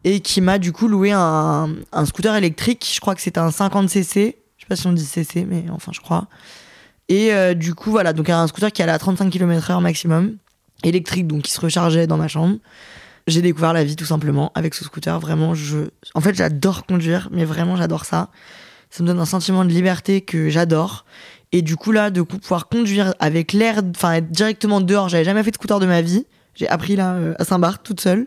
et 0.04 0.20
qui 0.20 0.40
m'a 0.40 0.58
du 0.58 0.72
coup 0.72 0.88
loué 0.88 1.12
un, 1.12 1.68
scooter 2.04 2.34
électrique. 2.34 2.90
Je 2.92 3.00
crois 3.00 3.14
que 3.14 3.20
c'était 3.20 3.38
un 3.38 3.50
50cc. 3.50 4.34
Je 4.56 4.64
sais 4.64 4.68
pas 4.68 4.76
si 4.76 4.86
on 4.86 4.92
dit 4.92 5.04
cc, 5.04 5.46
mais 5.46 5.64
enfin, 5.70 5.92
je 5.94 6.00
crois. 6.00 6.26
Et 7.08 7.32
euh, 7.32 7.54
du 7.54 7.74
coup, 7.74 7.90
voilà, 7.90 8.12
donc 8.12 8.28
un 8.28 8.46
scooter 8.46 8.72
qui 8.72 8.82
allait 8.82 8.92
à 8.92 8.98
35 8.98 9.30
km/h 9.30 9.80
maximum, 9.80 10.36
électrique, 10.84 11.26
donc 11.26 11.42
qui 11.42 11.52
se 11.52 11.60
rechargeait 11.60 12.06
dans 12.06 12.16
ma 12.16 12.28
chambre. 12.28 12.56
J'ai 13.30 13.42
découvert 13.42 13.72
la 13.72 13.84
vie 13.84 13.96
tout 13.96 14.04
simplement 14.04 14.52
avec 14.54 14.74
ce 14.74 14.84
scooter. 14.84 15.18
Vraiment, 15.18 15.54
je. 15.54 15.78
En 16.14 16.20
fait, 16.20 16.34
j'adore 16.34 16.84
conduire, 16.86 17.28
mais 17.32 17.44
vraiment, 17.44 17.76
j'adore 17.76 18.04
ça. 18.04 18.30
Ça 18.90 19.02
me 19.02 19.08
donne 19.08 19.20
un 19.20 19.24
sentiment 19.24 19.64
de 19.64 19.70
liberté 19.70 20.20
que 20.20 20.48
j'adore. 20.48 21.04
Et 21.52 21.62
du 21.62 21.76
coup, 21.76 21.92
là, 21.92 22.10
de 22.10 22.22
pouvoir 22.22 22.68
conduire 22.68 23.14
avec 23.18 23.52
l'air, 23.52 23.82
enfin, 23.96 24.12
être 24.14 24.30
directement 24.30 24.80
dehors, 24.80 25.08
j'avais 25.08 25.24
jamais 25.24 25.42
fait 25.42 25.50
de 25.50 25.56
scooter 25.56 25.80
de 25.80 25.86
ma 25.86 26.02
vie. 26.02 26.26
J'ai 26.54 26.68
appris 26.68 26.96
là, 26.96 27.14
euh, 27.14 27.34
à 27.38 27.44
Saint-Barth, 27.44 27.82
toute 27.82 28.00
seule. 28.00 28.26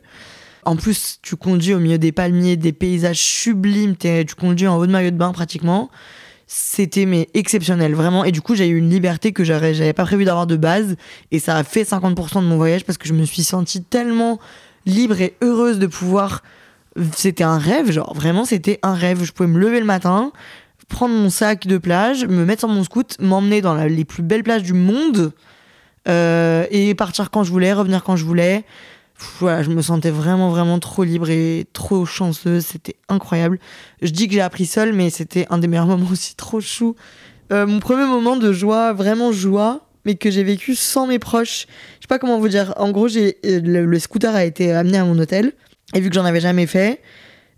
En 0.65 0.75
plus, 0.75 1.19
tu 1.21 1.35
conduis 1.35 1.73
au 1.73 1.79
milieu 1.79 1.97
des 1.97 2.11
palmiers, 2.11 2.55
des 2.55 2.71
paysages 2.71 3.19
sublimes, 3.19 3.95
tu 3.97 4.35
conduis 4.39 4.67
en 4.67 4.77
haut 4.77 4.85
de 4.85 4.91
maillot 4.91 5.11
de 5.11 5.17
bain 5.17 5.33
pratiquement. 5.33 5.89
C'était 6.47 7.05
mais 7.05 7.29
exceptionnel, 7.33 7.95
vraiment. 7.95 8.23
Et 8.23 8.31
du 8.31 8.41
coup, 8.41 8.55
j'ai 8.55 8.67
eu 8.67 8.77
une 8.77 8.89
liberté 8.89 9.33
que 9.33 9.43
j'avais 9.43 9.93
pas 9.93 10.03
prévu 10.03 10.23
d'avoir 10.25 10.47
de 10.47 10.55
base. 10.55 10.95
Et 11.31 11.39
ça 11.39 11.57
a 11.57 11.63
fait 11.63 11.83
50% 11.83 12.41
de 12.41 12.47
mon 12.47 12.57
voyage 12.57 12.85
parce 12.85 12.97
que 12.97 13.07
je 13.07 13.13
me 13.13 13.25
suis 13.25 13.43
sentie 13.43 13.83
tellement 13.83 14.39
libre 14.85 15.19
et 15.21 15.35
heureuse 15.41 15.79
de 15.79 15.87
pouvoir. 15.87 16.43
C'était 17.15 17.43
un 17.43 17.57
rêve, 17.57 17.91
genre 17.91 18.13
vraiment, 18.13 18.45
c'était 18.45 18.79
un 18.83 18.93
rêve. 18.93 19.23
Je 19.23 19.31
pouvais 19.31 19.49
me 19.49 19.59
lever 19.59 19.79
le 19.79 19.85
matin, 19.85 20.31
prendre 20.89 21.15
mon 21.15 21.29
sac 21.29 21.65
de 21.65 21.77
plage, 21.77 22.25
me 22.25 22.45
mettre 22.45 22.61
sur 22.61 22.69
mon 22.69 22.83
scoot, 22.83 23.17
m'emmener 23.19 23.61
dans 23.61 23.75
les 23.75 24.05
plus 24.05 24.23
belles 24.23 24.43
plages 24.43 24.63
du 24.63 24.73
monde 24.73 25.33
euh, 26.07 26.65
et 26.69 26.93
partir 26.95 27.31
quand 27.31 27.43
je 27.43 27.51
voulais, 27.51 27.73
revenir 27.73 28.03
quand 28.03 28.15
je 28.15 28.25
voulais. 28.25 28.63
Voilà, 29.39 29.63
je 29.63 29.69
me 29.69 29.81
sentais 29.81 30.09
vraiment, 30.09 30.49
vraiment 30.49 30.79
trop 30.79 31.03
libre 31.03 31.29
et 31.29 31.65
trop 31.73 32.05
chanceuse. 32.05 32.65
C'était 32.65 32.95
incroyable. 33.09 33.59
Je 34.01 34.11
dis 34.11 34.27
que 34.27 34.33
j'ai 34.33 34.41
appris 34.41 34.65
seul, 34.65 34.93
mais 34.93 35.09
c'était 35.09 35.47
un 35.49 35.57
des 35.57 35.67
meilleurs 35.67 35.87
moments 35.87 36.09
aussi, 36.11 36.35
trop 36.35 36.61
chou. 36.61 36.95
Euh, 37.51 37.65
mon 37.65 37.79
premier 37.79 38.05
moment 38.05 38.35
de 38.35 38.51
joie, 38.51 38.93
vraiment 38.93 39.31
joie, 39.31 39.87
mais 40.05 40.15
que 40.15 40.29
j'ai 40.29 40.43
vécu 40.43 40.75
sans 40.75 41.07
mes 41.07 41.19
proches. 41.19 41.67
Je 42.03 42.05
sais 42.05 42.09
pas 42.09 42.19
comment 42.19 42.37
vous 42.37 42.49
dire. 42.49 42.73
En 42.75 42.91
gros, 42.91 43.07
j'ai 43.07 43.37
euh, 43.45 43.61
le, 43.63 43.97
scooter 43.97 44.35
a 44.35 44.43
été 44.43 44.73
amené 44.73 44.97
à 44.97 45.05
mon 45.05 45.17
hôtel, 45.17 45.53
et 45.95 46.01
vu 46.01 46.09
que 46.09 46.15
j'en 46.15 46.25
avais 46.25 46.41
jamais 46.41 46.67
fait, 46.67 46.99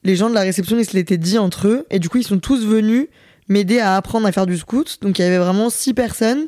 les 0.04 0.16
gens 0.16 0.30
de 0.30 0.36
la 0.36 0.42
réception, 0.42 0.78
ils 0.78 0.86
se 0.86 0.94
l'étaient 0.94 1.18
dit 1.18 1.40
entre 1.40 1.68
eux, 1.68 1.88
et 1.90 1.98
du 1.98 2.10
coup, 2.10 2.20
ils 2.20 2.24
sont 2.24 2.38
tous 2.38 2.64
venus 2.64 3.08
m'aider 3.50 3.80
à 3.80 3.96
apprendre 3.96 4.28
à 4.28 4.32
faire 4.32 4.46
du 4.46 4.56
scoot. 4.56 5.00
Donc 5.02 5.18
il 5.18 5.24
y 5.24 5.26
avait 5.26 5.40
vraiment 5.40 5.72
six 5.72 5.96
personnes 5.96 6.46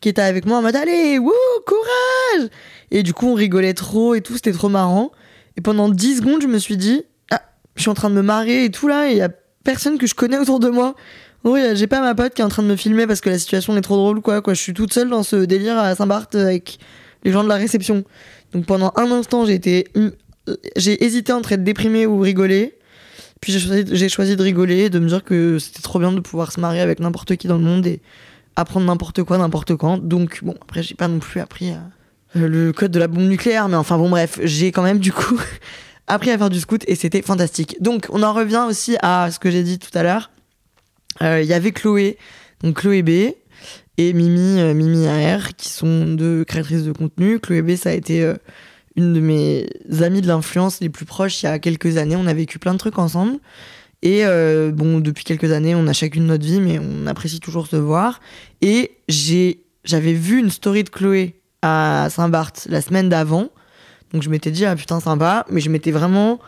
qui 0.00 0.08
étaient 0.08 0.22
avec 0.22 0.44
moi 0.44 0.58
en 0.58 0.62
mode 0.62 0.74
allez, 0.74 1.20
wouh, 1.20 1.32
courage 1.64 2.50
Et 2.90 3.04
du 3.04 3.14
coup 3.14 3.28
on 3.28 3.34
rigolait 3.34 3.74
trop 3.74 4.16
et 4.16 4.22
tout, 4.22 4.34
c'était 4.34 4.50
trop 4.50 4.68
marrant. 4.68 5.12
Et 5.56 5.60
pendant 5.60 5.88
10 5.88 6.16
secondes 6.16 6.42
je 6.42 6.48
me 6.48 6.58
suis 6.58 6.76
dit, 6.76 7.04
ah, 7.30 7.42
je 7.76 7.82
suis 7.82 7.90
en 7.90 7.94
train 7.94 8.10
de 8.10 8.16
me 8.16 8.22
marrer 8.22 8.64
et 8.64 8.70
tout 8.72 8.88
là, 8.88 9.08
et 9.08 9.12
il 9.12 9.18
y 9.18 9.22
a 9.22 9.30
personne 9.62 9.98
que 9.98 10.08
je 10.08 10.16
connais 10.16 10.38
autour 10.38 10.58
de 10.58 10.68
moi. 10.68 10.96
Oui, 11.44 11.60
j'ai 11.74 11.86
pas 11.86 12.00
ma 12.00 12.16
pote 12.16 12.34
qui 12.34 12.42
est 12.42 12.44
en 12.44 12.48
train 12.48 12.64
de 12.64 12.68
me 12.68 12.76
filmer 12.76 13.06
parce 13.06 13.20
que 13.20 13.30
la 13.30 13.38
situation 13.38 13.76
est 13.76 13.82
trop 13.82 13.96
drôle 13.96 14.20
quoi, 14.20 14.42
quoi. 14.42 14.54
Je 14.54 14.60
suis 14.60 14.74
toute 14.74 14.92
seule 14.92 15.10
dans 15.10 15.22
ce 15.22 15.36
délire 15.36 15.78
à 15.78 15.94
Saint-Barth 15.94 16.34
avec 16.34 16.80
les 17.26 17.32
gens 17.32 17.44
de 17.44 17.48
la 17.48 17.56
réception. 17.56 18.04
Donc 18.52 18.64
pendant 18.64 18.92
un 18.96 19.10
instant 19.10 19.44
j'ai 19.44 19.54
été... 19.54 19.88
J'ai 20.76 21.04
hésité 21.04 21.32
entre 21.32 21.52
être 21.52 21.64
déprimée 21.64 22.06
ou 22.06 22.20
rigoler. 22.20 22.78
Puis 23.40 23.52
j'ai 23.52 23.58
choisi, 23.58 24.08
choisi, 24.08 24.36
de 24.36 24.42
rigoler, 24.42 24.88
de 24.90 25.00
me 25.00 25.08
dire 25.08 25.24
que 25.24 25.58
c'était 25.58 25.82
trop 25.82 25.98
bien 25.98 26.12
de 26.12 26.20
pouvoir 26.20 26.52
se 26.52 26.60
marier 26.60 26.80
avec 26.80 27.00
n'importe 27.00 27.34
qui 27.34 27.48
dans 27.48 27.58
le 27.58 27.64
monde 27.64 27.84
et 27.84 28.00
apprendre 28.54 28.86
n'importe 28.86 29.24
quoi, 29.24 29.38
n'importe 29.38 29.74
quand. 29.74 29.98
Donc 29.98 30.44
bon, 30.44 30.54
après 30.62 30.84
j'ai 30.84 30.94
pas 30.94 31.08
non 31.08 31.18
plus 31.18 31.40
appris 31.40 31.72
euh, 31.72 32.48
le 32.48 32.72
code 32.72 32.92
de 32.92 32.98
la 33.00 33.08
bombe 33.08 33.28
nucléaire, 33.28 33.68
mais 33.68 33.76
enfin 33.76 33.98
bon 33.98 34.08
bref, 34.08 34.38
j'ai 34.44 34.70
quand 34.70 34.82
même 34.82 35.00
du 35.00 35.12
coup 35.12 35.38
appris 36.06 36.30
à 36.30 36.38
faire 36.38 36.48
du 36.48 36.60
scout 36.60 36.84
et 36.86 36.94
c'était 36.94 37.22
fantastique. 37.22 37.76
Donc 37.80 38.06
on 38.10 38.22
en 38.22 38.32
revient 38.32 38.64
aussi 38.68 38.96
à 39.02 39.30
ce 39.32 39.40
que 39.40 39.50
j'ai 39.50 39.64
dit 39.64 39.80
tout 39.80 39.96
à 39.98 40.04
l'heure. 40.04 40.30
Euh, 41.22 41.42
il 41.42 41.48
y 41.48 41.54
avait 41.54 41.72
Chloé, 41.72 42.18
donc 42.62 42.80
Chloé 42.80 43.02
B 43.02 43.34
et 43.98 44.12
Mimi, 44.12 44.60
euh, 44.60 44.74
Mimi 44.74 45.06
AR, 45.06 45.56
qui 45.56 45.68
sont 45.68 46.06
deux 46.06 46.44
créatrices 46.44 46.84
de 46.84 46.92
contenu. 46.92 47.40
Chloé 47.40 47.62
B, 47.62 47.76
ça 47.76 47.90
a 47.90 47.92
été 47.92 48.34
une 48.96 49.12
de 49.12 49.20
mes 49.20 49.68
amies 50.02 50.22
de 50.22 50.26
l'influence 50.26 50.80
les 50.80 50.88
plus 50.88 51.04
proches 51.04 51.42
il 51.42 51.46
y 51.46 51.48
a 51.48 51.58
quelques 51.58 51.96
années. 51.96 52.16
On 52.16 52.26
a 52.26 52.34
vécu 52.34 52.58
plein 52.58 52.72
de 52.72 52.78
trucs 52.78 52.98
ensemble. 52.98 53.38
Et 54.02 54.24
euh, 54.24 54.72
bon, 54.72 55.00
depuis 55.00 55.24
quelques 55.24 55.52
années, 55.52 55.74
on 55.74 55.86
a 55.86 55.92
chacune 55.92 56.26
notre 56.26 56.44
vie, 56.44 56.60
mais 56.60 56.78
on 56.78 57.06
apprécie 57.06 57.40
toujours 57.40 57.66
se 57.66 57.76
voir. 57.76 58.20
Et 58.60 58.92
j'ai, 59.08 59.64
j'avais 59.84 60.12
vu 60.12 60.38
une 60.38 60.50
story 60.50 60.84
de 60.84 60.90
Chloé 60.90 61.40
à 61.62 62.08
Saint-Barth 62.10 62.66
la 62.70 62.80
semaine 62.80 63.08
d'avant. 63.08 63.48
Donc 64.12 64.22
je 64.22 64.30
m'étais 64.30 64.50
dit, 64.50 64.64
ah 64.64 64.76
putain, 64.76 65.00
sympa. 65.00 65.44
Mais 65.50 65.60
je 65.60 65.70
m'étais 65.70 65.90
vraiment 65.90 66.38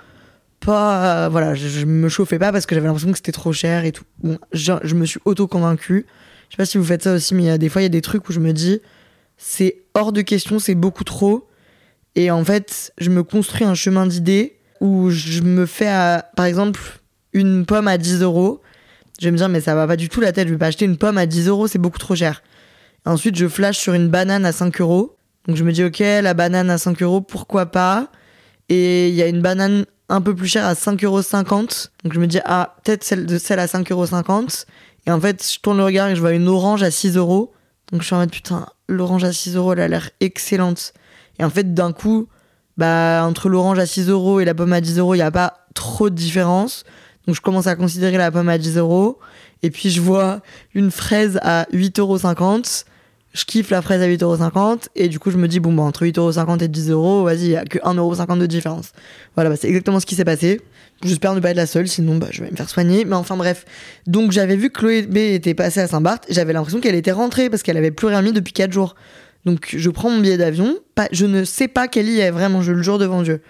pas. 0.61 1.28
voilà, 1.28 1.54
je, 1.54 1.84
me 1.84 2.08
chauffais 2.08 2.38
pas 2.38 2.52
parce 2.52 2.66
que 2.66 2.74
j'avais 2.74 2.87
l'impression 2.87 3.11
que 3.11 3.18
c'était 3.18 3.32
trop 3.32 3.52
cher 3.52 3.84
et 3.84 3.92
tout. 3.92 4.04
Bon, 4.22 4.38
je, 4.52 4.72
je 4.82 4.94
me 4.94 5.04
suis 5.04 5.20
auto-convaincue. 5.24 6.06
Je 6.48 6.54
sais 6.54 6.56
pas 6.56 6.66
si 6.66 6.78
vous 6.78 6.84
faites 6.84 7.02
ça 7.02 7.14
aussi, 7.14 7.34
mais 7.34 7.50
a 7.50 7.58
des 7.58 7.68
fois, 7.68 7.82
il 7.82 7.84
y 7.84 7.87
a 7.87 7.90
des 7.90 8.00
trucs 8.00 8.28
où 8.28 8.32
je 8.32 8.40
me 8.40 8.52
dis, 8.52 8.80
c'est 9.37 9.82
hors 9.94 10.12
de 10.12 10.22
question, 10.22 10.58
c'est 10.58 10.74
beaucoup 10.74 11.04
trop. 11.04 11.48
Et 12.14 12.30
en 12.30 12.44
fait, 12.44 12.92
je 12.98 13.11
me 13.11 13.22
construis 13.22 13.64
un 13.64 13.74
chemin 13.74 14.06
d'idées 14.06 14.56
où 14.80 15.11
je 15.11 15.42
me 15.42 15.66
fais, 15.66 16.20
par 16.37 16.46
exemple, 16.46 16.80
une 17.32 17.66
pomme 17.66 17.88
à 17.88 17.98
10 17.98 18.22
euros. 18.22 18.61
Je 19.20 19.26
vais 19.26 19.30
me 19.30 19.37
dire, 19.37 19.48
mais 19.48 19.61
ça 19.61 19.74
va 19.74 19.87
pas 19.87 19.96
du 19.96 20.08
tout 20.08 20.20
la 20.20 20.32
tête, 20.32 20.48
je 20.48 20.52
vais 20.52 20.58
pas 20.58 20.66
acheter 20.66 20.84
une 20.84 20.96
pomme 20.96 21.18
à 21.18 21.26
10 21.26 21.48
euros, 21.48 21.66
c'est 21.66 21.78
beaucoup 21.78 21.98
trop 21.98 22.14
cher. 22.14 22.42
ensuite, 23.04 23.37
je 23.37 23.46
flash 23.46 23.78
sur 23.78 23.94
une 23.94 24.08
banane 24.08 24.44
à 24.44 24.52
5 24.52 24.80
euros. 24.80 25.16
Donc 25.46 25.56
je 25.56 25.64
me 25.64 25.72
dis, 25.72 25.84
ok, 25.84 25.98
la 25.98 26.34
banane 26.34 26.70
à 26.70 26.78
5 26.78 27.02
euros, 27.02 27.20
pourquoi 27.20 27.66
pas? 27.66 28.11
Et 28.68 29.08
il 29.08 29.14
y 29.14 29.22
a 29.22 29.26
une 29.26 29.40
banane 29.40 29.87
un 30.08 30.20
peu 30.20 30.34
plus 30.34 30.46
chère 30.46 30.66
à 30.66 30.74
5,50 30.74 31.04
euros. 31.04 31.22
Donc 32.04 32.12
je 32.12 32.20
me 32.20 32.26
dis, 32.26 32.40
ah, 32.44 32.76
peut-être 32.84 33.04
celle, 33.04 33.26
de 33.26 33.38
celle 33.38 33.58
à 33.58 33.66
5,50 33.66 33.92
euros. 33.92 34.06
Et 35.09 35.11
en 35.11 35.18
fait, 35.18 35.42
je 35.51 35.59
tourne 35.59 35.79
le 35.79 35.85
regard 35.85 36.09
et 36.09 36.14
je 36.14 36.21
vois 36.21 36.33
une 36.33 36.49
orange 36.49 36.83
à 36.83 36.90
6 36.90 37.16
euros. 37.16 37.51
Donc 37.90 38.03
je 38.03 38.07
suis 38.07 38.14
en 38.14 38.18
mode, 38.18 38.31
putain, 38.31 38.66
l'orange 38.88 39.25
à 39.25 39.33
6 39.33 39.57
euros, 39.57 39.73
elle 39.73 39.81
a 39.81 39.88
l'air 39.88 40.11
excellente. 40.21 40.92
Et 41.38 41.44
en 41.44 41.49
fait, 41.49 41.73
d'un 41.73 41.92
coup, 41.92 42.29
bah, 42.77 43.25
entre 43.25 43.49
l'orange 43.49 43.79
à 43.79 43.87
6 43.87 44.11
euros 44.11 44.38
et 44.38 44.44
la 44.44 44.53
pomme 44.53 44.75
à 44.75 44.83
10 44.83 44.99
euros, 44.99 45.14
il 45.14 45.18
n'y 45.18 45.23
a 45.23 45.31
pas 45.31 45.66
trop 45.75 46.11
de 46.11 46.14
différence. 46.14 46.85
Donc 47.27 47.35
je 47.35 47.40
commence 47.40 47.66
à 47.66 47.75
considérer 47.75 48.18
la 48.18 48.31
pomme 48.31 48.51
à 48.51 48.59
10 48.59 48.77
euros. 48.77 49.18
Et 49.62 49.71
puis 49.71 49.88
je 49.88 50.03
vois 50.03 50.42
une 50.75 50.90
fraise 50.90 51.38
à 51.40 51.66
8,50 51.73 52.01
euros. 52.01 52.18
Je 53.33 53.44
kiffe 53.47 53.71
la 53.71 53.81
fraise 53.81 54.03
à 54.03 54.09
8,50 54.09 54.59
euros. 54.59 54.79
Et 54.94 55.09
du 55.09 55.18
coup, 55.18 55.31
je 55.31 55.38
me 55.38 55.49
dis, 55.49 55.59
bon, 55.59 55.73
bah, 55.73 55.85
entre 55.85 56.05
8,50 56.05 56.18
euros 56.18 56.57
et 56.61 56.68
10 56.68 56.90
euros, 56.90 57.25
vas-y, 57.25 57.44
il 57.44 57.49
n'y 57.49 57.57
a 57.57 57.64
que 57.64 57.79
1,50 57.79 57.97
euros 57.97 58.37
de 58.37 58.47
différence. 58.47 58.92
Voilà, 59.37 59.49
bah, 59.49 59.57
c'est 59.59 59.68
exactement 59.68 60.01
ce 60.01 60.07
qui 60.07 60.16
s'est 60.16 60.27
passé. 60.27 60.61
J'espère 61.04 61.34
ne 61.34 61.40
pas 61.40 61.50
être 61.50 61.56
la 61.56 61.66
seule, 61.66 61.87
sinon 61.87 62.16
bah, 62.16 62.26
je 62.30 62.42
vais 62.42 62.50
me 62.50 62.56
faire 62.56 62.68
soigner. 62.68 63.04
Mais 63.04 63.14
enfin 63.14 63.37
bref. 63.37 63.64
Donc 64.06 64.32
j'avais 64.32 64.56
vu 64.56 64.70
que 64.70 64.80
Chloé 64.80 65.02
B 65.02 65.16
était 65.18 65.54
passée 65.54 65.80
à 65.80 65.87
Saint-Barth. 65.87 66.26
J'avais 66.28 66.52
l'impression 66.52 66.80
qu'elle 66.80 66.96
était 66.96 67.12
rentrée 67.12 67.50
parce 67.50 67.62
qu'elle 67.62 67.76
avait 67.76 67.92
plus 67.92 68.08
rien 68.08 68.20
mis 68.22 68.32
depuis 68.32 68.52
4 68.52 68.72
jours. 68.72 68.96
Donc 69.44 69.74
je 69.76 69.90
prends 69.90 70.11
mon 70.11 70.18
billet 70.18 70.37
d'avion. 70.37 70.76
Je 71.12 71.26
ne 71.26 71.44
sais 71.44 71.68
pas 71.68 71.87
quelle 71.87 72.08
y 72.08 72.18
est, 72.18 72.30
vraiment, 72.30 72.62
je 72.62 72.72
le 72.72 72.82
jure 72.82 72.98
devant 72.98 73.22
Dieu. 73.22 73.40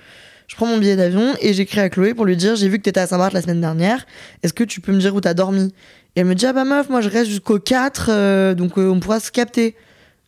Je 0.46 0.56
prends 0.56 0.66
mon 0.66 0.78
billet 0.78 0.96
d'avion 0.96 1.34
et 1.40 1.52
j'écris 1.52 1.80
à 1.80 1.88
Chloé 1.88 2.14
pour 2.14 2.24
lui 2.24 2.36
dire 2.36 2.56
J'ai 2.56 2.68
vu 2.68 2.78
que 2.78 2.82
t'étais 2.82 3.00
à 3.00 3.06
Saint-Barth 3.06 3.32
la 3.32 3.42
semaine 3.42 3.60
dernière. 3.60 4.06
Est-ce 4.42 4.52
que 4.52 4.64
tu 4.64 4.80
peux 4.80 4.92
me 4.92 4.98
dire 4.98 5.14
où 5.14 5.20
t'as 5.20 5.34
dormi? 5.34 5.72
Et 6.16 6.20
elle 6.20 6.26
me 6.26 6.34
dit 6.34 6.46
Ah 6.46 6.52
bah 6.52 6.64
meuf, 6.64 6.90
moi 6.90 7.00
je 7.00 7.08
reste 7.08 7.30
jusqu'au 7.30 7.58
4, 7.58 8.08
euh, 8.10 8.54
donc 8.54 8.78
euh, 8.78 8.90
on 8.90 9.00
pourra 9.00 9.20
se 9.20 9.30
capter. 9.30 9.74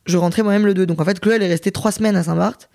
Je 0.07 0.17
rentrais 0.17 0.43
moi-même 0.43 0.67
le 0.67 0.75
2. 0.75 0.87
Donc 0.87 1.01
en 1.01 1.05
fait, 1.05 1.21
Chloé, 1.21 1.37
elle 1.37 1.43
est 1.43 1.49
restée 1.49 1.71
3 1.71 1.93
semaines 1.93 2.17
à 2.17 2.23
Saint-Barth. 2.23 2.71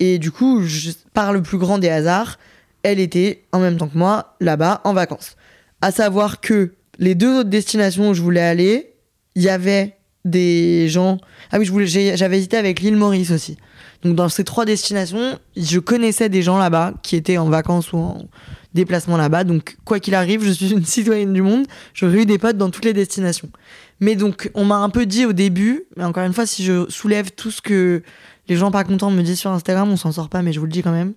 Et 0.00 0.18
du 0.18 0.32
coup, 0.32 0.62
je, 0.64 0.90
par 1.12 1.32
le 1.32 1.42
plus 1.42 1.58
grand 1.58 1.78
des 1.78 1.88
hasards, 1.88 2.38
elle 2.84 3.00
était 3.00 3.42
en 3.52 3.58
même 3.58 3.76
temps 3.76 3.88
que 3.88 3.98
moi 3.98 4.36
là-bas 4.40 4.80
en 4.84 4.92
vacances. 4.92 5.36
À 5.80 5.90
savoir 5.90 6.40
que 6.40 6.74
les 6.98 7.16
deux 7.16 7.40
autres 7.40 7.50
destinations 7.50 8.10
où 8.10 8.14
je 8.14 8.22
voulais 8.22 8.40
aller, 8.40 8.92
il 9.34 9.42
y 9.42 9.48
avait 9.48 9.96
des 10.24 10.88
gens. 10.88 11.18
Ah 11.50 11.58
oui, 11.58 11.64
je 11.64 11.72
voulais, 11.72 11.86
j'avais 11.86 12.38
hésité 12.38 12.56
avec 12.56 12.80
l'île 12.80 12.96
Maurice 12.96 13.32
aussi. 13.32 13.56
Donc 14.02 14.14
dans 14.14 14.28
ces 14.28 14.44
trois 14.44 14.64
destinations, 14.64 15.38
je 15.56 15.78
connaissais 15.78 16.28
des 16.28 16.42
gens 16.42 16.58
là-bas 16.58 16.94
qui 17.02 17.16
étaient 17.16 17.38
en 17.38 17.48
vacances 17.48 17.92
ou 17.92 17.96
en 17.96 18.22
déplacement 18.74 19.16
là-bas. 19.16 19.44
Donc 19.44 19.76
quoi 19.84 19.98
qu'il 19.98 20.14
arrive, 20.14 20.44
je 20.44 20.50
suis 20.50 20.70
une 20.70 20.84
citoyenne 20.84 21.32
du 21.32 21.42
monde. 21.42 21.66
J'aurais 21.94 22.22
eu 22.22 22.26
des 22.26 22.38
potes 22.38 22.58
dans 22.58 22.70
toutes 22.70 22.84
les 22.84 22.92
destinations. 22.92 23.48
Mais 24.00 24.14
donc 24.14 24.50
on 24.54 24.64
m'a 24.64 24.76
un 24.76 24.90
peu 24.90 25.06
dit 25.06 25.24
au 25.24 25.32
début, 25.32 25.84
mais 25.96 26.04
encore 26.04 26.24
une 26.24 26.34
fois, 26.34 26.46
si 26.46 26.64
je 26.64 26.88
soulève 26.90 27.30
tout 27.30 27.50
ce 27.50 27.62
que 27.62 28.02
les 28.48 28.56
gens 28.56 28.70
pas 28.70 28.84
contents 28.84 29.10
me 29.10 29.22
disent 29.22 29.40
sur 29.40 29.50
Instagram, 29.50 29.90
on 29.90 29.96
s'en 29.96 30.12
sort 30.12 30.28
pas, 30.28 30.42
mais 30.42 30.52
je 30.52 30.60
vous 30.60 30.66
le 30.66 30.72
dis 30.72 30.82
quand 30.82 30.92
même. 30.92 31.14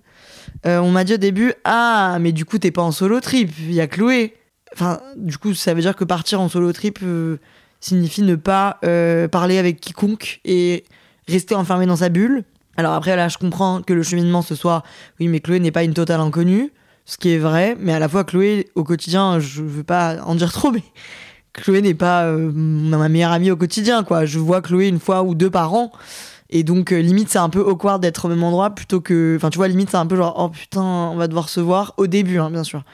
Euh, 0.66 0.78
on 0.78 0.90
m'a 0.90 1.04
dit 1.04 1.14
au 1.14 1.18
début, 1.18 1.52
ah, 1.64 2.18
mais 2.20 2.32
du 2.32 2.44
coup 2.44 2.58
t'es 2.58 2.70
pas 2.70 2.82
en 2.82 2.92
solo 2.92 3.20
trip, 3.20 3.50
il 3.60 3.72
y 3.72 3.80
a 3.80 3.86
Chloé. 3.86 4.34
Enfin, 4.74 5.00
du 5.16 5.38
coup, 5.38 5.54
ça 5.54 5.74
veut 5.74 5.80
dire 5.80 5.96
que 5.96 6.04
partir 6.04 6.40
en 6.40 6.48
solo 6.48 6.72
trip 6.72 6.98
euh, 7.02 7.38
signifie 7.80 8.22
ne 8.22 8.36
pas 8.36 8.78
euh, 8.84 9.26
parler 9.26 9.58
avec 9.58 9.80
quiconque 9.80 10.40
et 10.44 10.84
rester 11.26 11.54
enfermé 11.54 11.86
dans 11.86 11.96
sa 11.96 12.10
bulle. 12.10 12.44
Alors 12.76 12.92
après, 12.92 13.16
là, 13.16 13.28
je 13.28 13.38
comprends 13.38 13.82
que 13.82 13.92
le 13.92 14.02
cheminement, 14.02 14.42
ce 14.42 14.54
soit, 14.54 14.82
oui, 15.20 15.28
mais 15.28 15.40
Chloé 15.40 15.58
n'est 15.58 15.72
pas 15.72 15.84
une 15.84 15.94
totale 15.94 16.20
inconnue, 16.20 16.70
ce 17.06 17.16
qui 17.16 17.30
est 17.30 17.38
vrai, 17.38 17.76
mais 17.80 17.92
à 17.92 17.98
la 17.98 18.08
fois, 18.08 18.24
Chloé, 18.24 18.68
au 18.74 18.84
quotidien, 18.84 19.40
je 19.40 19.62
veux 19.62 19.82
pas 19.82 20.22
en 20.24 20.34
dire 20.34 20.52
trop, 20.52 20.70
mais 20.70 20.82
Chloé 21.54 21.82
n'est 21.82 21.94
pas 21.94 22.30
ma 22.30 23.08
meilleure 23.08 23.32
amie 23.32 23.50
au 23.50 23.56
quotidien, 23.56 24.04
quoi. 24.04 24.26
Je 24.26 24.38
vois 24.38 24.60
Chloé 24.60 24.86
une 24.86 25.00
fois 25.00 25.24
ou 25.24 25.34
deux 25.34 25.50
par 25.50 25.74
an. 25.74 25.90
Et 26.50 26.62
donc, 26.62 26.92
euh, 26.92 27.00
limite, 27.00 27.28
c'est 27.28 27.38
un 27.38 27.50
peu 27.50 27.60
awkward 27.60 28.00
d'être 28.00 28.24
au 28.24 28.28
même 28.28 28.42
endroit 28.42 28.70
plutôt 28.70 29.00
que. 29.00 29.36
Enfin, 29.36 29.50
tu 29.50 29.58
vois, 29.58 29.68
limite, 29.68 29.90
c'est 29.90 29.96
un 29.96 30.06
peu 30.06 30.16
genre, 30.16 30.34
oh 30.38 30.48
putain, 30.48 30.82
on 30.82 31.16
va 31.16 31.28
devoir 31.28 31.48
se 31.48 31.60
voir 31.60 31.94
au 31.98 32.06
début, 32.06 32.38
hein, 32.38 32.50
bien 32.50 32.64
sûr. 32.64 32.84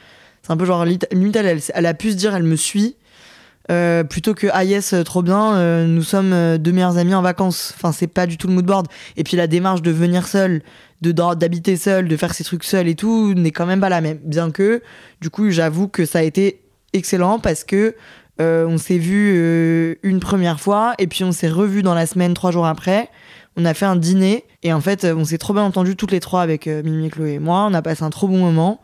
C'est 0.43 0.53
un 0.53 0.57
peu 0.57 0.65
genre, 0.65 0.85
limite, 0.85 1.07
elle, 1.13 1.61
elle, 1.73 1.87
a 1.87 1.95
pu 1.95 2.11
se 2.11 2.17
dire, 2.17 2.35
elle 2.35 2.43
me 2.43 2.57
suit, 2.57 2.97
euh, 3.71 4.05
plutôt 4.05 4.35
que 4.35 4.47
ah 4.53 4.63
yes 4.63 4.95
trop 5.07 5.23
bien 5.23 5.55
euh, 5.55 5.87
nous 5.87 6.03
sommes 6.03 6.59
deux 6.59 6.71
meilleurs 6.71 6.99
amis 6.99 7.15
en 7.15 7.23
vacances 7.23 7.73
enfin 7.75 7.93
c'est 7.93 8.09
pas 8.09 8.27
du 8.27 8.37
tout 8.37 8.47
le 8.47 8.53
mood 8.53 8.67
board 8.67 8.89
et 9.17 9.25
puis 9.25 9.39
la 9.39 9.47
démarche 9.47 9.81
de 9.81 9.91
venir 9.91 10.29
seul 10.29 10.61
de 11.01 11.13
d'habiter 11.13 11.79
seul 11.79 12.07
de 12.07 12.15
faire 12.19 12.35
ses 12.35 12.45
trucs 12.45 12.63
seul 12.63 12.89
et 12.89 12.95
tout 12.95 13.33
n'est 13.33 13.53
quand 13.53 13.65
même 13.65 13.81
pas 13.81 13.89
la 13.89 14.03
même 14.03 14.19
bien 14.23 14.51
que 14.51 14.83
du 15.23 15.31
coup 15.31 15.49
j'avoue 15.49 15.89
que 15.89 16.05
ça 16.05 16.19
a 16.19 16.23
été 16.23 16.61
excellent 16.93 17.39
parce 17.39 17.65
que 17.65 17.97
on 18.39 18.77
s'est 18.77 18.99
vu 18.99 19.97
une 20.03 20.21
première 20.21 20.61
fois 20.61 20.93
et 20.99 21.07
puis 21.07 21.25
on 21.25 21.33
s'est 21.33 21.49
revu 21.49 21.83
dans 21.83 21.95
la 21.95 22.05
semaine 22.05 22.35
trois 22.35 22.51
jours 22.51 22.67
après 22.67 23.09
on 23.57 23.65
a 23.65 23.75
fait 23.75 23.87
un 23.87 23.97
dîner 23.97 24.45
et 24.63 24.73
en 24.73 24.81
fait 24.81 25.05
on 25.05 25.25
s'est 25.25 25.39
trop 25.39 25.55
bien 25.55 25.63
entendu 25.63 25.97
toutes 25.97 26.13
les 26.13 26.21
trois 26.21 26.43
avec 26.43 26.67
Mimi 26.67 27.11
Chloé 27.11 27.35
et 27.35 27.39
moi. 27.39 27.67
On 27.69 27.75
a 27.75 27.83
passé 27.83 28.03
un 28.03 28.11
trop 28.11 28.29
bon 28.29 28.39
moment. 28.39 28.81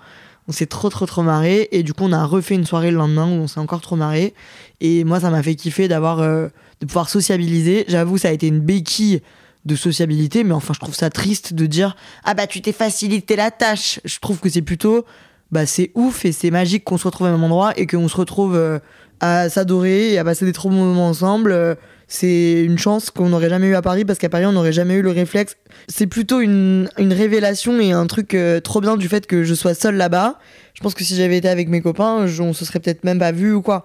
On 0.48 0.52
s'est 0.52 0.66
trop 0.66 0.88
trop 0.88 1.06
trop 1.06 1.22
marré 1.22 1.68
et 1.70 1.82
du 1.82 1.92
coup 1.92 2.04
on 2.04 2.12
a 2.12 2.24
refait 2.24 2.56
une 2.56 2.66
soirée 2.66 2.90
le 2.90 2.96
lendemain 2.96 3.26
où 3.26 3.34
on 3.34 3.46
s'est 3.46 3.60
encore 3.60 3.80
trop 3.80 3.96
marré 3.96 4.34
et 4.80 5.04
moi 5.04 5.20
ça 5.20 5.30
m'a 5.30 5.42
fait 5.42 5.54
kiffer 5.54 5.86
d'avoir 5.86 6.20
euh, 6.20 6.48
de 6.80 6.86
pouvoir 6.86 7.08
sociabiliser. 7.08 7.84
J'avoue 7.88 8.18
ça 8.18 8.28
a 8.28 8.32
été 8.32 8.48
une 8.48 8.60
béquille 8.60 9.22
de 9.64 9.76
sociabilité 9.76 10.42
mais 10.42 10.52
enfin 10.52 10.74
je 10.74 10.80
trouve 10.80 10.94
ça 10.94 11.10
triste 11.10 11.54
de 11.54 11.66
dire 11.66 11.94
ah 12.24 12.34
bah 12.34 12.46
tu 12.46 12.62
t'es 12.62 12.72
facilité 12.72 13.36
la 13.36 13.50
tâche! 13.50 14.00
Je 14.04 14.18
trouve 14.18 14.40
que 14.40 14.48
c'est 14.48 14.62
plutôt 14.62 15.04
bah 15.52 15.66
c'est 15.66 15.92
ouf 15.94 16.24
et 16.24 16.32
c'est 16.32 16.50
magique 16.50 16.84
qu'on 16.84 16.98
se 16.98 17.04
retrouve 17.04 17.28
au 17.28 17.30
même 17.30 17.44
endroit 17.44 17.72
et 17.78 17.86
qu'on 17.86 18.08
se 18.08 18.16
retrouve 18.16 18.56
euh, 18.56 18.78
à 19.20 19.48
s'adorer 19.48 20.12
et 20.12 20.18
à 20.18 20.24
passer 20.24 20.44
des 20.44 20.52
trop 20.52 20.68
bons 20.68 20.76
moments 20.76 21.08
ensemble 21.08 21.52
euh, 21.52 21.74
c'est 22.12 22.64
une 22.64 22.76
chance 22.76 23.10
qu'on 23.10 23.28
n'aurait 23.28 23.48
jamais 23.48 23.68
eu 23.68 23.76
à 23.76 23.82
Paris 23.82 24.04
parce 24.04 24.18
qu'à 24.18 24.28
Paris 24.28 24.44
on 24.44 24.50
n'aurait 24.50 24.72
jamais 24.72 24.94
eu 24.94 25.02
le 25.02 25.12
réflexe. 25.12 25.56
C'est 25.86 26.08
plutôt 26.08 26.40
une, 26.40 26.90
une, 26.98 27.12
révélation 27.12 27.78
et 27.78 27.92
un 27.92 28.08
truc 28.08 28.34
euh, 28.34 28.58
trop 28.58 28.80
bien 28.80 28.96
du 28.96 29.08
fait 29.08 29.28
que 29.28 29.44
je 29.44 29.54
sois 29.54 29.74
seule 29.74 29.94
là-bas. 29.94 30.36
Je 30.74 30.80
pense 30.80 30.94
que 30.94 31.04
si 31.04 31.14
j'avais 31.14 31.36
été 31.36 31.48
avec 31.48 31.68
mes 31.68 31.80
copains, 31.80 32.26
on 32.40 32.52
se 32.52 32.64
serait 32.64 32.80
peut-être 32.80 33.04
même 33.04 33.20
pas 33.20 33.30
vu 33.30 33.52
ou 33.52 33.62
quoi. 33.62 33.84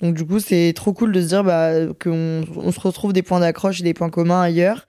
Donc 0.00 0.14
du 0.14 0.24
coup 0.24 0.40
c'est 0.40 0.72
trop 0.74 0.94
cool 0.94 1.12
de 1.12 1.20
se 1.20 1.26
dire 1.26 1.44
bah, 1.44 1.72
qu'on 2.02 2.44
on 2.56 2.72
se 2.72 2.80
retrouve 2.80 3.12
des 3.12 3.22
points 3.22 3.40
d'accroche 3.40 3.80
et 3.80 3.84
des 3.84 3.94
points 3.94 4.10
communs 4.10 4.40
ailleurs. 4.40 4.86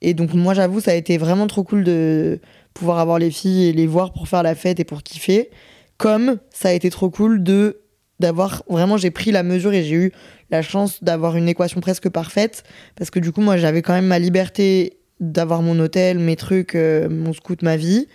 Et 0.00 0.12
donc 0.12 0.34
moi 0.34 0.54
j'avoue 0.54 0.80
ça 0.80 0.90
a 0.90 0.94
été 0.94 1.18
vraiment 1.18 1.46
trop 1.46 1.62
cool 1.62 1.84
de 1.84 2.40
pouvoir 2.74 2.98
avoir 2.98 3.20
les 3.20 3.30
filles 3.30 3.68
et 3.68 3.72
les 3.72 3.86
voir 3.86 4.12
pour 4.12 4.26
faire 4.26 4.42
la 4.42 4.56
fête 4.56 4.80
et 4.80 4.84
pour 4.84 5.04
kiffer. 5.04 5.50
Comme 5.98 6.38
ça 6.50 6.70
a 6.70 6.72
été 6.72 6.90
trop 6.90 7.10
cool 7.10 7.44
de 7.44 7.83
d'avoir 8.24 8.62
vraiment 8.68 8.96
j'ai 8.96 9.10
pris 9.10 9.32
la 9.32 9.42
mesure 9.42 9.74
et 9.74 9.84
j'ai 9.84 9.94
eu 9.94 10.12
la 10.50 10.62
chance 10.62 11.04
d'avoir 11.04 11.36
une 11.36 11.46
équation 11.46 11.80
presque 11.80 12.08
parfaite. 12.08 12.64
Parce 12.96 13.10
que 13.10 13.20
du 13.20 13.32
coup 13.32 13.42
moi 13.42 13.58
j'avais 13.58 13.82
quand 13.82 13.92
même 13.92 14.06
ma 14.06 14.18
liberté 14.18 14.98
d'avoir 15.20 15.60
mon 15.60 15.78
hôtel, 15.78 16.18
mes 16.18 16.36
trucs, 16.36 16.74
euh, 16.74 17.08
mon 17.10 17.34
scout, 17.34 17.60
ma 17.62 17.76
vie, 17.76 18.08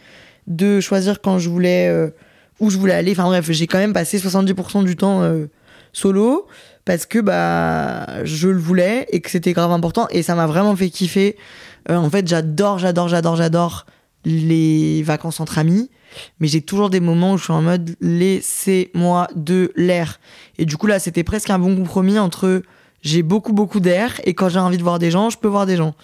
de 0.47 0.79
choisir 0.79 1.21
quand 1.21 1.37
je 1.37 1.47
voulais 1.47 1.87
euh, 1.89 2.09
où 2.59 2.71
je 2.71 2.77
voulais 2.77 2.95
aller. 2.95 3.11
Enfin 3.11 3.25
bref, 3.25 3.49
j'ai 3.51 3.67
quand 3.67 3.77
même 3.77 3.93
passé 3.93 4.17
70% 4.17 4.83
du 4.83 4.95
temps 4.95 5.21
euh, 5.21 5.45
solo. 5.93 6.47
Parce 6.85 7.05
que 7.05 7.19
bah 7.19 8.23
je 8.23 8.47
le 8.47 8.57
voulais 8.57 9.05
et 9.11 9.21
que 9.21 9.29
c'était 9.29 9.53
grave 9.53 9.71
important. 9.71 10.07
Et 10.09 10.23
ça 10.23 10.33
m'a 10.33 10.47
vraiment 10.47 10.75
fait 10.75 10.89
kiffer. 10.89 11.37
en 11.87 12.09
fait, 12.09 12.27
j'adore, 12.27 12.79
j'adore, 12.79 13.09
j'adore, 13.09 13.35
j'adore 13.35 13.85
les 14.25 15.03
vacances 15.03 15.39
entre 15.39 15.59
amis 15.59 15.91
mais 16.39 16.47
j'ai 16.47 16.61
toujours 16.61 16.89
des 16.89 16.99
moments 16.99 17.33
où 17.33 17.37
je 17.37 17.43
suis 17.43 17.53
en 17.53 17.61
mode 17.61 17.95
laissez-moi 18.01 19.27
de 19.35 19.71
l'air. 19.75 20.19
Et 20.57 20.65
du 20.65 20.77
coup, 20.77 20.87
là, 20.87 20.99
c'était 20.99 21.23
presque 21.23 21.49
un 21.49 21.59
bon 21.59 21.75
compromis 21.75 22.19
entre 22.19 22.61
j'ai 23.01 23.23
beaucoup, 23.23 23.53
beaucoup 23.53 23.79
d'air 23.79 24.19
et 24.23 24.33
quand 24.33 24.49
j'ai 24.49 24.59
envie 24.59 24.77
de 24.77 24.83
voir 24.83 24.99
des 24.99 25.11
gens, 25.11 25.29
je 25.29 25.37
peux 25.37 25.47
voir 25.47 25.65
des 25.65 25.77
gens. 25.77 25.95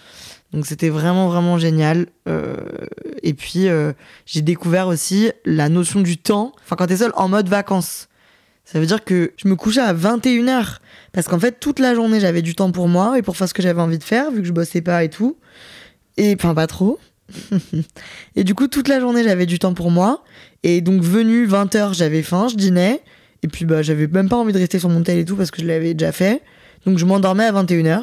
Donc 0.52 0.66
c'était 0.66 0.88
vraiment, 0.88 1.28
vraiment 1.28 1.58
génial. 1.58 2.06
Euh, 2.28 2.56
et 3.22 3.34
puis, 3.34 3.68
euh, 3.68 3.92
j'ai 4.24 4.42
découvert 4.42 4.88
aussi 4.88 5.30
la 5.44 5.68
notion 5.68 6.00
du 6.00 6.16
temps. 6.16 6.52
Enfin, 6.64 6.76
quand 6.76 6.86
t'es 6.86 6.96
seul 6.96 7.12
en 7.14 7.28
mode 7.28 7.48
vacances. 7.48 8.08
Ça 8.64 8.80
veut 8.80 8.86
dire 8.86 9.04
que 9.04 9.32
je 9.36 9.46
me 9.46 9.54
couchais 9.54 9.80
à 9.80 9.94
21h. 9.94 10.78
Parce 11.12 11.28
qu'en 11.28 11.38
fait, 11.38 11.60
toute 11.60 11.78
la 11.78 11.94
journée, 11.94 12.18
j'avais 12.18 12.42
du 12.42 12.54
temps 12.54 12.72
pour 12.72 12.88
moi 12.88 13.18
et 13.18 13.22
pour 13.22 13.36
faire 13.36 13.48
ce 13.48 13.54
que 13.54 13.62
j'avais 13.62 13.80
envie 13.80 13.98
de 13.98 14.04
faire, 14.04 14.30
vu 14.30 14.40
que 14.40 14.48
je 14.48 14.52
bossais 14.52 14.80
pas 14.80 15.04
et 15.04 15.08
tout. 15.08 15.36
Et 16.16 16.34
enfin, 16.36 16.54
pas 16.54 16.66
trop. 16.66 16.98
et 18.36 18.44
du 18.44 18.54
coup, 18.54 18.68
toute 18.68 18.88
la 18.88 19.00
journée, 19.00 19.24
j'avais 19.24 19.46
du 19.46 19.58
temps 19.58 19.74
pour 19.74 19.90
moi. 19.90 20.22
Et 20.62 20.80
donc, 20.80 21.02
venu 21.02 21.46
20h, 21.46 21.94
j'avais 21.94 22.22
faim, 22.22 22.48
je 22.50 22.56
dînais. 22.56 23.02
Et 23.42 23.48
puis, 23.48 23.64
bah, 23.64 23.82
j'avais 23.82 24.06
même 24.06 24.28
pas 24.28 24.36
envie 24.36 24.52
de 24.52 24.58
rester 24.58 24.78
sur 24.78 24.88
mon 24.88 25.02
tel 25.02 25.18
et 25.18 25.24
tout 25.24 25.36
parce 25.36 25.50
que 25.50 25.60
je 25.60 25.66
l'avais 25.66 25.94
déjà 25.94 26.12
fait. 26.12 26.42
Donc, 26.84 26.98
je 26.98 27.04
m'endormais 27.04 27.44
à 27.44 27.52
21h. 27.52 28.02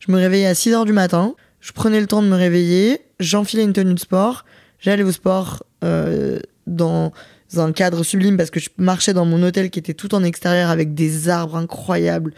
Je 0.00 0.12
me 0.12 0.18
réveillais 0.18 0.46
à 0.46 0.52
6h 0.52 0.84
du 0.84 0.92
matin. 0.92 1.34
Je 1.60 1.72
prenais 1.72 2.00
le 2.00 2.06
temps 2.06 2.22
de 2.22 2.28
me 2.28 2.36
réveiller. 2.36 3.00
J'enfilais 3.20 3.64
une 3.64 3.72
tenue 3.72 3.94
de 3.94 3.98
sport. 3.98 4.44
J'allais 4.80 5.02
au 5.02 5.12
sport 5.12 5.62
euh, 5.82 6.38
dans 6.66 7.12
un 7.56 7.72
cadre 7.72 8.02
sublime 8.02 8.36
parce 8.36 8.50
que 8.50 8.60
je 8.60 8.68
marchais 8.78 9.14
dans 9.14 9.24
mon 9.24 9.42
hôtel 9.42 9.70
qui 9.70 9.78
était 9.78 9.94
tout 9.94 10.14
en 10.14 10.24
extérieur 10.24 10.70
avec 10.70 10.94
des 10.94 11.28
arbres 11.28 11.56
incroyables 11.56 12.34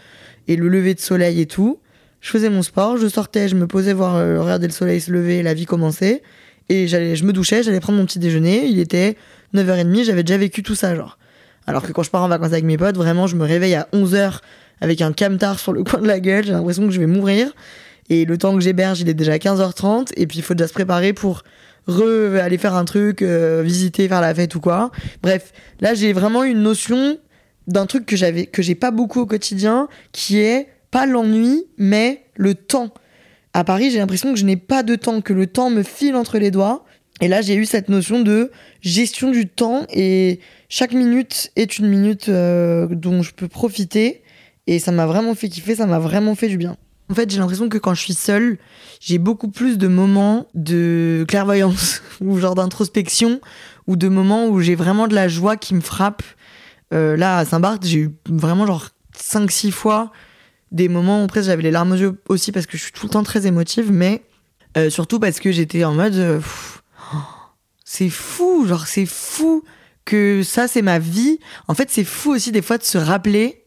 et 0.47 0.55
le 0.55 0.69
lever 0.69 0.93
de 0.93 0.99
soleil 0.99 1.41
et 1.41 1.45
tout 1.45 1.79
je 2.27 2.31
faisais 2.33 2.49
mon 2.49 2.61
sport, 2.61 2.97
je 2.97 3.07
sortais, 3.07 3.47
je 3.47 3.55
me 3.55 3.67
posais 3.67 3.93
voir 3.93 4.17
euh, 4.17 4.41
regarder 4.41 4.67
le 4.67 4.73
soleil 4.73 4.99
se 4.99 5.09
lever, 5.11 5.43
la 5.43 5.53
vie 5.53 5.65
commençait, 5.65 6.21
et 6.67 6.85
j'allais, 6.85 7.15
je 7.15 7.23
me 7.23 7.31
douchais, 7.31 7.63
j'allais 7.63 7.79
prendre 7.79 7.97
mon 7.97 8.05
petit 8.05 8.19
déjeuner, 8.19 8.65
il 8.65 8.79
était 8.79 9.15
9h30, 9.55 10.03
j'avais 10.03 10.23
déjà 10.23 10.37
vécu 10.37 10.61
tout 10.61 10.75
ça, 10.75 10.93
genre. 10.93 11.17
Alors 11.67 11.83
que 11.83 11.93
quand 11.93 12.03
je 12.03 12.09
pars 12.09 12.23
en 12.23 12.27
vacances 12.27 12.51
avec 12.51 12.65
mes 12.65 12.77
potes, 12.77 12.97
vraiment, 12.97 13.27
je 13.27 13.37
me 13.37 13.45
réveille 13.45 13.75
à 13.75 13.87
11h 13.93 14.39
avec 14.81 15.01
un 15.01 15.13
camtar 15.13 15.57
sur 15.57 15.71
le 15.71 15.85
coin 15.85 16.01
de 16.01 16.07
la 16.07 16.19
gueule, 16.19 16.43
j'ai 16.43 16.51
l'impression 16.51 16.85
que 16.85 16.91
je 16.91 16.99
vais 16.99 17.07
mourir, 17.07 17.53
et 18.09 18.25
le 18.25 18.37
temps 18.37 18.53
que 18.55 18.59
j'héberge, 18.59 18.99
il 18.99 19.07
est 19.07 19.13
déjà 19.13 19.37
15h30, 19.37 20.09
et 20.17 20.27
puis 20.27 20.39
il 20.39 20.41
faut 20.41 20.53
déjà 20.53 20.67
se 20.67 20.73
préparer 20.73 21.13
pour 21.13 21.43
aller 21.87 22.57
faire 22.57 22.75
un 22.75 22.83
truc, 22.83 23.21
euh, 23.21 23.61
visiter, 23.63 24.09
faire 24.09 24.19
la 24.19 24.35
fête 24.35 24.53
ou 24.53 24.59
quoi. 24.59 24.91
Bref, 25.23 25.53
là 25.79 25.93
j'ai 25.93 26.11
vraiment 26.11 26.43
une 26.43 26.61
notion 26.61 27.19
d'un 27.67 27.85
truc 27.85 28.05
que 28.05 28.17
j'avais 28.17 28.47
que 28.47 28.61
j'ai 28.61 28.75
pas 28.75 28.91
beaucoup 28.91 29.21
au 29.21 29.25
quotidien, 29.25 29.87
qui 30.11 30.39
est 30.39 30.67
pas 30.97 31.05
l'ennui, 31.05 31.63
mais 31.77 32.23
le 32.33 32.55
temps. 32.55 32.91
À 33.53 33.63
Paris, 33.63 33.91
j'ai 33.91 33.99
l'impression 33.99 34.33
que 34.33 34.39
je 34.39 34.45
n'ai 34.45 34.57
pas 34.57 34.81
de 34.81 34.95
temps, 34.95 35.21
que 35.21 35.31
le 35.31 35.45
temps 35.45 35.69
me 35.69 35.83
file 35.83 36.15
entre 36.15 36.39
les 36.39 36.49
doigts. 36.49 36.85
Et 37.21 37.27
là, 37.27 37.41
j'ai 37.41 37.53
eu 37.53 37.67
cette 37.67 37.87
notion 37.87 38.23
de 38.23 38.49
gestion 38.81 39.29
du 39.29 39.47
temps 39.47 39.85
et 39.93 40.39
chaque 40.69 40.93
minute 40.93 41.51
est 41.55 41.77
une 41.77 41.87
minute 41.87 42.29
euh, 42.29 42.87
dont 42.89 43.21
je 43.21 43.31
peux 43.31 43.47
profiter. 43.47 44.23
Et 44.65 44.79
ça 44.79 44.91
m'a 44.91 45.05
vraiment 45.05 45.35
fait 45.35 45.49
kiffer, 45.49 45.75
ça 45.75 45.85
m'a 45.85 45.99
vraiment 45.99 46.33
fait 46.33 46.47
du 46.47 46.57
bien. 46.57 46.77
En 47.11 47.13
fait, 47.13 47.29
j'ai 47.29 47.37
l'impression 47.37 47.69
que 47.69 47.77
quand 47.77 47.93
je 47.93 48.01
suis 48.01 48.15
seule, 48.15 48.57
j'ai 48.99 49.19
beaucoup 49.19 49.49
plus 49.49 49.77
de 49.77 49.87
moments 49.87 50.47
de 50.55 51.25
clairvoyance 51.27 52.01
ou 52.21 52.39
genre 52.39 52.55
d'introspection 52.55 53.39
ou 53.85 53.97
de 53.97 54.07
moments 54.07 54.47
où 54.47 54.61
j'ai 54.61 54.73
vraiment 54.73 55.07
de 55.07 55.13
la 55.13 55.27
joie 55.27 55.57
qui 55.57 55.75
me 55.75 55.81
frappe. 55.81 56.23
Euh, 56.91 57.15
là, 57.15 57.37
à 57.37 57.45
Saint-Barth, 57.45 57.85
j'ai 57.85 57.99
eu 57.99 58.15
vraiment 58.27 58.65
genre 58.65 58.89
5-6 59.15 59.69
fois 59.69 60.11
des 60.71 60.89
moments 60.89 61.23
où 61.23 61.27
presque 61.27 61.47
j'avais 61.47 61.63
les 61.63 61.71
larmes 61.71 61.93
aux 61.93 61.95
yeux 61.95 62.21
aussi 62.29 62.51
parce 62.51 62.65
que 62.65 62.77
je 62.77 62.83
suis 62.83 62.91
tout 62.91 63.05
le 63.05 63.11
temps 63.11 63.23
très 63.23 63.47
émotive, 63.47 63.91
mais 63.91 64.23
euh, 64.77 64.89
surtout 64.89 65.19
parce 65.19 65.39
que 65.39 65.51
j'étais 65.51 65.83
en 65.83 65.93
mode 65.93 66.15
euh, 66.15 66.39
c'est 67.85 68.09
fou, 68.09 68.65
genre 68.67 68.85
c'est 68.85 69.05
fou 69.05 69.63
que 70.05 70.43
ça 70.43 70.67
c'est 70.67 70.81
ma 70.81 70.99
vie. 70.99 71.39
En 71.67 71.73
fait, 71.73 71.89
c'est 71.89 72.03
fou 72.03 72.31
aussi 72.31 72.51
des 72.51 72.61
fois 72.61 72.77
de 72.77 72.83
se 72.83 72.97
rappeler 72.97 73.63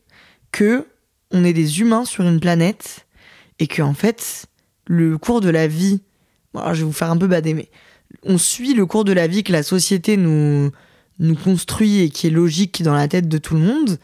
que 0.53 0.87
on 1.31 1.45
est 1.45 1.53
des 1.53 1.81
humains 1.81 2.05
sur 2.05 2.25
une 2.25 2.41
planète 2.41 3.07
et 3.59 3.67
que 3.67 3.83
en 3.83 3.95
fait 3.95 4.47
le 4.87 5.17
cours 5.19 5.41
de 5.41 5.51
la 5.51 5.69
vie, 5.69 6.03
je 6.55 6.79
vais 6.79 6.83
vous 6.83 6.93
faire 6.93 7.11
un 7.11 7.17
peu 7.17 7.29
bader, 7.29 7.55
mais 7.55 7.71
on 8.25 8.39
suit 8.39 8.75
le 8.75 8.87
cours 8.87 9.05
de 9.05 9.13
la 9.13 9.27
vie 9.27 9.45
que 9.45 9.53
la 9.53 9.63
société 9.63 10.17
nous 10.17 10.71
nous 11.21 11.37
construit 11.37 12.01
et 12.01 12.11
qui 12.11 12.27
est 12.27 12.31
logique 12.31 12.83
dans 12.83 12.95
la 12.95 13.07
tête 13.07 13.29
de 13.29 13.39
tout 13.39 13.55
le 13.55 13.61
monde. 13.61 13.99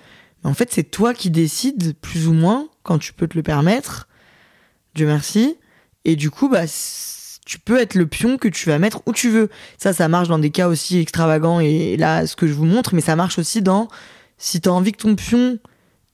En 0.47 0.55
fait, 0.55 0.73
c'est 0.73 0.85
toi 0.85 1.13
qui 1.13 1.31
décides 1.31 1.95
plus 2.01 2.29
ou 2.29 2.33
moins 2.33 2.69
quand 2.83 2.99
tu 2.99 3.13
peux 3.13 3.27
te 3.27 3.37
le 3.37 3.43
permettre, 3.43 4.09
Dieu 4.95 5.07
merci. 5.07 5.57
Et 6.05 6.17
du 6.17 6.31
coup, 6.31 6.49
bah, 6.49 6.65
tu 7.45 7.59
peux 7.59 7.79
être 7.79 7.95
le 7.95 8.07
pion 8.07 8.39
que 8.39 8.49
tu 8.49 8.69
vas 8.69 8.79
mettre 8.79 9.03
où 9.07 9.13
tu 9.13 9.29
veux. 9.29 9.51
Ça, 9.77 9.93
ça 9.93 10.09
marche 10.09 10.29
dans 10.29 10.39
des 10.39 10.51
cas 10.51 10.69
aussi 10.69 10.99
extravagants 10.99 11.61
et 11.61 11.97
là, 11.97 12.27
ce 12.27 12.37
que 12.37 12.47
je 12.47 12.53
vous 12.53 12.65
montre, 12.65 12.95
mais 12.95 13.01
ça 13.01 13.17
marche 13.17 13.39
aussi 13.39 13.61
dans 13.61 13.89
si 14.39 14.61
tu 14.61 14.69
as 14.69 14.73
envie 14.73 14.93
que 14.93 15.03
ton 15.03 15.15
pion 15.17 15.59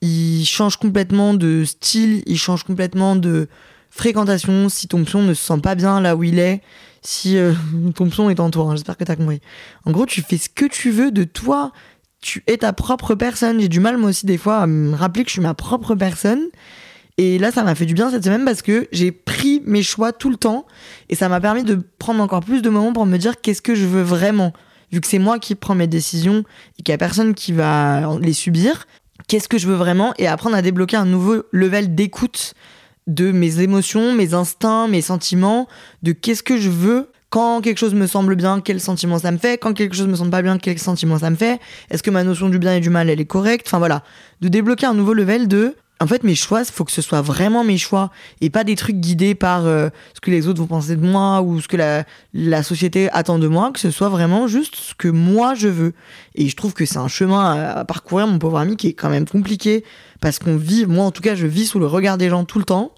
il 0.02 0.44
change 0.44 0.76
complètement 0.76 1.32
de 1.32 1.64
style, 1.64 2.22
il 2.26 2.36
change 2.36 2.64
complètement 2.64 3.14
de 3.14 3.48
fréquentation, 3.88 4.68
si 4.68 4.88
ton 4.88 5.04
pion 5.04 5.22
ne 5.22 5.32
se 5.32 5.44
sent 5.44 5.60
pas 5.62 5.76
bien 5.76 6.00
là 6.00 6.16
où 6.16 6.24
il 6.24 6.38
est, 6.38 6.60
si 7.02 7.38
euh, 7.38 7.52
ton 7.94 8.08
pion 8.08 8.28
est 8.28 8.40
en 8.40 8.50
toi, 8.50 8.64
hein, 8.64 8.72
j'espère 8.72 8.96
que 8.96 9.04
tu 9.04 9.12
as 9.12 9.16
compris. 9.16 9.40
En 9.84 9.92
gros, 9.92 10.06
tu 10.06 10.22
fais 10.22 10.38
ce 10.38 10.48
que 10.48 10.64
tu 10.64 10.90
veux 10.90 11.12
de 11.12 11.24
toi, 11.24 11.72
tu 12.22 12.42
es 12.46 12.58
ta 12.58 12.72
propre 12.72 13.14
personne. 13.14 13.60
J'ai 13.60 13.68
du 13.68 13.80
mal 13.80 13.98
moi 13.98 14.08
aussi 14.08 14.24
des 14.24 14.38
fois 14.38 14.58
à 14.58 14.66
me 14.66 14.94
rappeler 14.94 15.24
que 15.24 15.28
je 15.28 15.34
suis 15.34 15.42
ma 15.42 15.52
propre 15.52 15.94
personne. 15.94 16.48
Et 17.18 17.38
là, 17.38 17.52
ça 17.52 17.62
m'a 17.62 17.74
fait 17.74 17.84
du 17.84 17.92
bien 17.92 18.10
cette 18.10 18.24
semaine 18.24 18.44
parce 18.46 18.62
que 18.62 18.88
j'ai 18.90 19.12
pris 19.12 19.62
mes 19.66 19.82
choix 19.82 20.12
tout 20.12 20.30
le 20.30 20.36
temps 20.36 20.66
et 21.10 21.14
ça 21.14 21.28
m'a 21.28 21.40
permis 21.40 21.62
de 21.62 21.78
prendre 21.98 22.22
encore 22.22 22.40
plus 22.40 22.62
de 22.62 22.70
moments 22.70 22.94
pour 22.94 23.04
me 23.04 23.18
dire 23.18 23.42
qu'est-ce 23.42 23.60
que 23.60 23.74
je 23.74 23.84
veux 23.84 24.00
vraiment. 24.00 24.54
Vu 24.92 25.00
que 25.00 25.06
c'est 25.06 25.18
moi 25.18 25.38
qui 25.38 25.54
prends 25.54 25.74
mes 25.74 25.86
décisions 25.86 26.44
et 26.78 26.82
qu'il 26.82 26.92
n'y 26.92 26.94
a 26.94 26.98
personne 26.98 27.34
qui 27.34 27.52
va 27.52 28.16
les 28.20 28.32
subir, 28.32 28.86
qu'est-ce 29.28 29.48
que 29.48 29.58
je 29.58 29.66
veux 29.66 29.74
vraiment 29.74 30.14
et 30.18 30.26
apprendre 30.26 30.56
à 30.56 30.62
débloquer 30.62 30.96
un 30.96 31.04
nouveau 31.04 31.42
level 31.50 31.94
d'écoute 31.94 32.54
de 33.06 33.32
mes 33.32 33.60
émotions, 33.60 34.14
mes 34.14 34.32
instincts, 34.32 34.88
mes 34.88 35.02
sentiments, 35.02 35.68
de 36.02 36.12
qu'est-ce 36.12 36.42
que 36.42 36.56
je 36.56 36.70
veux 36.70 37.11
quand 37.32 37.62
quelque 37.62 37.78
chose 37.78 37.94
me 37.94 38.06
semble 38.06 38.36
bien, 38.36 38.60
quel 38.60 38.78
sentiment 38.78 39.18
ça 39.18 39.32
me 39.32 39.38
fait, 39.38 39.56
quand 39.56 39.72
quelque 39.72 39.96
chose 39.96 40.06
me 40.06 40.16
semble 40.16 40.30
pas 40.30 40.42
bien, 40.42 40.58
quel 40.58 40.78
sentiment 40.78 41.18
ça 41.18 41.30
me 41.30 41.36
fait, 41.36 41.60
est-ce 41.88 42.02
que 42.02 42.10
ma 42.10 42.24
notion 42.24 42.50
du 42.50 42.58
bien 42.58 42.74
et 42.74 42.80
du 42.80 42.90
mal 42.90 43.08
elle 43.08 43.22
est 43.22 43.24
correcte, 43.24 43.66
enfin 43.66 43.78
voilà, 43.78 44.02
de 44.42 44.48
débloquer 44.48 44.84
un 44.84 44.92
nouveau 44.92 45.14
level 45.14 45.48
de 45.48 45.74
en 45.98 46.06
fait, 46.06 46.24
mes 46.24 46.34
choix, 46.34 46.62
il 46.62 46.72
faut 46.72 46.84
que 46.84 46.90
ce 46.90 47.00
soit 47.00 47.22
vraiment 47.22 47.62
mes 47.62 47.78
choix 47.78 48.10
et 48.40 48.50
pas 48.50 48.64
des 48.64 48.74
trucs 48.74 48.96
guidés 48.96 49.36
par 49.36 49.66
euh, 49.66 49.88
ce 50.14 50.20
que 50.20 50.32
les 50.32 50.48
autres 50.48 50.58
vont 50.58 50.66
penser 50.66 50.96
de 50.96 51.06
moi 51.06 51.42
ou 51.42 51.60
ce 51.60 51.68
que 51.68 51.76
la, 51.76 52.04
la, 52.34 52.64
société 52.64 53.08
attend 53.12 53.38
de 53.38 53.46
moi, 53.46 53.70
que 53.72 53.78
ce 53.78 53.92
soit 53.92 54.08
vraiment 54.08 54.48
juste 54.48 54.74
ce 54.74 54.94
que 54.94 55.06
moi 55.06 55.54
je 55.54 55.68
veux. 55.68 55.94
Et 56.34 56.48
je 56.48 56.56
trouve 56.56 56.74
que 56.74 56.86
c'est 56.86 56.98
un 56.98 57.06
chemin 57.06 57.52
à, 57.76 57.84
parcourir, 57.84 58.26
mon 58.26 58.40
pauvre 58.40 58.58
ami, 58.58 58.76
qui 58.76 58.88
est 58.88 58.94
quand 58.94 59.10
même 59.10 59.28
compliqué 59.28 59.84
parce 60.20 60.40
qu'on 60.40 60.56
vit, 60.56 60.86
moi 60.86 61.04
en 61.04 61.12
tout 61.12 61.22
cas, 61.22 61.36
je 61.36 61.46
vis 61.46 61.66
sous 61.66 61.78
le 61.78 61.86
regard 61.86 62.18
des 62.18 62.28
gens 62.28 62.44
tout 62.44 62.58
le 62.58 62.64
temps, 62.64 62.92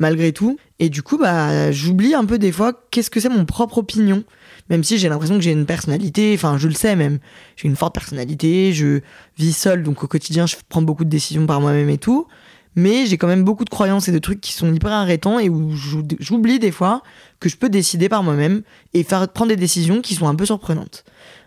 malgré 0.00 0.32
tout. 0.32 0.58
Et 0.80 0.88
du 0.88 1.02
coup, 1.02 1.16
bah, 1.16 1.70
j'oublie 1.70 2.14
un 2.14 2.24
peu 2.24 2.38
des 2.38 2.50
fois 2.50 2.72
qu'est-ce 2.90 3.10
que 3.10 3.20
c'est 3.20 3.28
mon 3.28 3.44
propre 3.44 3.78
opinion 3.78 4.24
même 4.70 4.84
si 4.84 4.98
j'ai 4.98 5.08
l'impression 5.08 5.34
que 5.34 5.42
j'ai 5.42 5.50
une 5.50 5.66
personnalité, 5.66 6.32
enfin 6.34 6.56
je 6.56 6.68
le 6.68 6.74
sais 6.74 6.94
même, 6.94 7.18
j'ai 7.56 7.68
une 7.68 7.74
forte 7.74 7.92
personnalité, 7.92 8.72
je 8.72 9.00
vis 9.36 9.52
seul, 9.52 9.82
donc 9.82 10.04
au 10.04 10.06
quotidien 10.06 10.46
je 10.46 10.56
prends 10.68 10.80
beaucoup 10.80 11.04
de 11.04 11.10
décisions 11.10 11.44
par 11.44 11.60
moi-même 11.60 11.90
et 11.90 11.98
tout, 11.98 12.28
mais 12.76 13.04
j'ai 13.06 13.18
quand 13.18 13.26
même 13.26 13.42
beaucoup 13.42 13.64
de 13.64 13.70
croyances 13.70 14.08
et 14.08 14.12
de 14.12 14.18
trucs 14.20 14.40
qui 14.40 14.52
sont 14.52 14.72
hyper 14.72 14.92
arrêtants 14.92 15.40
et 15.40 15.48
où 15.48 15.72
j'oublie 15.74 16.60
des 16.60 16.70
fois 16.70 17.02
que 17.40 17.48
je 17.48 17.56
peux 17.56 17.68
décider 17.68 18.08
par 18.08 18.22
moi-même 18.22 18.62
et 18.94 19.02
faire 19.02 19.28
prendre 19.28 19.48
des 19.48 19.56
décisions 19.56 20.00
qui 20.00 20.14
sont 20.14 20.28
un 20.28 20.36
peu 20.36 20.46
surprenantes. 20.46 21.04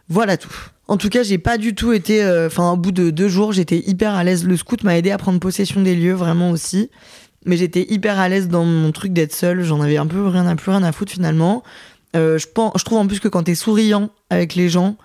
Voilà 0.09 0.35
tout. 0.35 0.53
En 0.89 0.97
tout 0.97 1.07
cas, 1.07 1.23
j'ai 1.23 1.37
pas 1.37 1.57
du 1.57 1.75
tout 1.75 1.93
été. 1.93 2.21
Euh, 2.21 2.47
enfin, 2.47 2.73
au 2.73 2.77
bout 2.77 2.91
de 2.91 3.09
deux 3.09 3.29
jours, 3.29 3.53
j'étais 3.53 3.77
hyper 3.87 4.15
à 4.15 4.23
l'aise. 4.25 4.43
Le 4.43 4.57
scout 4.57 4.83
m'a 4.83 4.97
aidé 4.97 5.11
à 5.11 5.17
prendre 5.17 5.39
possession 5.39 5.81
des 5.81 5.95
lieux, 5.95 6.13
vraiment 6.13 6.51
aussi. 6.51 6.89
Mais 7.45 7.57
j'étais 7.57 7.85
hyper 7.89 8.19
à 8.19 8.29
l'aise 8.29 8.47
dans 8.47 8.65
mon 8.65 8.91
truc 8.91 9.13
d'être 9.13 9.33
seule. 9.33 9.63
J'en 9.63 9.81
avais 9.81 9.97
un 9.97 10.07
peu 10.07 10.27
rien 10.27 10.47
à 10.47 10.55
plus 10.55 10.71
rien 10.71 10.83
à 10.83 10.91
foutre 10.91 11.11
finalement. 11.11 11.63
Euh, 12.15 12.37
je, 12.37 12.47
pense, 12.47 12.73
je 12.77 12.83
trouve 12.83 12.99
en 12.99 13.07
plus 13.07 13.19
que 13.19 13.27
quand 13.27 13.43
t'es 13.43 13.55
souriant 13.55 14.09
avec 14.29 14.55
les 14.55 14.69
gens 14.69 14.97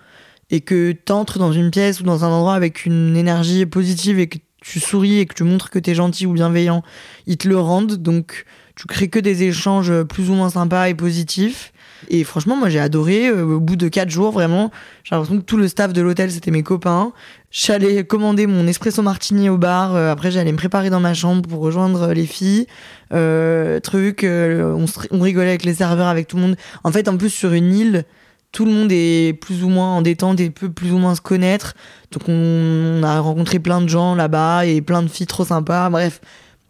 et 0.51 0.61
que 0.61 0.91
t'entres 0.91 1.39
dans 1.39 1.51
une 1.51 1.71
pièce 1.71 1.99
ou 1.99 2.03
dans 2.03 2.23
un 2.23 2.29
endroit 2.29 2.53
avec 2.53 2.85
une 2.85 3.17
énergie 3.17 3.65
positive 3.65 4.19
et 4.19 4.27
que 4.27 4.37
tu 4.61 4.79
souris 4.79 5.19
et 5.19 5.25
que 5.25 5.33
tu 5.33 5.43
montres 5.43 5.69
que 5.69 5.79
tu 5.79 5.91
es 5.91 5.95
gentil 5.95 6.25
ou 6.25 6.33
bienveillant, 6.33 6.83
ils 7.27 7.37
te 7.37 7.47
le 7.47 7.57
rendent. 7.57 7.95
Donc, 7.95 8.45
tu 8.75 8.87
crées 8.87 9.09
que 9.09 9.19
des 9.19 9.43
échanges 9.43 10.03
plus 10.03 10.29
ou 10.29 10.33
moins 10.33 10.49
sympas 10.49 10.89
et 10.89 10.93
positifs. 10.93 11.73
Et 12.07 12.23
franchement, 12.23 12.55
moi, 12.55 12.69
j'ai 12.69 12.79
adoré. 12.79 13.27
Euh, 13.27 13.43
au 13.43 13.59
bout 13.59 13.75
de 13.75 13.87
quatre 13.87 14.09
jours, 14.09 14.31
vraiment, 14.31 14.71
j'ai 15.03 15.15
l'impression 15.15 15.39
que 15.39 15.45
tout 15.45 15.57
le 15.57 15.67
staff 15.67 15.93
de 15.93 16.01
l'hôtel, 16.01 16.31
c'était 16.31 16.51
mes 16.51 16.63
copains. 16.63 17.11
J'allais 17.51 18.03
commander 18.03 18.45
mon 18.45 18.67
espresso 18.67 19.01
martini 19.01 19.49
au 19.49 19.57
bar. 19.57 19.95
Euh, 19.95 20.11
après, 20.11 20.29
j'allais 20.29 20.51
me 20.51 20.57
préparer 20.57 20.89
dans 20.89 20.99
ma 20.99 21.13
chambre 21.13 21.47
pour 21.47 21.61
rejoindre 21.61 22.13
les 22.13 22.27
filles. 22.27 22.67
Euh, 23.13 23.79
truc, 23.79 24.23
on, 24.23 24.85
on 25.11 25.19
rigolait 25.19 25.49
avec 25.49 25.65
les 25.65 25.73
serveurs, 25.73 26.07
avec 26.07 26.27
tout 26.27 26.35
le 26.37 26.43
monde. 26.43 26.55
En 26.83 26.91
fait, 26.91 27.07
en 27.07 27.17
plus, 27.17 27.31
sur 27.31 27.53
une 27.53 27.73
île, 27.73 28.05
tout 28.51 28.65
le 28.65 28.71
monde 28.71 28.91
est 28.91 29.33
plus 29.33 29.63
ou 29.63 29.69
moins 29.69 29.97
en 29.97 30.01
détente 30.01 30.39
et 30.39 30.49
peut 30.49 30.71
plus 30.71 30.91
ou 30.91 30.97
moins 30.97 31.15
se 31.15 31.21
connaître. 31.21 31.75
Donc 32.11 32.23
on, 32.27 33.01
a 33.03 33.19
rencontré 33.19 33.59
plein 33.59 33.81
de 33.81 33.87
gens 33.87 34.15
là-bas 34.15 34.65
et 34.65 34.81
plein 34.81 35.03
de 35.03 35.07
filles 35.07 35.27
trop 35.27 35.45
sympas. 35.45 35.89
Bref, 35.89 36.21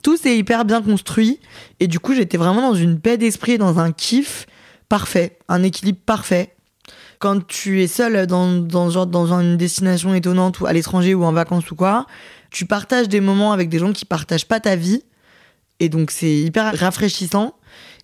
tout 0.03 0.17
s'est 0.17 0.38
hyper 0.38 0.65
bien 0.65 0.82
construit. 0.82 1.39
Et 1.80 1.88
du 1.88 1.99
coup, 1.99 2.13
j'étais 2.13 2.38
vraiment 2.38 2.61
dans 2.61 2.75
une 2.75 2.99
paix 2.99 3.17
d'esprit, 3.17 3.57
dans 3.57 3.80
un 3.80 3.91
kiff 3.91 4.45
parfait, 4.89 5.38
un 5.47 5.63
équilibre 5.63 5.99
parfait. 6.05 6.53
Quand 7.20 7.45
tu 7.45 7.84
es 7.84 7.88
seul 7.88 8.26
dans, 8.28 8.47
dans, 8.47 8.89
genre, 8.89 9.05
dans 9.05 9.34
une 9.34 9.57
destination 9.57 10.13
étonnante 10.13 10.59
ou 10.61 10.65
à 10.65 10.74
l'étranger 10.74 11.13
ou 11.13 11.24
en 11.24 11.34
vacances 11.34 11.70
ou 11.70 11.76
quoi, 11.76 12.07
tu 12.49 12.65
partages 12.65 13.09
des 13.09 13.20
moments 13.20 13.51
avec 13.51 13.70
des 13.70 13.80
gens 13.80 13.91
qui 13.93 14.05
partagent 14.05 14.47
pas 14.47 14.59
ta 14.59 14.76
vie. 14.76 15.03
Et 15.80 15.89
donc 15.89 16.11
c'est 16.11 16.34
hyper 16.34 16.78
rafraîchissant. 16.78 17.55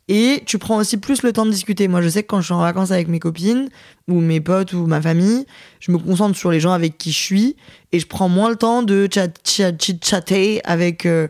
Et 0.07 0.43
tu 0.45 0.59
prends 0.59 0.77
aussi 0.77 0.97
plus 0.97 1.23
le 1.23 1.33
temps 1.33 1.45
de 1.45 1.51
discuter. 1.51 1.87
Moi, 1.87 2.01
je 2.01 2.09
sais 2.09 2.21
que 2.21 2.27
quand 2.27 2.39
je 2.39 2.45
suis 2.45 2.53
en 2.53 2.61
vacances 2.61 2.91
avec 2.91 3.07
mes 3.07 3.19
copines, 3.19 3.69
ou 4.07 4.21
mes 4.21 4.39
potes, 4.39 4.73
ou 4.73 4.85
ma 4.85 5.01
famille, 5.01 5.45
je 5.79 5.91
me 5.91 5.97
concentre 5.97 6.37
sur 6.37 6.51
les 6.51 6.59
gens 6.59 6.73
avec 6.73 6.97
qui 6.97 7.11
je 7.11 7.17
suis, 7.17 7.55
et 7.91 7.99
je 7.99 8.05
prends 8.05 8.29
moins 8.29 8.49
le 8.49 8.55
temps 8.55 8.83
de 8.83 9.09
chat, 9.11 9.31
chatter 10.03 10.61
avec 10.63 11.07
euh, 11.07 11.27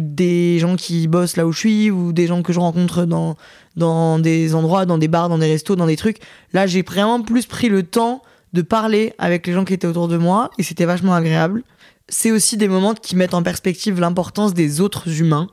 des 0.00 0.58
gens 0.58 0.76
qui 0.76 1.08
bossent 1.08 1.36
là 1.36 1.46
où 1.46 1.52
je 1.52 1.58
suis, 1.58 1.90
ou 1.90 2.12
des 2.12 2.26
gens 2.26 2.42
que 2.42 2.52
je 2.52 2.60
rencontre 2.60 3.04
dans, 3.04 3.36
dans 3.76 4.18
des 4.18 4.54
endroits, 4.54 4.86
dans 4.86 4.98
des 4.98 5.08
bars, 5.08 5.28
dans 5.28 5.38
des 5.38 5.50
restos, 5.50 5.76
dans 5.76 5.86
des 5.86 5.96
trucs. 5.96 6.18
Là, 6.52 6.66
j'ai 6.66 6.82
vraiment 6.82 7.22
plus 7.22 7.46
pris 7.46 7.68
le 7.68 7.82
temps 7.82 8.22
de 8.52 8.62
parler 8.62 9.14
avec 9.18 9.46
les 9.46 9.52
gens 9.52 9.64
qui 9.64 9.74
étaient 9.74 9.86
autour 9.86 10.08
de 10.08 10.16
moi, 10.16 10.50
et 10.58 10.62
c'était 10.62 10.84
vachement 10.84 11.14
agréable. 11.14 11.62
C'est 12.08 12.30
aussi 12.30 12.56
des 12.56 12.68
moments 12.68 12.94
qui 12.94 13.16
mettent 13.16 13.34
en 13.34 13.42
perspective 13.42 13.98
l'importance 13.98 14.54
des 14.54 14.80
autres 14.80 15.20
humains. 15.20 15.48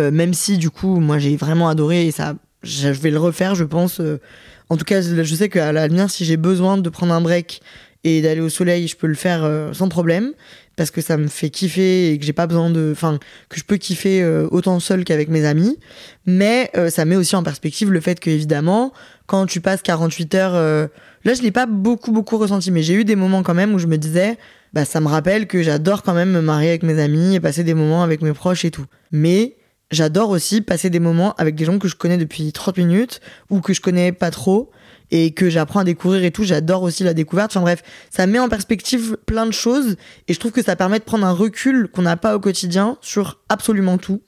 Euh, 0.00 0.10
même 0.10 0.34
si 0.34 0.58
du 0.58 0.70
coup, 0.70 0.98
moi 0.98 1.18
j'ai 1.18 1.36
vraiment 1.36 1.68
adoré 1.68 2.06
et 2.06 2.10
ça, 2.10 2.34
je 2.64 2.88
vais 2.88 3.10
le 3.10 3.18
refaire, 3.18 3.54
je 3.54 3.64
pense. 3.64 4.00
Euh. 4.00 4.20
en 4.68 4.76
tout 4.76 4.84
cas, 4.84 5.00
je 5.00 5.34
sais 5.34 5.48
qu'à 5.48 5.72
l'avenir, 5.72 6.10
si 6.10 6.24
j'ai 6.24 6.36
besoin 6.36 6.76
de 6.76 6.88
prendre 6.88 7.14
un 7.14 7.20
break 7.20 7.60
et 8.04 8.22
d'aller 8.22 8.40
au 8.40 8.48
soleil, 8.48 8.86
je 8.86 8.96
peux 8.96 9.06
le 9.06 9.14
faire 9.14 9.44
euh, 9.44 9.72
sans 9.72 9.88
problème 9.88 10.32
parce 10.76 10.90
que 10.90 11.00
ça 11.00 11.16
me 11.16 11.28
fait 11.28 11.50
kiffer 11.50 12.12
et 12.12 12.18
que 12.18 12.24
j'ai 12.24 12.32
pas 12.32 12.46
besoin 12.46 12.68
de, 12.68 12.90
enfin, 12.92 13.18
que 13.48 13.58
je 13.58 13.64
peux 13.64 13.76
kiffer 13.76 14.24
autant 14.50 14.80
seul 14.80 15.04
qu'avec 15.04 15.28
mes 15.28 15.44
amis. 15.44 15.78
Mais 16.26 16.68
ça 16.88 17.04
met 17.04 17.14
aussi 17.14 17.36
en 17.36 17.44
perspective 17.44 17.92
le 17.92 18.00
fait 18.00 18.18
que 18.18 18.28
évidemment, 18.28 18.92
quand 19.26 19.46
tu 19.46 19.60
passes 19.60 19.82
48 19.82 20.34
heures, 20.34 20.54
là 20.54 21.32
je 21.32 21.42
l'ai 21.42 21.52
pas 21.52 21.66
beaucoup 21.66 22.10
beaucoup 22.10 22.38
ressenti, 22.38 22.72
mais 22.72 22.82
j'ai 22.82 22.94
eu 22.94 23.04
des 23.04 23.14
moments 23.14 23.44
quand 23.44 23.54
même 23.54 23.72
où 23.72 23.78
je 23.78 23.86
me 23.86 23.96
disais, 23.96 24.36
bah 24.72 24.84
ça 24.84 25.00
me 25.00 25.06
rappelle 25.06 25.46
que 25.46 25.62
j'adore 25.62 26.02
quand 26.02 26.12
même 26.12 26.32
me 26.32 26.40
marier 26.40 26.70
avec 26.70 26.82
mes 26.82 27.00
amis 27.00 27.36
et 27.36 27.40
passer 27.40 27.62
des 27.62 27.74
moments 27.74 28.02
avec 28.02 28.20
mes 28.20 28.32
proches 28.32 28.64
et 28.64 28.72
tout. 28.72 28.86
Mais 29.12 29.54
J'adore 29.90 30.30
aussi 30.30 30.60
passer 30.60 30.90
des 30.90 30.98
moments 30.98 31.34
avec 31.34 31.54
des 31.54 31.64
gens 31.64 31.78
que 31.78 31.88
je 31.88 31.94
connais 31.94 32.16
depuis 32.16 32.52
30 32.52 32.78
minutes 32.78 33.20
ou 33.48 33.60
que 33.60 33.72
je 33.72 33.80
connais 33.80 34.12
pas 34.12 34.30
trop 34.30 34.70
et 35.10 35.32
que 35.32 35.50
j'apprends 35.50 35.80
à 35.80 35.84
découvrir 35.84 36.24
et 36.24 36.30
tout. 36.30 36.44
J'adore 36.44 36.82
aussi 36.82 37.04
la 37.04 37.14
découverte. 37.14 37.52
Enfin 37.52 37.60
bref, 37.60 37.82
ça 38.10 38.26
met 38.26 38.38
en 38.38 38.48
perspective 38.48 39.16
plein 39.26 39.46
de 39.46 39.52
choses 39.52 39.96
et 40.28 40.34
je 40.34 40.40
trouve 40.40 40.52
que 40.52 40.62
ça 40.62 40.76
permet 40.76 40.98
de 40.98 41.04
prendre 41.04 41.26
un 41.26 41.32
recul 41.32 41.88
qu'on 41.88 42.02
n'a 42.02 42.16
pas 42.16 42.34
au 42.34 42.40
quotidien 42.40 42.98
sur 43.00 43.40
absolument 43.48 43.98
tout. 43.98 44.22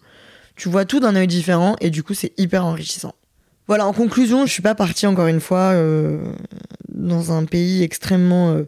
Tu 0.56 0.68
vois 0.68 0.84
tout 0.84 1.00
d'un 1.00 1.14
œil 1.16 1.26
différent 1.26 1.76
et 1.80 1.90
du 1.90 2.02
coup 2.02 2.14
c'est 2.14 2.32
hyper 2.38 2.64
enrichissant. 2.64 3.14
Voilà, 3.68 3.86
en 3.86 3.92
conclusion, 3.92 4.46
je 4.46 4.52
suis 4.52 4.62
pas 4.62 4.76
partie 4.76 5.06
encore 5.06 5.26
une 5.26 5.40
fois 5.40 5.72
euh, 5.72 6.18
dans 6.88 7.32
un 7.32 7.44
pays 7.44 7.82
extrêmement 7.82 8.52
euh, 8.52 8.62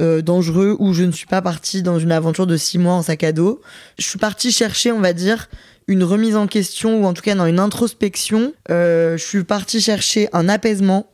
euh, 0.00 0.22
dangereux 0.22 0.76
où 0.78 0.92
je 0.94 1.02
ne 1.02 1.10
suis 1.10 1.26
pas 1.26 1.42
partie 1.42 1.82
dans 1.82 1.98
une 1.98 2.12
aventure 2.12 2.46
de 2.46 2.56
six 2.56 2.78
mois 2.78 2.92
en 2.92 3.02
sac 3.02 3.24
à 3.24 3.32
dos. 3.32 3.60
Je 3.98 4.06
suis 4.06 4.18
partie 4.18 4.52
chercher, 4.52 4.92
on 4.92 5.00
va 5.00 5.12
dire, 5.12 5.48
une 5.88 6.04
remise 6.04 6.36
en 6.36 6.46
question 6.46 7.02
ou 7.02 7.06
en 7.06 7.12
tout 7.12 7.22
cas 7.22 7.34
dans 7.34 7.46
une 7.46 7.58
introspection. 7.58 8.54
Je 8.68 9.16
suis 9.18 9.42
partie 9.42 9.80
chercher 9.80 10.28
un 10.32 10.48
apaisement. 10.48 11.10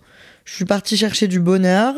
Je 0.51 0.57
suis 0.57 0.65
partie 0.65 0.97
chercher 0.97 1.29
du 1.29 1.39
bonheur. 1.39 1.95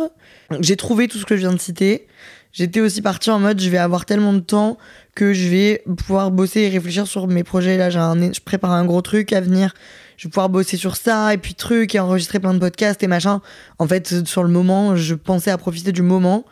J'ai 0.61 0.77
trouvé 0.77 1.09
tout 1.09 1.17
ce 1.17 1.25
que 1.25 1.37
je 1.37 1.41
viens 1.41 1.55
de 1.55 1.59
citer. 1.59 2.07
J'étais 2.53 2.81
aussi 2.81 3.01
partie 3.01 3.31
en 3.31 3.39
mode 3.39 3.59
je 3.59 3.71
vais 3.71 3.79
avoir 3.79 4.05
tellement 4.05 4.35
de 4.35 4.41
temps 4.41 4.77
que 5.15 5.33
je 5.33 5.49
vais 5.49 5.83
pouvoir 5.97 6.31
bosser 6.31 6.61
et 6.61 6.69
réfléchir 6.69 7.07
sur 7.07 7.29
mes 7.29 7.45
projets. 7.45 7.79
Là, 7.79 7.89
j'ai 7.89 7.99
un, 7.99 8.31
je 8.31 8.41
prépare 8.41 8.73
un 8.73 8.85
gros 8.85 9.01
truc 9.01 9.33
à 9.33 9.41
venir. 9.41 9.73
Je 10.19 10.29
vais 10.29 10.31
pouvoir 10.31 10.51
bosser 10.51 10.77
sur 10.77 10.97
ça 10.97 11.33
et 11.33 11.39
puis 11.39 11.55
truc 11.55 11.95
et 11.95 11.99
enregistrer 11.99 12.41
plein 12.41 12.53
de 12.53 12.59
podcasts 12.59 13.03
et 13.03 13.07
machin. 13.07 13.41
En 13.79 13.89
fait, 13.89 14.27
sur 14.27 14.43
le 14.43 14.51
moment, 14.51 14.97
je 14.97 15.15
pensais 15.15 15.51
à 15.51 15.57
profiter 15.57 15.93
du 15.93 16.03
moment. 16.03 16.45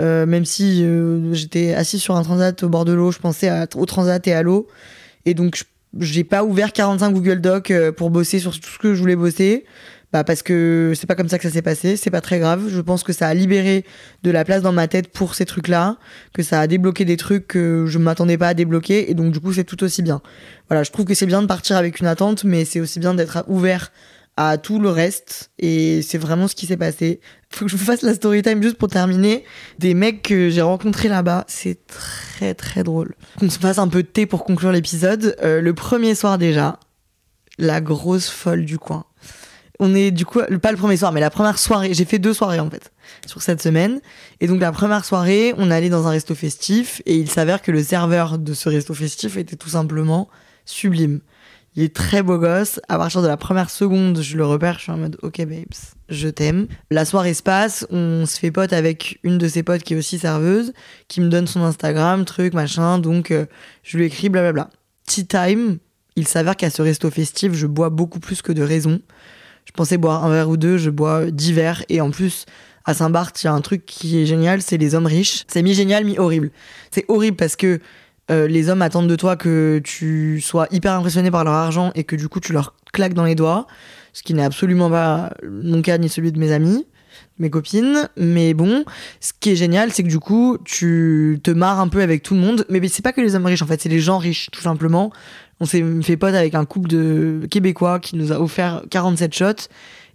Euh, 0.00 0.24
même 0.24 0.46
si 0.46 0.82
euh, 0.82 1.34
j'étais 1.34 1.74
assis 1.74 1.98
sur 1.98 2.16
un 2.16 2.22
transat 2.22 2.62
au 2.62 2.70
bord 2.70 2.86
de 2.86 2.94
l'eau, 2.94 3.12
je 3.12 3.18
pensais 3.18 3.50
au 3.74 3.84
transat 3.84 4.26
et 4.26 4.32
à 4.32 4.42
l'eau. 4.42 4.68
Et 5.26 5.34
donc, 5.34 5.64
j'ai 6.00 6.24
pas 6.24 6.44
ouvert 6.44 6.72
45 6.72 7.10
Google 7.12 7.42
Docs 7.42 7.70
euh, 7.70 7.92
pour 7.92 8.08
bosser 8.08 8.38
sur 8.38 8.58
tout 8.58 8.70
ce 8.70 8.78
que 8.78 8.94
je 8.94 9.00
voulais 9.00 9.16
bosser 9.16 9.66
Bah 10.12 10.24
parce 10.24 10.42
que 10.42 10.92
c'est 10.94 11.06
pas 11.06 11.14
comme 11.14 11.28
ça 11.28 11.38
que 11.38 11.44
ça 11.44 11.50
s'est 11.50 11.62
passé, 11.62 11.96
c'est 11.96 12.10
pas 12.10 12.20
très 12.20 12.38
grave. 12.38 12.68
Je 12.68 12.80
pense 12.82 13.02
que 13.02 13.14
ça 13.14 13.28
a 13.28 13.34
libéré 13.34 13.84
de 14.22 14.30
la 14.30 14.44
place 14.44 14.60
dans 14.60 14.72
ma 14.72 14.86
tête 14.86 15.08
pour 15.08 15.34
ces 15.34 15.46
trucs-là, 15.46 15.96
que 16.34 16.42
ça 16.42 16.60
a 16.60 16.66
débloqué 16.66 17.06
des 17.06 17.16
trucs 17.16 17.46
que 17.46 17.86
je 17.86 17.98
m'attendais 17.98 18.36
pas 18.36 18.48
à 18.48 18.54
débloquer, 18.54 19.10
et 19.10 19.14
donc 19.14 19.32
du 19.32 19.40
coup 19.40 19.54
c'est 19.54 19.64
tout 19.64 19.82
aussi 19.82 20.02
bien. 20.02 20.20
Voilà, 20.68 20.82
je 20.82 20.90
trouve 20.90 21.06
que 21.06 21.14
c'est 21.14 21.26
bien 21.26 21.40
de 21.40 21.46
partir 21.46 21.76
avec 21.76 22.00
une 22.00 22.06
attente, 22.06 22.44
mais 22.44 22.66
c'est 22.66 22.80
aussi 22.80 23.00
bien 23.00 23.14
d'être 23.14 23.44
ouvert 23.48 23.90
à 24.36 24.58
tout 24.58 24.78
le 24.78 24.90
reste, 24.90 25.50
et 25.58 26.02
c'est 26.02 26.18
vraiment 26.18 26.46
ce 26.46 26.54
qui 26.54 26.66
s'est 26.66 26.76
passé. 26.76 27.20
Faut 27.50 27.64
que 27.64 27.70
je 27.70 27.76
vous 27.76 27.84
fasse 27.84 28.02
la 28.02 28.14
story 28.14 28.42
time 28.42 28.62
juste 28.62 28.76
pour 28.76 28.88
terminer. 28.88 29.44
Des 29.78 29.94
mecs 29.94 30.22
que 30.22 30.50
j'ai 30.50 30.62
rencontrés 30.62 31.08
là-bas, 31.08 31.44
c'est 31.48 31.86
très 31.86 32.54
très 32.54 32.82
drôle. 32.82 33.14
Qu'on 33.38 33.50
se 33.50 33.58
fasse 33.58 33.78
un 33.78 33.88
peu 33.88 34.02
de 34.02 34.08
thé 34.08 34.26
pour 34.26 34.44
conclure 34.44 34.72
l'épisode. 34.72 35.36
Euh, 35.42 35.60
le 35.60 35.74
premier 35.74 36.14
soir 36.14 36.38
déjà, 36.38 36.80
la 37.58 37.80
grosse 37.82 38.28
folle 38.28 38.64
du 38.64 38.78
coin 38.78 39.04
on 39.82 39.96
est 39.96 40.12
du 40.12 40.24
coup, 40.24 40.40
pas 40.62 40.70
le 40.70 40.78
premier 40.78 40.96
soir, 40.96 41.10
mais 41.10 41.20
la 41.20 41.28
première 41.28 41.58
soirée. 41.58 41.92
J'ai 41.92 42.04
fait 42.04 42.20
deux 42.20 42.32
soirées 42.32 42.60
en 42.60 42.70
fait 42.70 42.92
sur 43.26 43.42
cette 43.42 43.60
semaine. 43.60 44.00
Et 44.40 44.46
donc 44.46 44.60
la 44.60 44.70
première 44.70 45.04
soirée, 45.04 45.52
on 45.58 45.72
allait 45.72 45.88
dans 45.88 46.06
un 46.06 46.10
resto 46.10 46.36
festif 46.36 47.02
et 47.04 47.16
il 47.16 47.28
s'avère 47.28 47.60
que 47.62 47.72
le 47.72 47.82
serveur 47.82 48.38
de 48.38 48.54
ce 48.54 48.68
resto 48.68 48.94
festif 48.94 49.36
était 49.36 49.56
tout 49.56 49.70
simplement 49.70 50.28
sublime. 50.64 51.20
Il 51.74 51.82
est 51.82 51.94
très 51.94 52.22
beau 52.22 52.38
gosse. 52.38 52.78
À 52.88 52.96
partir 52.96 53.22
de 53.22 53.26
la 53.26 53.36
première 53.36 53.70
seconde, 53.70 54.22
je 54.22 54.36
le 54.36 54.46
repère, 54.46 54.76
je 54.78 54.84
suis 54.84 54.92
en 54.92 54.98
mode 54.98 55.18
OK 55.22 55.38
babes, 55.38 55.74
je 56.08 56.28
t'aime. 56.28 56.68
La 56.92 57.04
soirée 57.04 57.34
se 57.34 57.42
passe, 57.42 57.84
on 57.90 58.24
se 58.24 58.38
fait 58.38 58.52
pote 58.52 58.72
avec 58.72 59.18
une 59.24 59.36
de 59.36 59.48
ses 59.48 59.64
potes 59.64 59.82
qui 59.82 59.94
est 59.94 59.96
aussi 59.96 60.20
serveuse, 60.20 60.74
qui 61.08 61.20
me 61.20 61.28
donne 61.28 61.48
son 61.48 61.62
Instagram, 61.62 62.24
truc, 62.24 62.54
machin. 62.54 63.00
Donc 63.00 63.32
euh, 63.32 63.46
je 63.82 63.98
lui 63.98 64.04
écris 64.04 64.28
blablabla. 64.28 64.70
Tea 65.08 65.26
time, 65.26 65.78
il 66.14 66.28
s'avère 66.28 66.56
qu'à 66.56 66.70
ce 66.70 66.82
resto 66.82 67.10
festif, 67.10 67.52
je 67.54 67.66
bois 67.66 67.90
beaucoup 67.90 68.20
plus 68.20 68.42
que 68.42 68.52
de 68.52 68.62
raison. 68.62 69.00
Je 69.64 69.72
pensais 69.72 69.96
boire 69.98 70.24
un 70.24 70.30
verre 70.30 70.48
ou 70.48 70.56
deux, 70.56 70.76
je 70.76 70.90
bois 70.90 71.30
dix 71.30 71.52
verres. 71.52 71.84
Et 71.88 72.00
en 72.00 72.10
plus, 72.10 72.46
à 72.84 72.94
Saint-Barth, 72.94 73.42
il 73.42 73.46
y 73.46 73.48
a 73.48 73.52
un 73.52 73.60
truc 73.60 73.86
qui 73.86 74.20
est 74.20 74.26
génial, 74.26 74.62
c'est 74.62 74.76
les 74.76 74.94
hommes 74.94 75.06
riches. 75.06 75.44
C'est 75.48 75.62
mi-génial, 75.62 76.04
mi-horrible. 76.04 76.50
C'est 76.90 77.04
horrible 77.08 77.36
parce 77.36 77.56
que 77.56 77.80
euh, 78.30 78.46
les 78.48 78.68
hommes 78.68 78.82
attendent 78.82 79.08
de 79.08 79.16
toi 79.16 79.36
que 79.36 79.80
tu 79.84 80.40
sois 80.40 80.66
hyper 80.70 80.92
impressionné 80.92 81.30
par 81.30 81.44
leur 81.44 81.54
argent 81.54 81.90
et 81.94 82.04
que 82.04 82.16
du 82.16 82.28
coup 82.28 82.40
tu 82.40 82.52
leur 82.52 82.74
claques 82.92 83.14
dans 83.14 83.24
les 83.24 83.34
doigts. 83.34 83.66
Ce 84.12 84.22
qui 84.22 84.34
n'est 84.34 84.44
absolument 84.44 84.90
pas 84.90 85.32
mon 85.48 85.80
cas 85.82 85.98
ni 85.98 86.08
celui 86.08 86.32
de 86.32 86.38
mes 86.38 86.52
amis, 86.52 86.86
mes 87.38 87.50
copines. 87.50 88.08
Mais 88.16 88.54
bon, 88.54 88.84
ce 89.20 89.32
qui 89.38 89.50
est 89.50 89.56
génial, 89.56 89.92
c'est 89.92 90.02
que 90.02 90.08
du 90.08 90.18
coup, 90.18 90.58
tu 90.64 91.40
te 91.42 91.50
marres 91.50 91.80
un 91.80 91.88
peu 91.88 92.02
avec 92.02 92.22
tout 92.22 92.34
le 92.34 92.40
monde. 92.40 92.66
Mais 92.68 92.86
c'est 92.88 93.02
pas 93.02 93.12
que 93.12 93.20
les 93.20 93.34
hommes 93.34 93.46
riches, 93.46 93.62
en 93.62 93.66
fait, 93.66 93.80
c'est 93.80 93.88
les 93.88 94.00
gens 94.00 94.18
riches, 94.18 94.50
tout 94.52 94.60
simplement. 94.60 95.12
On 95.62 95.64
s'est 95.64 95.84
fait 96.02 96.16
pote 96.16 96.34
avec 96.34 96.56
un 96.56 96.64
couple 96.64 96.88
de 96.88 97.46
Québécois 97.48 98.00
qui 98.00 98.16
nous 98.16 98.32
a 98.32 98.40
offert 98.40 98.82
47 98.90 99.32
shots. 99.32 99.68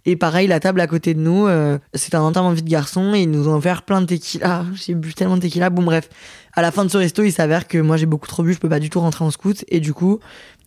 Et 0.04 0.14
pareil, 0.14 0.46
la 0.46 0.60
table 0.60 0.78
à 0.78 0.86
côté 0.86 1.14
de 1.14 1.20
nous, 1.20 1.46
euh, 1.46 1.78
c'était 1.94 2.16
un 2.16 2.20
enterrement 2.20 2.52
vie 2.52 2.62
de 2.62 2.68
garçon 2.68 3.14
et 3.14 3.22
ils 3.22 3.30
nous 3.30 3.48
ont 3.48 3.54
offert 3.54 3.84
plein 3.84 4.02
de 4.02 4.06
tequila. 4.06 4.66
J'ai 4.74 4.94
bu 4.94 5.14
tellement 5.14 5.36
de 5.36 5.40
tequila. 5.40 5.70
Bon, 5.70 5.82
bref, 5.82 6.10
à 6.52 6.60
la 6.60 6.70
fin 6.70 6.84
de 6.84 6.90
ce 6.90 6.98
resto, 6.98 7.22
il 7.22 7.32
s'avère 7.32 7.66
que 7.66 7.78
moi 7.78 7.96
j'ai 7.96 8.04
beaucoup 8.04 8.26
trop 8.26 8.42
bu, 8.42 8.52
je 8.52 8.58
peux 8.58 8.68
pas 8.68 8.78
du 8.78 8.90
tout 8.90 9.00
rentrer 9.00 9.24
en 9.24 9.30
scout. 9.30 9.64
Et 9.68 9.80
du 9.80 9.94
coup, 9.94 10.20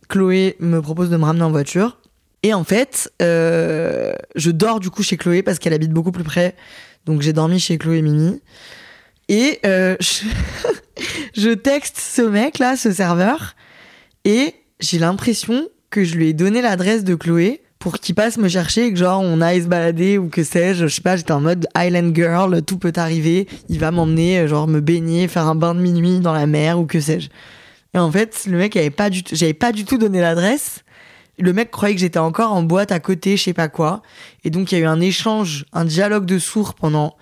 Chloé 0.08 0.56
me 0.58 0.82
propose 0.82 1.10
de 1.10 1.16
me 1.16 1.24
ramener 1.26 1.44
en 1.44 1.52
voiture. 1.52 1.98
Et 2.42 2.52
en 2.52 2.64
fait, 2.64 3.08
euh, 3.22 4.14
je 4.34 4.50
dors 4.50 4.80
du 4.80 4.90
coup 4.90 5.04
chez 5.04 5.16
Chloé 5.16 5.44
parce 5.44 5.60
qu'elle 5.60 5.74
habite 5.74 5.92
beaucoup 5.92 6.10
plus 6.10 6.24
près. 6.24 6.56
Donc 7.06 7.22
j'ai 7.22 7.32
dormi 7.32 7.60
chez 7.60 7.78
Chloé 7.78 7.98
et 7.98 8.02
Mimi. 8.02 8.40
Et 9.28 9.60
euh, 9.64 9.96
je, 11.36 11.50
texte 11.50 11.98
ce 11.98 12.22
mec 12.22 12.58
là, 12.58 12.76
ce 12.76 12.90
serveur. 12.90 13.54
Et 14.24 14.56
j'ai 14.82 14.98
l'impression 14.98 15.68
que 15.90 16.04
je 16.04 16.16
lui 16.16 16.28
ai 16.28 16.32
donné 16.32 16.60
l'adresse 16.60 17.04
de 17.04 17.14
Chloé 17.14 17.62
pour 17.78 17.98
qu'il 17.98 18.14
passe 18.14 18.36
me 18.36 18.48
chercher 18.48 18.86
et 18.86 18.92
que 18.92 18.98
genre 18.98 19.20
on 19.20 19.40
aille 19.40 19.62
se 19.62 19.66
balader 19.66 20.18
ou 20.18 20.28
que 20.28 20.44
sais-je, 20.44 20.86
je 20.86 20.94
sais 20.94 21.00
pas, 21.00 21.16
j'étais 21.16 21.32
en 21.32 21.40
mode 21.40 21.66
Island 21.76 22.14
Girl, 22.14 22.62
tout 22.62 22.78
peut 22.78 22.92
arriver, 22.96 23.48
il 23.68 23.78
va 23.78 23.90
m'emmener 23.90 24.46
genre 24.46 24.68
me 24.68 24.80
baigner, 24.80 25.28
faire 25.28 25.46
un 25.46 25.54
bain 25.54 25.74
de 25.74 25.80
minuit 25.80 26.20
dans 26.20 26.32
la 26.32 26.46
mer 26.46 26.78
ou 26.78 26.86
que 26.86 27.00
sais-je. 27.00 27.28
Et 27.94 27.98
en 27.98 28.10
fait, 28.10 28.46
le 28.46 28.58
mec 28.58 28.76
avait 28.76 28.90
pas 28.90 29.10
du 29.10 29.22
j'avais 29.32 29.54
pas 29.54 29.72
du 29.72 29.84
tout 29.84 29.98
donné 29.98 30.20
l'adresse. 30.20 30.80
Le 31.38 31.52
mec 31.52 31.70
croyait 31.70 31.94
que 31.94 32.00
j'étais 32.00 32.18
encore 32.18 32.52
en 32.52 32.62
boîte 32.62 32.92
à 32.92 33.00
côté, 33.00 33.36
je 33.36 33.42
sais 33.42 33.52
pas 33.52 33.68
quoi. 33.68 34.02
Et 34.44 34.50
donc 34.50 34.72
il 34.72 34.78
y 34.78 34.78
a 34.78 34.84
eu 34.84 34.86
un 34.86 35.00
échange, 35.00 35.64
un 35.72 35.84
dialogue 35.84 36.24
de 36.24 36.38
sourds 36.38 36.74
pendant 36.74 37.16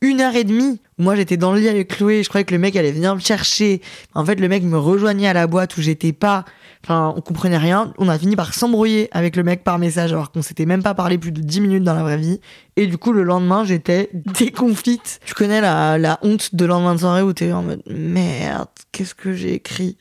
une 0.00 0.20
heure 0.20 0.36
et 0.36 0.44
demie. 0.44 0.80
Moi, 1.02 1.16
j'étais 1.16 1.36
dans 1.36 1.52
le 1.52 1.58
lit 1.58 1.68
avec 1.68 1.88
Chloé. 1.88 2.22
Je 2.22 2.28
croyais 2.28 2.44
que 2.44 2.54
le 2.54 2.60
mec 2.60 2.76
allait 2.76 2.92
venir 2.92 3.12
me 3.16 3.20
chercher. 3.20 3.80
En 4.14 4.24
fait, 4.24 4.36
le 4.36 4.46
mec 4.46 4.62
me 4.62 4.78
rejoignait 4.78 5.26
à 5.26 5.32
la 5.32 5.48
boîte 5.48 5.76
où 5.76 5.82
j'étais 5.82 6.12
pas. 6.12 6.44
Enfin, 6.84 7.12
on 7.16 7.20
comprenait 7.20 7.58
rien. 7.58 7.92
On 7.98 8.08
a 8.08 8.16
fini 8.16 8.36
par 8.36 8.54
s'embrouiller 8.54 9.08
avec 9.10 9.34
le 9.34 9.42
mec 9.42 9.64
par 9.64 9.80
message 9.80 10.12
alors 10.12 10.30
qu'on 10.30 10.42
s'était 10.42 10.64
même 10.64 10.84
pas 10.84 10.94
parlé 10.94 11.18
plus 11.18 11.32
de 11.32 11.40
10 11.40 11.60
minutes 11.60 11.82
dans 11.82 11.94
la 11.94 12.04
vraie 12.04 12.18
vie. 12.18 12.40
Et 12.76 12.86
du 12.86 12.98
coup, 12.98 13.12
le 13.12 13.24
lendemain, 13.24 13.64
j'étais 13.64 14.10
déconfite. 14.38 15.18
Tu 15.24 15.34
connais 15.34 15.60
la, 15.60 15.98
la 15.98 16.20
honte 16.22 16.54
de 16.54 16.64
lendemain 16.64 16.94
de 16.94 17.00
soirée 17.00 17.22
où 17.22 17.32
t'es 17.32 17.50
en 17.50 17.64
mode 17.64 17.82
merde, 17.88 18.68
qu'est-ce 18.92 19.16
que 19.16 19.32
j'ai 19.32 19.54
écrit? 19.54 19.96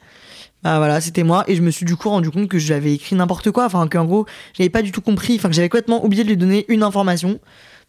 Bah 0.62 0.78
voilà, 0.78 1.02
c'était 1.02 1.24
moi 1.24 1.44
et 1.48 1.56
je 1.56 1.64
me 1.64 1.72
suis 1.72 1.88
du 1.88 1.96
coup 1.96 2.10
rendu 2.10 2.30
compte 2.30 2.48
que 2.48 2.60
j'avais 2.60 2.94
écrit 2.94 3.16
n'importe 3.16 3.50
quoi, 3.50 3.66
enfin 3.66 3.88
qu'en 3.88 4.06
gros, 4.06 4.28
j'avais 4.54 4.70
pas 4.70 4.84
du 4.84 4.92
tout 4.92 5.02
compris, 5.02 5.38
enfin 5.38 5.50
que 5.50 5.56
j'avais 5.56 5.70
complètement 5.70 6.06
oublié 6.06 6.24
de 6.24 6.30
lui 6.30 6.38
donner 6.38 6.66
une 6.68 6.84
information. 6.84 7.40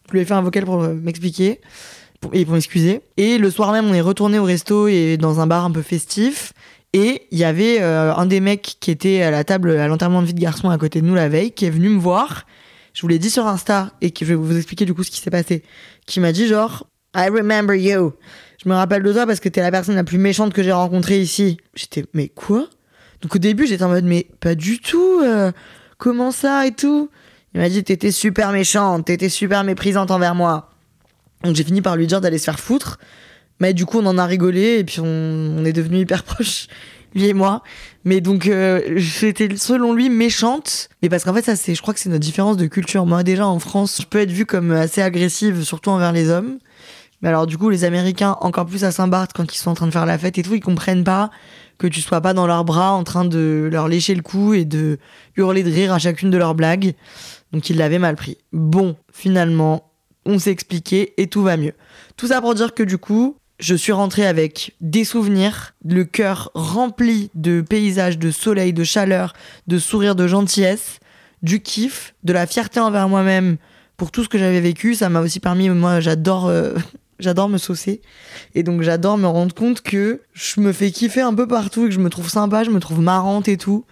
Je 0.08 0.12
lui 0.12 0.20
ai 0.20 0.24
fait 0.24 0.32
un 0.32 0.40
vocal 0.40 0.64
pour 0.64 0.80
m'expliquer 0.80 1.60
et 2.32 2.44
pour 2.44 2.54
m'excuser. 2.54 3.00
Et 3.16 3.38
le 3.38 3.50
soir 3.50 3.72
même, 3.72 3.86
on 3.86 3.94
est 3.94 4.00
retourné 4.00 4.38
au 4.38 4.44
resto 4.44 4.88
et 4.88 5.16
dans 5.16 5.40
un 5.40 5.46
bar 5.46 5.64
un 5.64 5.70
peu 5.70 5.82
festif. 5.82 6.52
Et 6.92 7.22
il 7.30 7.38
y 7.38 7.44
avait 7.44 7.80
euh, 7.80 8.14
un 8.14 8.26
des 8.26 8.40
mecs 8.40 8.76
qui 8.80 8.90
était 8.90 9.22
à 9.22 9.30
la 9.30 9.44
table 9.44 9.70
à 9.78 9.88
l'enterrement 9.88 10.20
de 10.20 10.26
vie 10.26 10.34
de 10.34 10.40
garçon 10.40 10.68
à 10.68 10.76
côté 10.76 11.00
de 11.00 11.06
nous 11.06 11.14
la 11.14 11.28
veille, 11.28 11.52
qui 11.52 11.64
est 11.64 11.70
venu 11.70 11.88
me 11.88 11.98
voir. 11.98 12.46
Je 12.92 13.00
vous 13.00 13.08
l'ai 13.08 13.18
dit 13.18 13.30
sur 13.30 13.46
Insta 13.46 13.90
et 14.02 14.10
que 14.10 14.26
je 14.26 14.30
vais 14.30 14.34
vous 14.34 14.56
expliquer 14.56 14.84
du 14.84 14.92
coup 14.92 15.02
ce 15.02 15.10
qui 15.10 15.20
s'est 15.20 15.30
passé. 15.30 15.62
Qui 16.06 16.20
m'a 16.20 16.32
dit 16.32 16.46
genre, 16.46 16.86
I 17.16 17.28
remember 17.28 17.74
you. 17.74 18.12
Je 18.62 18.68
me 18.68 18.74
rappelle 18.74 19.02
de 19.02 19.12
toi 19.12 19.26
parce 19.26 19.40
que 19.40 19.48
t'es 19.48 19.62
la 19.62 19.70
personne 19.70 19.94
la 19.94 20.04
plus 20.04 20.18
méchante 20.18 20.52
que 20.52 20.62
j'ai 20.62 20.72
rencontrée 20.72 21.20
ici. 21.20 21.56
J'étais, 21.74 22.04
mais 22.12 22.28
quoi? 22.28 22.68
Donc 23.22 23.34
au 23.34 23.38
début, 23.38 23.66
j'étais 23.66 23.84
en 23.84 23.88
mode, 23.88 24.04
mais 24.04 24.26
pas 24.40 24.54
du 24.54 24.78
tout. 24.78 25.20
Euh, 25.22 25.50
comment 25.96 26.30
ça 26.30 26.66
et 26.66 26.72
tout? 26.72 27.08
Il 27.54 27.60
m'a 27.60 27.68
dit, 27.68 27.82
t'étais 27.84 28.10
super 28.10 28.52
méchante, 28.52 29.06
t'étais 29.06 29.28
super 29.28 29.64
méprisante 29.64 30.10
envers 30.10 30.34
moi. 30.34 30.71
Donc 31.44 31.56
j'ai 31.56 31.64
fini 31.64 31.82
par 31.82 31.96
lui 31.96 32.06
dire 32.06 32.20
d'aller 32.20 32.38
se 32.38 32.44
faire 32.44 32.60
foutre. 32.60 32.98
Mais 33.60 33.74
du 33.74 33.86
coup, 33.86 33.98
on 34.00 34.06
en 34.06 34.18
a 34.18 34.26
rigolé 34.26 34.78
et 34.78 34.84
puis 34.84 35.00
on, 35.00 35.64
est 35.64 35.72
devenus 35.72 36.00
hyper 36.00 36.22
proches, 36.24 36.66
lui 37.14 37.26
et 37.26 37.32
moi. 37.32 37.62
Mais 38.04 38.20
donc, 38.20 38.48
euh, 38.48 38.80
j'étais 38.96 39.56
selon 39.56 39.92
lui 39.92 40.10
méchante. 40.10 40.88
Mais 41.00 41.08
parce 41.08 41.22
qu'en 41.22 41.32
fait, 41.32 41.44
ça, 41.44 41.54
c'est, 41.54 41.74
je 41.74 41.80
crois 41.80 41.94
que 41.94 42.00
c'est 42.00 42.08
notre 42.08 42.24
différence 42.24 42.56
de 42.56 42.66
culture. 42.66 43.06
Moi, 43.06 43.22
déjà, 43.22 43.46
en 43.46 43.60
France, 43.60 43.98
je 44.02 44.06
peux 44.06 44.18
être 44.18 44.32
vue 44.32 44.46
comme 44.46 44.72
assez 44.72 45.00
agressive, 45.00 45.62
surtout 45.62 45.90
envers 45.90 46.10
les 46.10 46.28
hommes. 46.28 46.58
Mais 47.22 47.28
alors, 47.28 47.46
du 47.46 47.56
coup, 47.56 47.70
les 47.70 47.84
Américains, 47.84 48.36
encore 48.40 48.66
plus 48.66 48.82
à 48.82 48.90
Saint-Barth, 48.90 49.30
quand 49.32 49.54
ils 49.54 49.58
sont 49.58 49.70
en 49.70 49.74
train 49.74 49.86
de 49.86 49.92
faire 49.92 50.06
la 50.06 50.18
fête 50.18 50.38
et 50.38 50.42
tout, 50.42 50.56
ils 50.56 50.60
comprennent 50.60 51.04
pas 51.04 51.30
que 51.78 51.86
tu 51.86 52.00
sois 52.00 52.20
pas 52.20 52.34
dans 52.34 52.48
leurs 52.48 52.64
bras 52.64 52.90
en 52.92 53.04
train 53.04 53.24
de 53.24 53.68
leur 53.70 53.86
lécher 53.86 54.16
le 54.16 54.22
cou 54.22 54.54
et 54.54 54.64
de 54.64 54.98
hurler 55.36 55.62
de 55.62 55.70
rire 55.70 55.92
à 55.92 56.00
chacune 56.00 56.30
de 56.30 56.36
leurs 56.36 56.56
blagues. 56.56 56.94
Donc, 57.52 57.70
ils 57.70 57.76
l'avaient 57.76 58.00
mal 58.00 58.16
pris. 58.16 58.38
Bon, 58.52 58.96
finalement, 59.12 59.91
on 60.24 60.38
s'est 60.38 60.50
expliqué 60.50 61.14
et 61.16 61.26
tout 61.26 61.42
va 61.42 61.56
mieux. 61.56 61.74
Tout 62.16 62.28
ça 62.28 62.40
pour 62.40 62.54
dire 62.54 62.74
que 62.74 62.82
du 62.82 62.98
coup, 62.98 63.36
je 63.58 63.74
suis 63.74 63.92
rentrée 63.92 64.26
avec 64.26 64.74
des 64.80 65.04
souvenirs, 65.04 65.74
le 65.84 66.04
cœur 66.04 66.50
rempli 66.54 67.30
de 67.34 67.60
paysages, 67.60 68.18
de 68.18 68.30
soleil, 68.30 68.72
de 68.72 68.84
chaleur, 68.84 69.34
de 69.66 69.78
sourires, 69.78 70.16
de 70.16 70.26
gentillesse, 70.26 70.98
du 71.42 71.60
kiff, 71.60 72.14
de 72.24 72.32
la 72.32 72.46
fierté 72.46 72.80
envers 72.80 73.08
moi-même 73.08 73.56
pour 73.96 74.10
tout 74.10 74.24
ce 74.24 74.28
que 74.28 74.38
j'avais 74.38 74.60
vécu. 74.60 74.94
Ça 74.94 75.08
m'a 75.08 75.20
aussi 75.20 75.40
permis, 75.40 75.68
moi 75.70 76.00
j'adore... 76.00 76.46
Euh, 76.46 76.74
j'adore 77.18 77.48
me 77.48 77.58
saucer 77.58 78.02
et 78.56 78.64
donc 78.64 78.82
j'adore 78.82 79.16
me 79.16 79.28
rendre 79.28 79.54
compte 79.54 79.80
que 79.80 80.22
je 80.32 80.60
me 80.60 80.72
fais 80.72 80.90
kiffer 80.90 81.20
un 81.20 81.32
peu 81.32 81.46
partout 81.46 81.84
et 81.84 81.88
que 81.88 81.94
je 81.94 82.00
me 82.00 82.10
trouve 82.10 82.28
sympa, 82.28 82.64
je 82.64 82.70
me 82.70 82.80
trouve 82.80 83.00
marrante 83.00 83.46
et 83.46 83.56
tout 83.56 83.84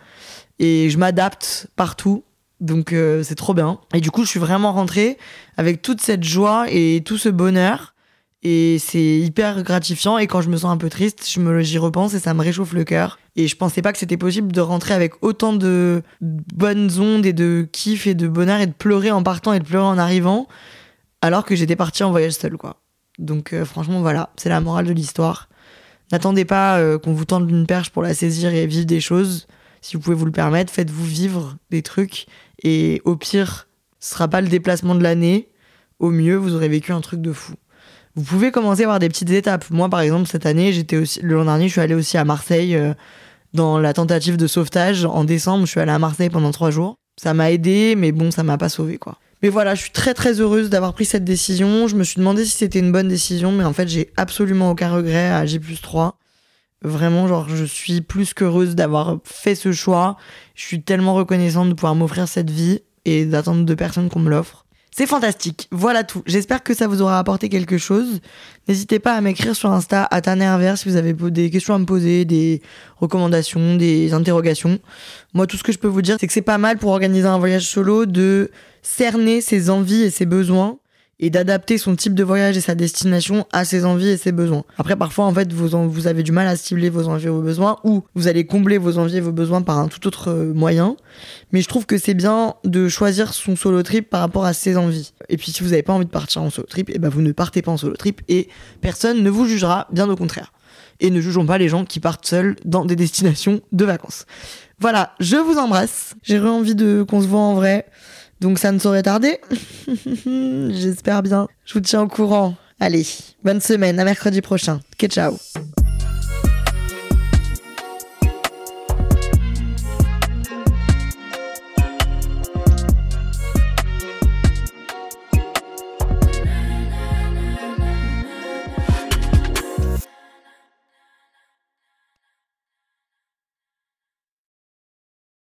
et 0.58 0.90
je 0.90 0.98
m'adapte 0.98 1.68
partout 1.76 2.24
donc 2.60 2.92
euh, 2.92 3.22
c'est 3.22 3.34
trop 3.34 3.54
bien. 3.54 3.80
Et 3.94 4.00
du 4.00 4.10
coup, 4.10 4.24
je 4.24 4.28
suis 4.28 4.40
vraiment 4.40 4.72
rentrée 4.72 5.18
avec 5.56 5.82
toute 5.82 6.00
cette 6.00 6.24
joie 6.24 6.66
et 6.68 7.02
tout 7.04 7.18
ce 7.18 7.28
bonheur. 7.28 7.94
Et 8.42 8.78
c'est 8.78 9.18
hyper 9.18 9.62
gratifiant. 9.62 10.16
Et 10.16 10.26
quand 10.26 10.40
je 10.40 10.48
me 10.48 10.56
sens 10.56 10.70
un 10.70 10.78
peu 10.78 10.88
triste, 10.88 11.28
je 11.30 11.40
me 11.40 11.60
j'y 11.60 11.78
repense 11.78 12.14
et 12.14 12.18
ça 12.18 12.32
me 12.32 12.40
réchauffe 12.40 12.72
le 12.72 12.84
cœur. 12.84 13.18
Et 13.36 13.48
je 13.48 13.56
pensais 13.56 13.82
pas 13.82 13.92
que 13.92 13.98
c'était 13.98 14.16
possible 14.16 14.52
de 14.52 14.60
rentrer 14.60 14.94
avec 14.94 15.22
autant 15.22 15.52
de 15.52 16.02
bonnes 16.20 16.90
ondes 16.98 17.26
et 17.26 17.32
de 17.32 17.68
kiff 17.70 18.06
et 18.06 18.14
de 18.14 18.28
bonheur 18.28 18.60
et 18.60 18.66
de 18.66 18.72
pleurer 18.72 19.10
en 19.10 19.22
partant 19.22 19.52
et 19.52 19.58
de 19.58 19.64
pleurer 19.64 19.86
en 19.86 19.98
arrivant, 19.98 20.48
alors 21.20 21.44
que 21.44 21.54
j'étais 21.54 21.76
partie 21.76 22.02
en 22.02 22.10
voyage 22.10 22.32
seule, 22.32 22.56
quoi. 22.56 22.76
Donc 23.18 23.52
euh, 23.52 23.66
franchement, 23.66 24.00
voilà, 24.00 24.30
c'est 24.36 24.48
la 24.48 24.60
morale 24.60 24.86
de 24.86 24.92
l'histoire. 24.92 25.48
N'attendez 26.10 26.46
pas 26.46 26.78
euh, 26.78 26.98
qu'on 26.98 27.12
vous 27.12 27.26
tende 27.26 27.48
une 27.48 27.66
perche 27.66 27.90
pour 27.90 28.02
la 28.02 28.14
saisir 28.14 28.52
et 28.52 28.66
vivre 28.66 28.86
des 28.86 29.00
choses. 29.00 29.46
Si 29.82 29.96
vous 29.96 30.02
pouvez 30.02 30.16
vous 30.16 30.26
le 30.26 30.32
permettre, 30.32 30.72
faites-vous 30.72 31.04
vivre 31.04 31.56
des 31.70 31.82
trucs 31.82 32.26
et 32.62 33.00
au 33.04 33.16
pire, 33.16 33.68
ce 33.98 34.14
sera 34.14 34.28
pas 34.28 34.40
le 34.40 34.48
déplacement 34.48 34.94
de 34.94 35.02
l'année. 35.02 35.48
Au 35.98 36.10
mieux, 36.10 36.36
vous 36.36 36.54
aurez 36.54 36.68
vécu 36.68 36.92
un 36.92 37.00
truc 37.00 37.20
de 37.20 37.32
fou. 37.32 37.54
Vous 38.16 38.22
pouvez 38.22 38.50
commencer 38.50 38.82
à 38.82 38.86
avoir 38.86 38.98
des 38.98 39.08
petites 39.08 39.30
étapes. 39.30 39.66
Moi, 39.70 39.88
par 39.88 40.00
exemple, 40.00 40.28
cette 40.28 40.46
année, 40.46 40.72
j'étais 40.72 40.96
aussi, 40.96 41.20
le 41.22 41.42
l'an 41.42 41.60
je 41.60 41.68
suis 41.68 41.80
allé 41.80 41.94
aussi 41.94 42.18
à 42.18 42.24
Marseille 42.24 42.74
euh, 42.74 42.94
dans 43.54 43.78
la 43.78 43.92
tentative 43.92 44.36
de 44.36 44.46
sauvetage. 44.46 45.04
En 45.04 45.24
décembre, 45.24 45.66
je 45.66 45.70
suis 45.70 45.80
allé 45.80 45.92
à 45.92 45.98
Marseille 45.98 46.30
pendant 46.30 46.50
trois 46.50 46.70
jours. 46.70 46.96
Ça 47.20 47.34
m'a 47.34 47.50
aidé, 47.50 47.94
mais 47.96 48.12
bon, 48.12 48.30
ça 48.30 48.42
m'a 48.42 48.58
pas 48.58 48.68
sauvé, 48.68 48.98
quoi. 48.98 49.18
Mais 49.42 49.48
voilà, 49.48 49.74
je 49.74 49.82
suis 49.82 49.90
très 49.90 50.12
très 50.12 50.40
heureuse 50.40 50.68
d'avoir 50.68 50.92
pris 50.92 51.04
cette 51.04 51.24
décision. 51.24 51.88
Je 51.88 51.96
me 51.96 52.04
suis 52.04 52.18
demandé 52.18 52.44
si 52.44 52.50
c'était 52.50 52.78
une 52.78 52.92
bonne 52.92 53.08
décision, 53.08 53.52
mais 53.52 53.64
en 53.64 53.72
fait, 53.72 53.88
j'ai 53.88 54.12
absolument 54.16 54.70
aucun 54.70 54.90
regret 54.90 55.30
à 55.30 55.46
J 55.46 55.60
3. 55.80 56.18
Vraiment, 56.82 57.28
genre, 57.28 57.48
je 57.48 57.64
suis 57.64 58.00
plus 58.00 58.32
qu'heureuse 58.32 58.74
d'avoir 58.74 59.18
fait 59.24 59.54
ce 59.54 59.72
choix. 59.72 60.16
Je 60.54 60.64
suis 60.64 60.82
tellement 60.82 61.14
reconnaissante 61.14 61.68
de 61.68 61.74
pouvoir 61.74 61.94
m'offrir 61.94 62.26
cette 62.26 62.50
vie 62.50 62.80
et 63.04 63.26
d'attendre 63.26 63.64
de 63.64 63.74
personnes 63.74 64.08
qu'on 64.08 64.20
me 64.20 64.30
l'offre. 64.30 64.64
C'est 64.90 65.06
fantastique. 65.06 65.68
Voilà 65.70 66.02
tout. 66.02 66.22
J'espère 66.26 66.64
que 66.64 66.74
ça 66.74 66.88
vous 66.88 67.00
aura 67.00 67.18
apporté 67.18 67.48
quelque 67.48 67.78
chose. 67.78 68.20
N'hésitez 68.66 68.98
pas 68.98 69.14
à 69.14 69.20
m'écrire 69.20 69.54
sur 69.54 69.70
Insta 69.70 70.08
à 70.10 70.20
Tanerver 70.20 70.74
si 70.76 70.88
vous 70.88 70.96
avez 70.96 71.12
des 71.12 71.50
questions 71.50 71.74
à 71.74 71.78
me 71.78 71.84
poser, 71.84 72.24
des 72.24 72.60
recommandations, 72.96 73.76
des 73.76 74.12
interrogations. 74.12 74.80
Moi, 75.32 75.46
tout 75.46 75.56
ce 75.56 75.62
que 75.62 75.72
je 75.72 75.78
peux 75.78 75.88
vous 75.88 76.02
dire, 76.02 76.16
c'est 76.18 76.26
que 76.26 76.32
c'est 76.32 76.42
pas 76.42 76.58
mal 76.58 76.76
pour 76.76 76.90
organiser 76.90 77.28
un 77.28 77.38
voyage 77.38 77.66
solo 77.66 78.04
de 78.04 78.50
cerner 78.82 79.40
ses 79.40 79.70
envies 79.70 80.02
et 80.02 80.10
ses 80.10 80.26
besoins 80.26 80.78
et 81.20 81.28
d'adapter 81.28 81.78
son 81.78 81.94
type 81.94 82.14
de 82.14 82.24
voyage 82.24 82.56
et 82.56 82.60
sa 82.60 82.74
destination 82.74 83.46
à 83.52 83.64
ses 83.66 83.84
envies 83.84 84.08
et 84.08 84.16
ses 84.16 84.32
besoins. 84.32 84.64
Après, 84.78 84.96
parfois, 84.96 85.26
en 85.26 85.34
fait, 85.34 85.52
vous, 85.52 86.06
avez 86.06 86.22
du 86.22 86.32
mal 86.32 86.48
à 86.48 86.56
cibler 86.56 86.88
vos 86.88 87.08
envies 87.08 87.26
et 87.26 87.30
vos 87.30 87.42
besoins 87.42 87.76
ou 87.84 88.02
vous 88.14 88.26
allez 88.26 88.46
combler 88.46 88.78
vos 88.78 88.98
envies 88.98 89.18
et 89.18 89.20
vos 89.20 89.30
besoins 89.30 89.60
par 89.60 89.78
un 89.78 89.88
tout 89.88 90.06
autre 90.06 90.30
euh, 90.30 90.54
moyen. 90.54 90.96
Mais 91.52 91.60
je 91.60 91.68
trouve 91.68 91.84
que 91.84 91.98
c'est 91.98 92.14
bien 92.14 92.54
de 92.64 92.88
choisir 92.88 93.34
son 93.34 93.54
solo 93.54 93.82
trip 93.82 94.08
par 94.08 94.20
rapport 94.20 94.46
à 94.46 94.54
ses 94.54 94.78
envies. 94.78 95.12
Et 95.28 95.36
puis, 95.36 95.52
si 95.52 95.62
vous 95.62 95.70
n'avez 95.70 95.82
pas 95.82 95.92
envie 95.92 96.06
de 96.06 96.10
partir 96.10 96.42
en 96.42 96.48
solo 96.48 96.66
trip, 96.66 96.88
et 96.88 96.94
eh 96.96 96.98
ben 96.98 97.10
vous 97.10 97.20
ne 97.20 97.32
partez 97.32 97.60
pas 97.60 97.70
en 97.70 97.76
solo 97.76 97.96
trip 97.96 98.22
et 98.28 98.48
personne 98.80 99.22
ne 99.22 99.30
vous 99.30 99.46
jugera, 99.46 99.88
bien 99.92 100.08
au 100.08 100.16
contraire. 100.16 100.52
Et 101.00 101.10
ne 101.10 101.20
jugeons 101.20 101.46
pas 101.46 101.58
les 101.58 101.68
gens 101.68 101.84
qui 101.84 102.00
partent 102.00 102.26
seuls 102.26 102.56
dans 102.64 102.84
des 102.84 102.96
destinations 102.96 103.60
de 103.72 103.84
vacances. 103.84 104.26
Voilà, 104.78 105.12
je 105.20 105.36
vous 105.36 105.58
embrasse. 105.58 106.14
J'ai 106.22 106.40
envie 106.40 106.74
de 106.74 107.02
qu'on 107.02 107.20
se 107.20 107.26
voit 107.26 107.40
en 107.40 107.54
vrai. 107.54 107.86
Donc 108.40 108.58
ça 108.58 108.72
ne 108.72 108.78
saurait 108.78 109.02
tarder. 109.02 109.38
J'espère 110.70 111.22
bien. 111.22 111.46
Je 111.64 111.74
vous 111.74 111.80
tiens 111.80 112.02
au 112.02 112.08
courant. 112.08 112.54
Allez, 112.78 113.06
bonne 113.44 113.60
semaine, 113.60 113.98
à 114.00 114.04
mercredi 114.04 114.40
prochain. 114.40 114.80
Que 114.98 115.06
ciao. 115.06 115.36